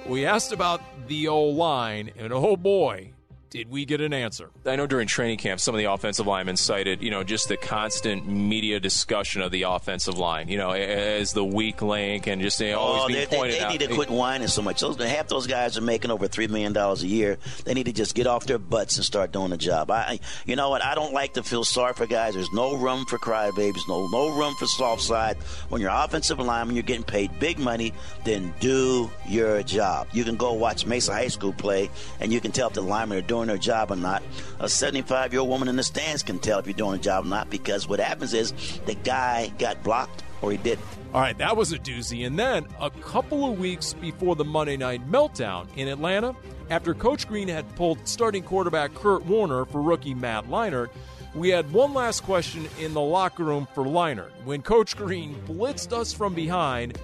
we 0.05 0.25
asked 0.25 0.51
about 0.51 0.81
the 1.07 1.27
O 1.27 1.41
line, 1.45 2.11
and 2.17 2.31
oh 2.31 2.55
boy, 2.55 3.11
did 3.55 3.69
we 3.69 3.85
get 3.85 4.01
an 4.01 4.13
answer. 4.13 4.49
I 4.65 4.75
know 4.75 4.87
during 4.87 5.07
training 5.07 5.37
camp, 5.37 5.59
some 5.59 5.73
of 5.75 5.79
the 5.79 5.85
offensive 5.85 6.27
linemen 6.27 6.57
cited, 6.57 7.01
you 7.01 7.11
know, 7.11 7.23
just 7.23 7.47
the 7.47 7.57
constant 7.57 8.27
media 8.27 8.79
discussion 8.79 9.41
of 9.41 9.51
the 9.51 9.63
offensive 9.63 10.17
line, 10.17 10.47
you 10.49 10.57
know, 10.57 10.71
as 10.71 11.31
the 11.33 11.43
weak 11.45 11.81
link 11.81 12.27
and 12.27 12.41
just 12.41 12.59
you 12.59 12.71
know, 12.71 12.79
always 12.79 13.03
Oh, 13.03 13.07
being 13.07 13.19
they, 13.19 13.25
they, 13.25 13.37
pointed 13.37 13.55
they 13.55 13.59
out. 13.61 13.71
need 13.71 13.81
to 13.81 13.93
quit 13.93 14.09
whining 14.09 14.47
so 14.47 14.61
much. 14.61 14.79
Those, 14.81 14.97
half 15.01 15.27
those 15.27 15.47
guys 15.47 15.77
are 15.77 15.81
making 15.81 16.11
over 16.11 16.27
three 16.27 16.47
million 16.47 16.73
dollars 16.73 17.03
a 17.03 17.07
year. 17.07 17.37
They 17.63 17.73
need 17.73 17.85
to 17.85 17.93
just 17.93 18.15
get 18.15 18.27
off 18.27 18.45
their 18.45 18.57
butts 18.59 18.97
and 18.97 19.05
start 19.05 19.31
doing 19.31 19.49
the 19.51 19.57
job. 19.57 19.91
I, 19.91 19.95
I- 19.95 20.19
you 20.45 20.55
know 20.55 20.69
what? 20.69 20.83
I 20.83 20.95
don't 20.95 21.13
like 21.13 21.33
to 21.35 21.43
feel 21.43 21.63
sorry 21.63 21.93
for 21.93 22.05
guys. 22.05 22.33
There's 22.35 22.51
no 22.53 22.75
room 22.75 23.05
for 23.05 23.17
crybabies. 23.17 23.81
No, 23.87 24.07
no 24.07 24.29
room 24.37 24.53
for 24.55 24.65
soft 24.65 25.01
side. 25.01 25.37
When 25.69 25.81
you're 25.81 25.91
offensive 25.91 26.39
lineman, 26.39 26.75
you're 26.75 26.83
getting 26.83 27.03
paid 27.03 27.39
big 27.39 27.57
money. 27.59 27.93
Then 28.23 28.53
do 28.59 29.09
your 29.27 29.63
job. 29.63 30.07
You 30.13 30.23
can 30.23 30.35
go 30.35 30.53
watch 30.53 30.85
Mesa 30.85 31.13
High 31.13 31.27
School 31.29 31.53
play, 31.53 31.89
and 32.19 32.31
you 32.33 32.39
can 32.41 32.51
tell 32.51 32.67
if 32.67 32.73
the 32.73 32.81
linemen 32.81 33.17
are 33.17 33.21
doing 33.21 33.44
their 33.47 33.57
job 33.57 33.91
or 33.91 33.95
not. 33.95 34.23
A 34.59 34.69
75 34.69 35.33
year 35.33 35.41
old 35.41 35.49
woman 35.49 35.67
in 35.67 35.75
the 35.75 35.83
stands 35.83 36.23
can 36.23 36.39
tell 36.39 36.59
if 36.59 36.67
you're 36.67 36.73
doing 36.73 36.99
a 36.99 37.01
job 37.01 37.25
or 37.25 37.27
not 37.27 37.49
because 37.49 37.87
what 37.87 37.99
happens 37.99 38.33
is 38.33 38.53
the 38.85 38.95
guy 38.95 39.51
got 39.57 39.81
blocked 39.83 40.23
or 40.41 40.51
he 40.51 40.57
didn't. 40.57 40.85
All 41.13 41.21
right, 41.21 41.37
that 41.37 41.55
was 41.55 41.71
a 41.71 41.79
doozy. 41.79 42.27
And 42.27 42.37
then 42.37 42.67
a 42.79 42.89
couple 42.89 43.49
of 43.49 43.57
weeks 43.57 43.93
before 43.93 44.35
the 44.35 44.45
Monday 44.45 44.77
night 44.77 45.09
meltdown 45.09 45.67
in 45.75 45.87
Atlanta, 45.87 46.35
after 46.69 46.93
Coach 46.93 47.27
Green 47.27 47.47
had 47.47 47.73
pulled 47.75 48.05
starting 48.07 48.43
quarterback 48.43 48.93
Kurt 48.93 49.25
Warner 49.25 49.65
for 49.65 49.81
rookie 49.81 50.13
Matt 50.13 50.47
Leinart, 50.47 50.89
we 51.35 51.49
had 51.49 51.71
one 51.71 51.93
last 51.93 52.23
question 52.23 52.67
in 52.79 52.93
the 52.93 53.01
locker 53.01 53.43
room 53.43 53.67
for 53.73 53.83
Leinart 53.83 54.31
when 54.45 54.61
Coach 54.61 54.95
Green 54.95 55.35
blitzed 55.47 55.93
us 55.93 56.13
from 56.13 56.33
behind 56.33 56.97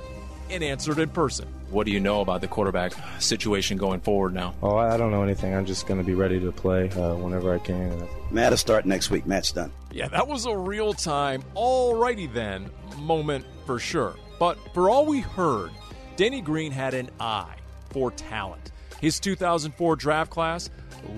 and 0.50 0.64
answered 0.64 1.00
in 1.00 1.10
person. 1.10 1.48
What 1.72 1.86
do 1.86 1.93
you 1.93 2.01
know 2.01 2.19
about 2.19 2.41
the 2.41 2.49
quarterback 2.49 2.91
situation 3.19 3.78
going 3.78 4.01
forward 4.01 4.34
now? 4.34 4.53
Oh, 4.61 4.76
I 4.76 4.97
don't 4.97 5.09
know 5.09 5.24
anything. 5.24 5.55
I'm 5.55 5.65
just 5.65 5.88
going 5.88 6.01
to 6.01 6.05
be 6.05 6.13
ready 6.13 6.38
to 6.38 6.51
play 6.51 6.89
uh, 6.89 7.15
whenever 7.15 7.53
I 7.53 7.59
can. 7.59 8.07
Matt 8.30 8.51
will 8.51 8.57
start 8.57 8.86
next 8.86 9.09
week. 9.09 9.26
Matt's 9.26 9.53
done. 9.53 9.72
Yeah, 9.89 10.09
that 10.09 10.28
was 10.28 10.45
a 10.45 10.55
real 10.55 10.93
time, 10.93 11.43
alrighty 11.55 12.32
then 12.32 12.69
moment 12.97 13.45
for 13.65 13.80
sure. 13.80 14.15
But 14.38 14.57
for 14.74 14.89
all 14.89 15.05
we 15.05 15.22
heard, 15.22 15.72
Denny 16.17 16.41
Green 16.41 16.74
had 16.74 16.93
an 16.93 17.09
eye 17.22 17.55
for 17.89 18.11
talent. 18.11 18.72
His 18.99 19.19
2004 19.19 19.95
draft 19.95 20.30
class, 20.30 20.69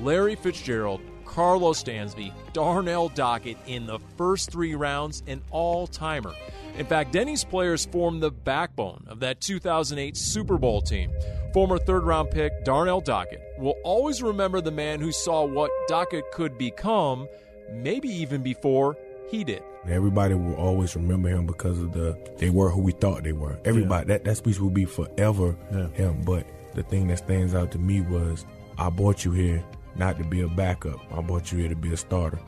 Larry 0.02 0.36
Fitzgerald, 0.36 1.02
Karlos 1.34 1.84
Dansby, 1.84 2.32
Darnell 2.54 3.10
Dockett 3.10 3.58
in 3.66 3.88
the 3.88 3.98
first 4.18 4.52
three 4.52 4.76
rounds, 4.76 5.24
an 5.26 5.42
all 5.50 5.88
timer. 5.88 6.32
In 6.78 6.86
fact, 6.86 7.12
Denny's 7.12 7.44
players 7.44 7.86
formed 7.88 8.22
the 8.22 8.30
backbone 8.30 9.04
of 9.08 9.20
that 9.22 9.42
2008 9.42 10.16
Super 10.16 10.60
Bowl 10.60 10.80
team. 10.80 11.12
Former 11.52 11.80
third 11.80 12.04
round 12.04 12.30
pick 12.30 12.64
Darnell 12.64 13.02
Dockett 13.02 13.42
will 13.58 13.76
always 13.84 14.22
remember 14.22 14.62
the 14.62 14.72
man 14.72 15.00
who 15.00 15.12
saw 15.12 15.44
what 15.44 15.72
Dockett 15.88 16.32
could 16.32 16.56
become, 16.60 17.28
maybe 17.72 18.10
even 18.10 18.44
before 18.44 18.96
he 19.32 19.44
did. 19.44 19.64
Everybody 19.90 20.36
will 20.36 20.56
always 20.56 20.96
remember 20.96 21.30
him 21.30 21.48
because 21.48 21.80
of 21.80 21.94
the 21.94 22.16
they 22.38 22.52
were 22.52 22.70
who 22.70 22.82
we 22.82 22.92
thought 22.92 23.24
they 23.24 23.34
were. 23.34 23.58
Everybody 23.66 24.06
that 24.06 24.24
that 24.24 24.38
speech 24.38 24.60
will 24.60 24.70
be 24.70 24.86
forever 24.86 25.56
him. 25.96 26.22
But 26.24 26.46
the 26.76 26.84
thing 26.84 27.08
that 27.08 27.18
stands 27.18 27.56
out 27.56 27.72
to 27.72 27.80
me 27.80 28.02
was 28.02 28.46
I 28.78 28.90
brought 28.90 29.26
you 29.26 29.32
here 29.32 29.64
not 29.96 30.18
to 30.18 30.24
be 30.24 30.42
a 30.42 30.48
backup. 30.48 31.00
I 31.12 31.22
brought 31.22 31.52
you 31.52 31.60
here 31.60 31.70
to 31.70 31.76
be 31.76 31.94
a 31.94 31.98
starter. 31.98 32.40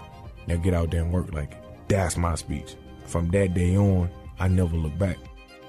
Now 0.48 0.58
get 0.58 0.74
out 0.74 0.92
there 0.92 1.02
and 1.02 1.12
work 1.12 1.34
like 1.34 1.52
it. 1.54 1.64
That's 1.88 2.18
my 2.18 2.36
speech. 2.36 2.76
From 3.06 3.30
that 3.30 3.54
day 3.54 3.76
on, 3.78 4.10
I 4.40 4.48
never 4.48 4.76
look 4.76 4.98
back. 4.98 5.18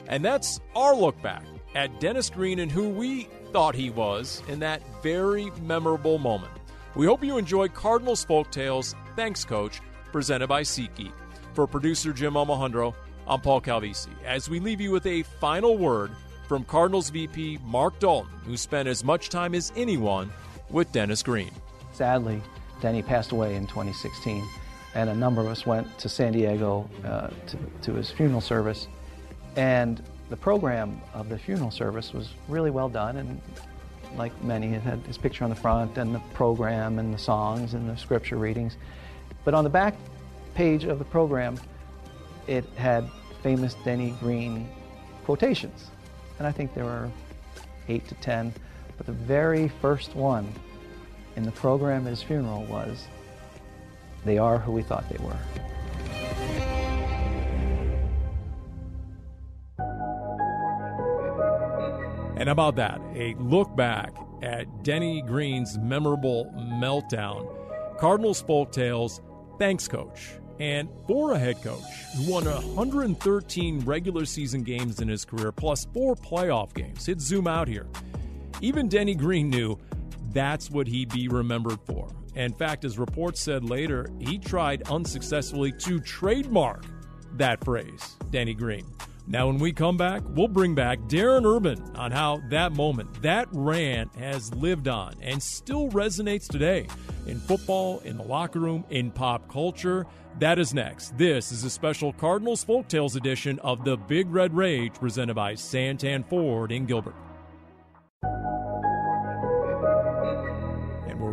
And 0.09 0.25
that's 0.25 0.61
our 0.75 0.95
look 0.95 1.21
back 1.23 1.45
at 1.75 2.01
Dennis 2.01 2.31
Green 2.31 2.61
and 2.61 2.71
who 2.71 2.89
we 2.89 3.25
thought 3.53 3.75
he 3.75 3.91
was 3.91 4.43
in 4.49 4.59
that 4.61 4.83
very 5.03 5.51
memorable 5.63 6.19
moment. 6.19 6.53
We 6.95 7.07
hope 7.07 7.23
you 7.23 7.37
enjoyed 7.37 7.75
Cardinals 7.75 8.25
Folk 8.25 8.51
Tales 8.51 8.95
Thanks 9.17 9.45
Coach, 9.45 9.81
presented 10.13 10.49
by 10.49 10.63
SeatGeek. 10.63 11.13
For 11.55 11.67
producer 11.67 12.13
Jim 12.13 12.35
Omohundro, 12.35 12.95
I'm 13.27 13.41
Paul 13.41 13.61
Calvisi. 13.61 14.11
As 14.25 14.49
we 14.49 14.61
leave 14.61 14.81
you 14.81 14.91
with 14.91 15.07
a 15.07 15.23
final 15.23 15.77
word 15.77 16.13
from 16.49 16.65
Cardinals 16.65 17.11
VP 17.11 17.59
Mark 17.65 17.99
Dalton, 17.99 18.31
who 18.45 18.57
spent 18.57 18.89
as 18.89 19.05
much 19.05 19.29
time 19.29 19.55
as 19.55 19.73
anyone 19.77 20.31
with 20.71 20.91
Dennis 20.93 21.23
Green. 21.23 21.51
Sadly, 21.97 22.43
Denny 22.83 23.01
passed 23.01 23.33
away 23.33 23.55
in 23.55 23.67
2016, 23.67 24.47
and 24.95 25.09
a 25.09 25.15
number 25.15 25.41
of 25.41 25.47
us 25.47 25.65
went 25.65 25.99
to 25.99 26.11
San 26.11 26.35
Diego 26.35 26.91
uh, 27.03 27.29
to, 27.47 27.57
to 27.85 27.95
his 27.95 28.11
funeral 28.11 28.43
service. 28.43 28.87
And 29.57 30.03
the 30.29 30.37
program 30.37 31.01
of 31.15 31.31
the 31.31 31.39
funeral 31.39 31.71
service 31.71 32.13
was 32.13 32.35
really 32.49 32.71
well 32.71 32.91
done, 32.91 33.17
and 33.17 33.41
like 34.15 34.31
many, 34.45 34.75
it 34.75 34.83
had 34.83 34.99
his 35.07 35.17
picture 35.17 35.43
on 35.43 35.49
the 35.49 35.57
front, 35.57 35.97
and 35.97 36.15
the 36.15 36.19
program, 36.35 36.99
and 36.99 37.15
the 37.15 37.19
songs, 37.19 37.73
and 37.73 37.89
the 37.89 37.97
scripture 37.97 38.37
readings. 38.37 38.77
But 39.47 39.55
on 39.55 39.65
the 39.65 39.71
back 39.71 39.95
page 40.55 40.85
of 40.85 40.99
the 40.99 41.05
program, 41.07 41.59
it 42.47 42.67
had 42.77 43.09
famous 43.43 43.73
Denny 43.87 44.11
Green 44.21 44.69
quotations. 45.25 45.87
And 46.39 46.47
I 46.47 46.53
think 46.53 46.75
there 46.75 46.85
were 46.85 47.11
eight 47.89 48.07
to 48.09 48.15
ten. 48.17 48.53
But 48.99 49.07
the 49.07 49.13
very 49.13 49.69
first 49.81 50.15
one 50.15 50.53
in 51.37 51.45
the 51.45 51.53
program 51.53 52.07
at 52.07 52.11
his 52.11 52.23
funeral 52.23 52.65
was, 52.65 53.07
They 54.25 54.39
are 54.39 54.59
who 54.59 54.73
we 54.73 54.83
thought 54.83 55.09
they 55.09 55.23
were. 55.23 55.37
And 62.37 62.51
about 62.51 62.77
that, 62.77 63.01
a 63.15 63.35
look 63.35 63.75
back 63.77 64.15
at 64.43 64.85
Denny 64.85 65.23
Green's 65.23 65.79
memorable 65.79 66.53
meltdown. 66.57 67.49
Cardinals 67.99 68.43
Folk 68.43 68.73
Tales 68.73 69.21
Thanks 69.59 69.89
Coach. 69.89 70.33
And 70.59 70.89
for 71.07 71.33
a 71.33 71.39
head 71.39 71.63
coach 71.63 71.83
who 72.17 72.33
won 72.33 72.45
113 72.45 73.81
regular 73.81 74.25
season 74.25 74.63
games 74.63 75.01
in 75.01 75.09
his 75.09 75.25
career, 75.25 75.53
plus 75.53 75.87
four 75.93 76.15
playoff 76.15 76.73
games, 76.75 77.07
hit 77.07 77.21
zoom 77.21 77.47
out 77.47 77.69
here. 77.69 77.87
Even 78.63 78.89
Denny 78.89 79.15
Green 79.15 79.51
knew 79.51 79.79
that's 80.37 80.71
what 80.71 80.87
he'd 80.87 81.13
be 81.13 81.29
remembered 81.29 81.81
for. 81.87 82.09
In 82.35 82.53
fact, 82.53 82.85
as 82.85 82.99
reports 82.99 83.41
said 83.41 83.65
later, 83.65 84.11
he 84.21 84.39
tried 84.39 84.83
unsuccessfully 84.91 85.73
to 85.79 85.99
trademark 86.01 86.85
that 87.37 87.65
phrase, 87.65 88.17
Denny 88.31 88.53
Green. 88.55 88.85
Now, 89.29 89.49
when 89.49 89.59
we 89.59 89.73
come 89.73 89.97
back, 89.97 90.23
we'll 90.29 90.47
bring 90.47 90.75
back 90.75 91.01
Darren 91.09 91.45
Urban 91.45 91.83
on 91.97 92.13
how 92.13 92.43
that 92.51 92.73
moment, 92.73 93.23
that 93.23 93.49
rant 93.51 94.15
has 94.15 94.55
lived 94.55 94.87
on 94.87 95.15
and 95.21 95.43
still 95.43 95.89
resonates 95.89 96.47
today 96.47 96.87
in 97.27 97.41
football, 97.41 97.99
in 98.01 98.17
the 98.19 98.23
locker 98.23 98.61
room, 98.61 98.85
in 98.91 99.11
pop 99.11 99.51
culture. 99.51 100.07
That 100.39 100.61
is 100.61 100.73
next. 100.73 101.17
This 101.19 101.51
is 101.51 101.65
a 101.65 101.71
special 101.71 102.13
Cardinals 102.13 102.65
Folktales 102.65 103.17
edition 103.17 103.59
of 103.61 103.85
the 103.85 103.97
Big 103.97 104.31
Red 104.31 104.55
Rage 104.55 104.95
presented 104.95 105.35
by 105.35 105.55
Santan 105.55 106.29
Ford 106.29 106.71
in 106.71 106.87
Gilbert. 106.87 107.17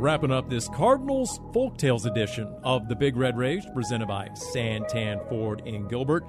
Wrapping 0.04 0.34
up 0.34 0.50
this 0.50 0.68
Cardinals 0.68 1.40
Folktales 1.54 2.06
edition 2.06 2.54
of 2.62 2.90
the 2.90 2.96
Big 2.96 3.16
Red 3.16 3.38
Rage 3.38 3.64
presented 3.74 4.10
by 4.10 4.28
Santan 4.54 5.26
Ford 5.30 5.62
in 5.66 5.88
Gilbert. 5.88 6.26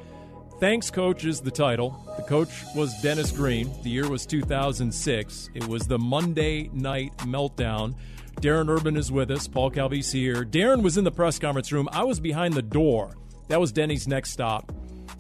Thanks, 0.60 0.92
Coach 0.92 1.24
is 1.24 1.40
the 1.40 1.50
title. 1.50 2.00
The 2.16 2.22
coach 2.22 2.50
was 2.76 2.94
Dennis 3.02 3.32
Green. 3.32 3.68
The 3.82 3.90
year 3.90 4.08
was 4.08 4.26
2006. 4.26 5.50
It 5.54 5.66
was 5.66 5.88
the 5.88 5.98
Monday 5.98 6.70
night 6.72 7.16
meltdown. 7.22 7.96
Darren 8.36 8.68
Urban 8.68 8.96
is 8.96 9.10
with 9.10 9.32
us. 9.32 9.48
Paul 9.48 9.72
Calvisi 9.72 10.20
here. 10.20 10.44
Darren 10.44 10.84
was 10.84 10.96
in 10.96 11.02
the 11.02 11.10
press 11.10 11.40
conference 11.40 11.72
room. 11.72 11.88
I 11.90 12.04
was 12.04 12.20
behind 12.20 12.54
the 12.54 12.62
door. 12.62 13.16
That 13.48 13.58
was 13.58 13.72
Denny's 13.72 14.06
next 14.06 14.30
stop. 14.30 14.70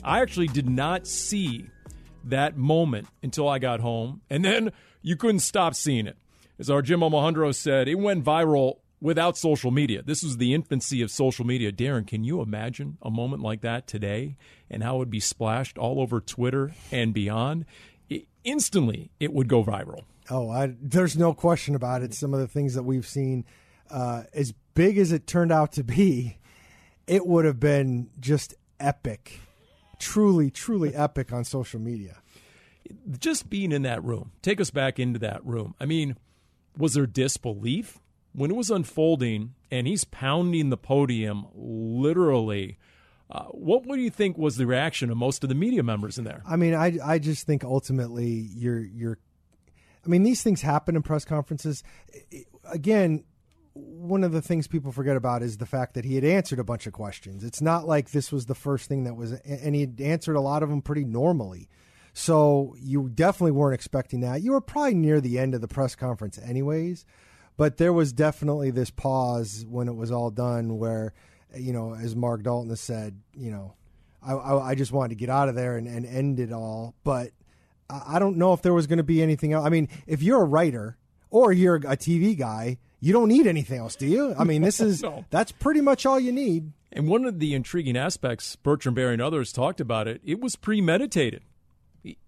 I 0.04 0.20
actually 0.20 0.46
did 0.46 0.68
not 0.68 1.08
see 1.08 1.66
that 2.22 2.56
moment 2.56 3.08
until 3.20 3.48
I 3.48 3.58
got 3.58 3.80
home, 3.80 4.20
and 4.30 4.44
then 4.44 4.70
you 5.02 5.16
couldn't 5.16 5.40
stop 5.40 5.74
seeing 5.74 6.06
it. 6.06 6.16
As 6.58 6.70
our 6.70 6.82
Jim 6.82 7.00
Omohundro 7.00 7.54
said, 7.54 7.88
it 7.88 7.98
went 7.98 8.24
viral 8.24 8.78
without 9.00 9.36
social 9.36 9.70
media. 9.70 10.02
This 10.02 10.22
was 10.22 10.36
the 10.36 10.54
infancy 10.54 11.02
of 11.02 11.10
social 11.10 11.44
media. 11.44 11.72
Darren, 11.72 12.06
can 12.06 12.24
you 12.24 12.40
imagine 12.40 12.96
a 13.02 13.10
moment 13.10 13.42
like 13.42 13.60
that 13.62 13.86
today 13.86 14.36
and 14.70 14.82
how 14.82 14.96
it 14.96 14.98
would 15.00 15.10
be 15.10 15.20
splashed 15.20 15.76
all 15.76 16.00
over 16.00 16.20
Twitter 16.20 16.72
and 16.92 17.12
beyond? 17.12 17.66
It, 18.08 18.28
instantly, 18.44 19.10
it 19.18 19.32
would 19.32 19.48
go 19.48 19.64
viral. 19.64 20.04
Oh, 20.30 20.48
I, 20.48 20.74
there's 20.80 21.18
no 21.18 21.34
question 21.34 21.74
about 21.74 22.02
it. 22.02 22.14
Some 22.14 22.32
of 22.32 22.40
the 22.40 22.46
things 22.46 22.74
that 22.74 22.84
we've 22.84 23.06
seen, 23.06 23.44
uh, 23.90 24.22
as 24.32 24.54
big 24.74 24.96
as 24.96 25.12
it 25.12 25.26
turned 25.26 25.52
out 25.52 25.72
to 25.72 25.84
be, 25.84 26.38
it 27.06 27.26
would 27.26 27.44
have 27.44 27.60
been 27.60 28.08
just 28.20 28.54
epic, 28.80 29.40
truly, 29.98 30.50
truly 30.50 30.94
epic 30.94 31.32
on 31.32 31.44
social 31.44 31.80
media. 31.80 32.22
Just 33.18 33.50
being 33.50 33.72
in 33.72 33.82
that 33.82 34.04
room, 34.04 34.32
take 34.40 34.60
us 34.60 34.70
back 34.70 34.98
into 34.98 35.18
that 35.18 35.44
room. 35.44 35.74
I 35.80 35.86
mean, 35.86 36.16
was 36.76 36.94
there 36.94 37.06
disbelief 37.06 37.98
when 38.32 38.50
it 38.50 38.56
was 38.56 38.70
unfolding 38.70 39.54
and 39.70 39.86
he's 39.86 40.04
pounding 40.04 40.70
the 40.70 40.76
podium 40.76 41.46
literally? 41.54 42.78
Uh, 43.30 43.44
what 43.46 43.86
would 43.86 44.00
you 44.00 44.10
think 44.10 44.36
was 44.36 44.56
the 44.56 44.66
reaction 44.66 45.10
of 45.10 45.16
most 45.16 45.42
of 45.42 45.48
the 45.48 45.54
media 45.54 45.82
members 45.82 46.18
in 46.18 46.24
there? 46.24 46.42
I 46.46 46.56
mean, 46.56 46.74
I 46.74 46.98
I 47.02 47.18
just 47.18 47.46
think 47.46 47.64
ultimately 47.64 48.48
you're 48.54 48.84
you're 48.84 49.18
I 50.04 50.08
mean, 50.08 50.22
these 50.22 50.42
things 50.42 50.62
happen 50.62 50.96
in 50.96 51.02
press 51.02 51.24
conferences. 51.24 51.82
Again, 52.70 53.24
one 53.72 54.22
of 54.22 54.32
the 54.32 54.42
things 54.42 54.68
people 54.68 54.92
forget 54.92 55.16
about 55.16 55.42
is 55.42 55.56
the 55.56 55.66
fact 55.66 55.94
that 55.94 56.04
he 56.04 56.14
had 56.14 56.24
answered 56.24 56.58
a 56.58 56.64
bunch 56.64 56.86
of 56.86 56.92
questions. 56.92 57.42
It's 57.42 57.60
not 57.60 57.86
like 57.86 58.10
this 58.10 58.30
was 58.30 58.46
the 58.46 58.54
first 58.54 58.88
thing 58.88 59.04
that 59.04 59.14
was, 59.14 59.32
and 59.32 59.74
he 59.74 59.82
had 59.82 60.00
answered 60.00 60.36
a 60.36 60.40
lot 60.40 60.62
of 60.62 60.68
them 60.68 60.82
pretty 60.82 61.04
normally. 61.04 61.68
So 62.14 62.76
you 62.80 63.10
definitely 63.12 63.52
weren't 63.52 63.74
expecting 63.74 64.20
that. 64.20 64.40
You 64.40 64.52
were 64.52 64.60
probably 64.60 64.94
near 64.94 65.20
the 65.20 65.38
end 65.38 65.54
of 65.54 65.60
the 65.60 65.68
press 65.68 65.96
conference, 65.96 66.38
anyways. 66.38 67.04
But 67.56 67.76
there 67.76 67.92
was 67.92 68.12
definitely 68.12 68.70
this 68.70 68.90
pause 68.90 69.66
when 69.68 69.88
it 69.88 69.96
was 69.96 70.10
all 70.10 70.30
done 70.30 70.78
where, 70.78 71.12
you 71.56 71.72
know, 71.72 71.94
as 71.94 72.14
Mark 72.14 72.44
Dalton 72.44 72.70
has 72.70 72.80
said, 72.80 73.20
you 73.36 73.50
know, 73.50 73.74
I, 74.22 74.32
I, 74.32 74.68
I 74.70 74.74
just 74.76 74.92
wanted 74.92 75.10
to 75.10 75.14
get 75.16 75.28
out 75.28 75.48
of 75.48 75.56
there 75.56 75.76
and, 75.76 75.88
and 75.88 76.06
end 76.06 76.38
it 76.38 76.52
all. 76.52 76.94
But 77.02 77.30
I 77.90 78.20
don't 78.20 78.36
know 78.36 78.52
if 78.52 78.62
there 78.62 78.74
was 78.74 78.86
going 78.86 78.98
to 78.98 79.04
be 79.04 79.20
anything 79.20 79.52
else. 79.52 79.66
I 79.66 79.68
mean, 79.68 79.88
if 80.06 80.22
you're 80.22 80.40
a 80.40 80.46
writer 80.46 80.96
or 81.30 81.52
you're 81.52 81.76
a 81.76 81.96
TV 81.96 82.38
guy, 82.38 82.78
you 83.00 83.12
don't 83.12 83.28
need 83.28 83.46
anything 83.46 83.78
else, 83.80 83.96
do 83.96 84.06
you? 84.06 84.34
I 84.38 84.44
mean, 84.44 84.62
this 84.62 84.80
is 84.80 85.02
no. 85.02 85.24
that's 85.30 85.50
pretty 85.50 85.80
much 85.80 86.06
all 86.06 86.18
you 86.18 86.32
need. 86.32 86.72
And 86.92 87.08
one 87.08 87.24
of 87.24 87.40
the 87.40 87.54
intriguing 87.54 87.96
aspects, 87.96 88.54
Bertrand 88.54 88.94
Berry 88.94 89.14
and 89.14 89.22
others 89.22 89.52
talked 89.52 89.80
about 89.80 90.06
it. 90.06 90.20
It 90.24 90.40
was 90.40 90.54
premeditated. 90.54 91.42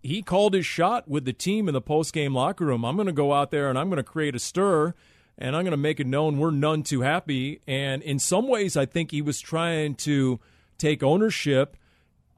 He 0.03 0.23
called 0.23 0.55
his 0.55 0.65
shot 0.65 1.07
with 1.07 1.25
the 1.25 1.33
team 1.33 1.69
in 1.69 1.75
the 1.75 1.81
post 1.81 2.13
game 2.13 2.35
locker 2.35 2.65
room. 2.65 2.85
I'm 2.85 2.97
going 2.97 3.07
to 3.07 3.13
go 3.13 3.33
out 3.33 3.51
there 3.51 3.69
and 3.69 3.79
I'm 3.79 3.89
going 3.89 3.99
to 3.99 4.03
create 4.03 4.35
a 4.35 4.39
stir, 4.39 4.95
and 5.37 5.55
I'm 5.55 5.65
going 5.65 5.73
to 5.73 5.77
make 5.77 6.01
it 6.01 6.07
known 6.07 6.39
we're 6.39 6.51
none 6.51 6.83
too 6.83 7.03
happy. 7.03 7.61
And 7.67 8.03
in 8.03 8.19
some 8.19 8.49
ways, 8.49 8.77
I 8.77 8.87
think 8.87 9.11
he 9.11 9.21
was 9.21 9.41
trying 9.41 9.97
to 9.97 10.41
take 10.79 11.03
ownership 11.03 11.77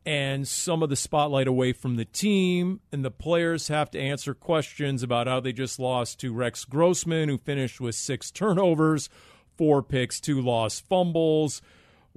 and 0.05 0.49
some 0.49 0.83
of 0.83 0.89
the 0.89 0.97
spotlight 0.97 1.47
away 1.47 1.73
from 1.73 1.97
the 1.97 2.05
team, 2.07 2.81
and 2.91 3.05
the 3.05 3.11
players 3.11 3.69
have 3.69 3.91
to 3.91 4.01
answer 4.01 4.33
questions 4.33 5.03
about 5.03 5.27
how 5.27 5.39
they 5.39 5.53
just 5.53 5.79
lost 5.79 6.19
to 6.21 6.33
Rex 6.33 6.65
Grossman, 6.65 7.29
who 7.29 7.37
finished 7.37 7.79
with 7.79 7.95
six 7.95 8.31
turnovers, 8.31 9.11
four 9.59 9.83
picks, 9.83 10.19
two 10.19 10.41
lost 10.41 10.89
fumbles. 10.89 11.61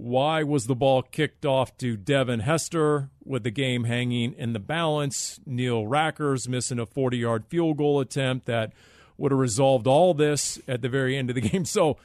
Why 0.02 0.41
was 0.41 0.66
the 0.66 0.74
ball 0.74 1.04
kicked 1.04 1.45
off 1.45 1.78
to 1.78 1.95
Devin 1.95 2.39
Hester 2.39 3.12
with 3.24 3.43
the 3.43 3.52
game 3.52 3.84
hanging 3.84 4.34
in 4.34 4.54
the 4.54 4.60
balance? 4.60 5.39
Neil 5.45 5.84
Rackers 5.84 6.47
missing 6.47 6.80
a 6.80 6.88
40 6.88 7.18
yard 7.18 7.45
field 7.45 7.78
goal 7.78 7.99
attempt 7.99 8.47
that 8.47 8.74
would 9.20 9.32
have 9.32 9.38
resolved 9.38 9.86
all 9.86 10.16
this 10.16 10.60
at 10.68 10.82
the 10.82 10.89
very 10.89 11.16
end 11.16 11.30
of 11.30 11.36
the 11.36 11.41
game. 11.49 11.66
So 11.66 11.97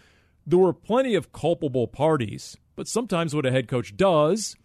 there 0.47 0.59
were 0.59 0.75
plenty 0.75 1.15
of 1.15 1.33
culpable 1.33 1.89
parties, 1.89 2.59
but 2.75 2.87
sometimes 2.87 3.35
what 3.35 3.47
a 3.47 3.51
head 3.51 3.67
coach 3.67 3.97
does 3.97 4.57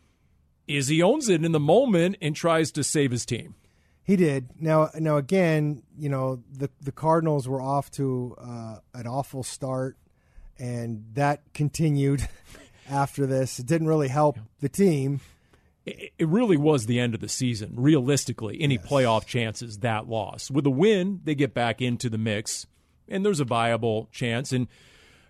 is 0.68 0.90
he 0.90 1.02
owns 1.02 1.30
it 1.30 1.46
in 1.46 1.54
the 1.54 1.60
moment 1.60 2.18
and 2.22 2.36
tries 2.36 2.70
to 2.74 2.84
save 2.84 3.12
his 3.12 3.26
team. 3.26 3.56
He 4.04 4.18
did. 4.18 4.50
Now, 4.60 4.90
now 5.00 5.16
again, 5.16 5.84
you 5.98 6.10
know 6.10 6.44
the 6.52 6.70
the 6.82 6.92
Cardinals 6.92 7.48
were 7.48 7.62
off 7.62 7.90
to 7.92 8.36
uh, 8.38 8.80
an 8.94 9.08
awful 9.08 9.42
start, 9.44 9.96
and 10.60 11.06
that 11.14 11.54
continued 11.54 12.28
after 12.92 13.26
this. 13.26 13.60
It 13.60 13.66
didn't 13.66 13.88
really 13.88 14.10
help 14.10 14.38
the 14.60 14.70
team. 14.70 15.22
It, 15.86 16.12
it 16.20 16.28
really 16.28 16.58
was 16.58 16.86
the 16.86 17.00
end 17.00 17.16
of 17.16 17.22
the 17.22 17.30
season. 17.30 17.74
Realistically, 17.76 18.58
any 18.62 18.76
yes. 18.76 18.86
playoff 18.86 19.26
chances 19.26 19.80
that 19.80 20.08
loss 20.08 20.52
with 20.52 20.66
a 20.66 20.72
win, 20.72 21.22
they 21.24 21.36
get 21.36 21.54
back 21.54 21.82
into 21.82 22.10
the 22.10 22.18
mix, 22.18 22.68
and 23.08 23.26
there's 23.26 23.40
a 23.40 23.46
viable 23.46 24.10
chance. 24.12 24.52
And, 24.52 24.68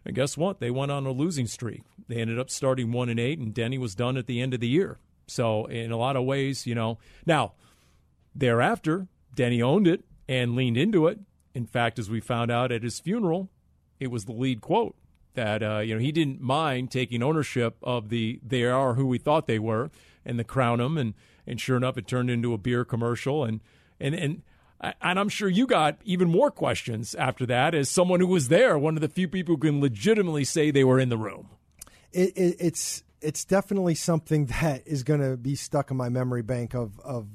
and 0.04 0.16
guess 0.16 0.36
what? 0.36 0.60
They 0.60 0.72
went 0.72 0.92
on 0.92 1.06
a 1.06 1.12
losing 1.12 1.48
streak. 1.48 1.84
They 2.08 2.16
ended 2.16 2.40
up 2.40 2.50
starting 2.50 2.92
one 2.92 3.10
and 3.10 3.20
eight, 3.20 3.40
and 3.40 3.54
Denny 3.54 3.78
was 3.78 3.96
done 3.96 4.18
at 4.18 4.28
the 4.28 4.42
end 4.42 4.54
of 4.54 4.60
the 4.60 4.68
year. 4.68 4.98
So 5.28 5.66
in 5.66 5.92
a 5.92 5.98
lot 5.98 6.18
of 6.18 6.26
ways, 6.26 6.68
you 6.68 6.76
know. 6.76 6.98
Now, 7.26 7.54
thereafter, 8.36 9.08
Denny 9.34 9.62
owned 9.62 9.88
it 9.88 10.04
and 10.28 10.56
leaned 10.56 10.78
into 10.78 11.08
it. 11.08 11.20
In 11.54 11.66
fact, 11.66 12.00
as 12.00 12.10
we 12.10 12.20
found 12.20 12.52
out 12.52 12.72
at 12.72 12.84
his 12.84 13.00
funeral, 13.00 13.50
it 14.00 14.08
was 14.08 14.26
the 14.26 14.34
lead 14.34 14.62
quote 14.62 14.96
that 15.34 15.64
uh, 15.64 15.80
you 15.80 15.96
know 15.96 16.00
he 16.00 16.12
didn't 16.12 16.42
mind 16.42 16.92
taking 16.92 17.24
ownership 17.24 17.78
of 17.84 18.10
the 18.10 18.40
they 18.46 18.64
are 18.64 18.96
who 18.96 19.06
we 19.06 19.18
thought 19.18 19.48
they 19.48 19.60
were 19.60 19.90
and 20.26 20.38
the 20.38 20.44
crown 20.44 20.80
them 20.80 20.98
and 20.98 21.14
and 21.48 21.60
sure 21.60 21.78
enough 21.78 21.98
it 21.98 22.08
turned 22.08 22.30
into 22.30 22.54
a 22.54 22.58
beer 22.58 22.86
commercial 22.86 23.44
and 23.44 23.62
and 24.00 24.16
and 24.16 24.42
and 24.82 25.20
I'm 25.20 25.30
sure 25.30 25.48
you 25.48 25.68
got 25.68 25.98
even 26.04 26.28
more 26.28 26.50
questions 26.50 27.14
after 27.16 27.46
that 27.46 27.76
as 27.76 27.88
someone 27.88 28.20
who 28.20 28.28
was 28.28 28.48
there, 28.48 28.78
one 28.80 28.96
of 28.96 29.02
the 29.02 29.10
few 29.10 29.28
people 29.28 29.56
who 29.56 29.60
can 29.60 29.80
legitimately 29.80 30.44
say 30.44 30.72
they 30.72 30.84
were 30.84 31.00
in 31.00 31.10
the 31.10 31.18
room. 31.18 31.50
It, 32.12 32.36
it, 32.36 32.56
it's 32.60 33.04
it's 33.22 33.46
definitely 33.46 33.96
something 33.96 34.46
that 34.62 34.84
is 34.88 35.04
going 35.04 35.22
to 35.22 35.38
be 35.38 35.56
stuck 35.56 35.92
in 35.92 35.98
my 35.98 36.10
memory 36.10 36.42
bank 36.42 36.74
of 36.74 37.00
of 37.02 37.28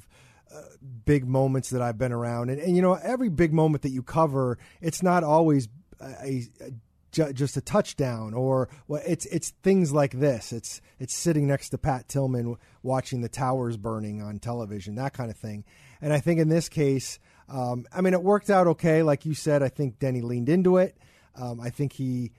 uh, 0.53 0.63
big 1.05 1.27
moments 1.27 1.71
that 1.71 1.83
I've 1.83 1.99
been 1.99 2.13
around. 2.13 2.51
And, 2.51 2.61
and 2.61 2.75
you 2.75 2.83
know, 2.83 2.95
every 2.95 3.29
big 3.29 3.53
moment 3.53 3.83
that 3.83 3.91
you 3.91 4.03
cover, 4.03 4.59
it's 4.81 5.03
not 5.03 5.25
always 5.25 5.69
a, 6.01 6.45
a 6.61 6.71
just 7.13 7.57
a 7.57 7.61
touchdown 7.61 8.35
or 8.35 8.69
well, 8.89 9.03
it's 9.07 9.27
it's 9.27 9.51
things 9.63 9.93
like 9.93 10.13
this. 10.13 10.53
It's 10.53 10.81
it's 10.99 11.15
sitting 11.15 11.47
next 11.47 11.71
to 11.71 11.79
Pat 11.79 12.09
Tillman 12.09 12.57
watching 12.83 13.21
the 13.21 13.29
towers 13.29 13.77
burning 13.77 14.23
on 14.23 14.39
television, 14.39 14.95
that 14.97 15.15
kind 15.15 15.31
of 15.31 15.37
thing. 15.37 15.65
And 16.01 16.13
I 16.13 16.21
think 16.21 16.41
in 16.41 16.49
this 16.49 16.69
case, 16.69 17.19
um, 17.49 17.87
I 17.93 18.01
mean, 18.01 18.13
it 18.13 18.23
worked 18.23 18.51
out 18.51 18.67
okay. 18.67 19.03
Like 19.03 19.25
you 19.25 19.35
said, 19.35 19.63
I 19.63 19.69
think 19.69 19.99
Denny 19.99 20.21
leaned 20.21 20.49
into 20.49 20.77
it. 20.77 20.97
Um, 21.35 21.61
I 21.61 21.71
think 21.71 21.93
he 21.93 22.33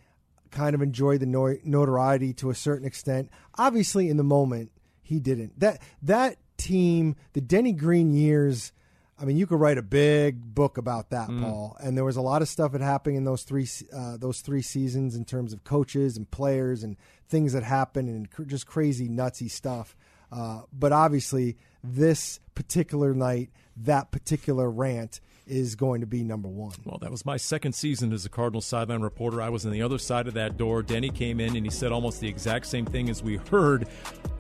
kind 0.51 0.75
of 0.75 0.81
enjoyed 0.81 1.19
the 1.19 1.59
notoriety 1.63 2.33
to 2.33 2.49
a 2.49 2.55
certain 2.55 2.87
extent. 2.87 3.29
Obviously, 3.57 4.09
in 4.09 4.17
the 4.17 4.23
moment, 4.23 4.71
he 5.01 5.19
didn't. 5.19 5.59
That 5.59 5.81
that 6.03 6.37
team, 6.57 7.15
the 7.33 7.41
Denny 7.41 7.71
Green 7.71 8.11
years, 8.11 8.71
I 9.19 9.25
mean, 9.25 9.37
you 9.37 9.47
could 9.47 9.59
write 9.59 9.77
a 9.79 9.81
big 9.83 10.53
book 10.53 10.77
about 10.77 11.09
that, 11.09 11.29
Mm. 11.29 11.41
Paul. 11.41 11.75
And 11.81 11.97
there 11.97 12.05
was 12.05 12.17
a 12.17 12.21
lot 12.21 12.41
of 12.43 12.47
stuff 12.47 12.71
that 12.73 12.81
happened 12.81 13.17
in 13.17 13.23
those 13.23 13.43
three 13.43 13.67
uh, 13.91 14.17
those 14.17 14.41
three 14.41 14.61
seasons 14.61 15.15
in 15.15 15.25
terms 15.25 15.53
of 15.53 15.63
coaches 15.63 16.17
and 16.17 16.29
players 16.29 16.83
and 16.83 16.97
things 17.27 17.53
that 17.53 17.63
happened 17.63 18.09
and 18.09 18.29
cr- 18.29 18.43
just 18.43 18.67
crazy 18.67 19.09
nutsy 19.09 19.49
stuff. 19.49 19.95
Uh, 20.31 20.61
but 20.71 20.91
obviously, 20.91 21.57
this 21.83 22.39
particular 22.53 23.13
night, 23.13 23.49
that 23.75 24.11
particular 24.11 24.69
rant 24.69 25.19
is 25.47 25.75
going 25.75 26.01
to 26.01 26.07
be 26.07 26.21
number 26.23 26.49
one. 26.49 26.73
Well, 26.83 26.97
that 26.99 27.09
was 27.09 27.25
my 27.25 27.37
second 27.37 27.71
season 27.73 28.11
as 28.11 28.25
a 28.25 28.29
Cardinals 28.29 28.65
sideline 28.65 29.01
reporter. 29.01 29.41
I 29.41 29.47
was 29.49 29.65
on 29.65 29.71
the 29.71 29.81
other 29.81 29.97
side 29.97 30.27
of 30.27 30.33
that 30.33 30.57
door. 30.57 30.83
Denny 30.83 31.09
came 31.09 31.39
in 31.39 31.55
and 31.55 31.65
he 31.65 31.71
said 31.71 31.93
almost 31.93 32.19
the 32.19 32.27
exact 32.27 32.65
same 32.65 32.85
thing 32.85 33.09
as 33.09 33.23
we 33.23 33.37
heard. 33.37 33.87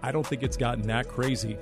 I 0.03 0.11
don't 0.11 0.27
think 0.27 0.43
it's 0.43 0.57
gotten 0.57 0.85
that 0.87 1.07
crazy 1.07 1.57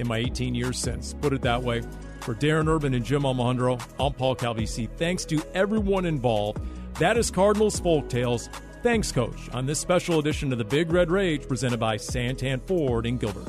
in 0.00 0.08
my 0.08 0.18
18 0.18 0.54
years 0.54 0.78
since. 0.78 1.14
Put 1.14 1.32
it 1.32 1.42
that 1.42 1.62
way. 1.62 1.82
For 2.20 2.34
Darren 2.34 2.68
Urban 2.68 2.94
and 2.94 3.04
Jim 3.04 3.22
Omohundro, 3.22 3.80
I'm 3.98 4.12
Paul 4.12 4.36
Calvisi. 4.36 4.88
Thanks 4.96 5.24
to 5.26 5.42
everyone 5.54 6.04
involved. 6.04 6.60
That 6.94 7.16
is 7.16 7.30
Cardinals 7.30 7.78
Folk 7.80 8.08
Tales. 8.08 8.48
Thanks, 8.82 9.12
Coach, 9.12 9.48
on 9.52 9.66
this 9.66 9.78
special 9.78 10.18
edition 10.18 10.52
of 10.52 10.58
the 10.58 10.64
Big 10.64 10.90
Red 10.90 11.10
Rage 11.10 11.46
presented 11.46 11.78
by 11.78 11.96
Santan 11.96 12.60
Ford 12.66 13.06
in 13.06 13.18
Gilbert. 13.18 13.48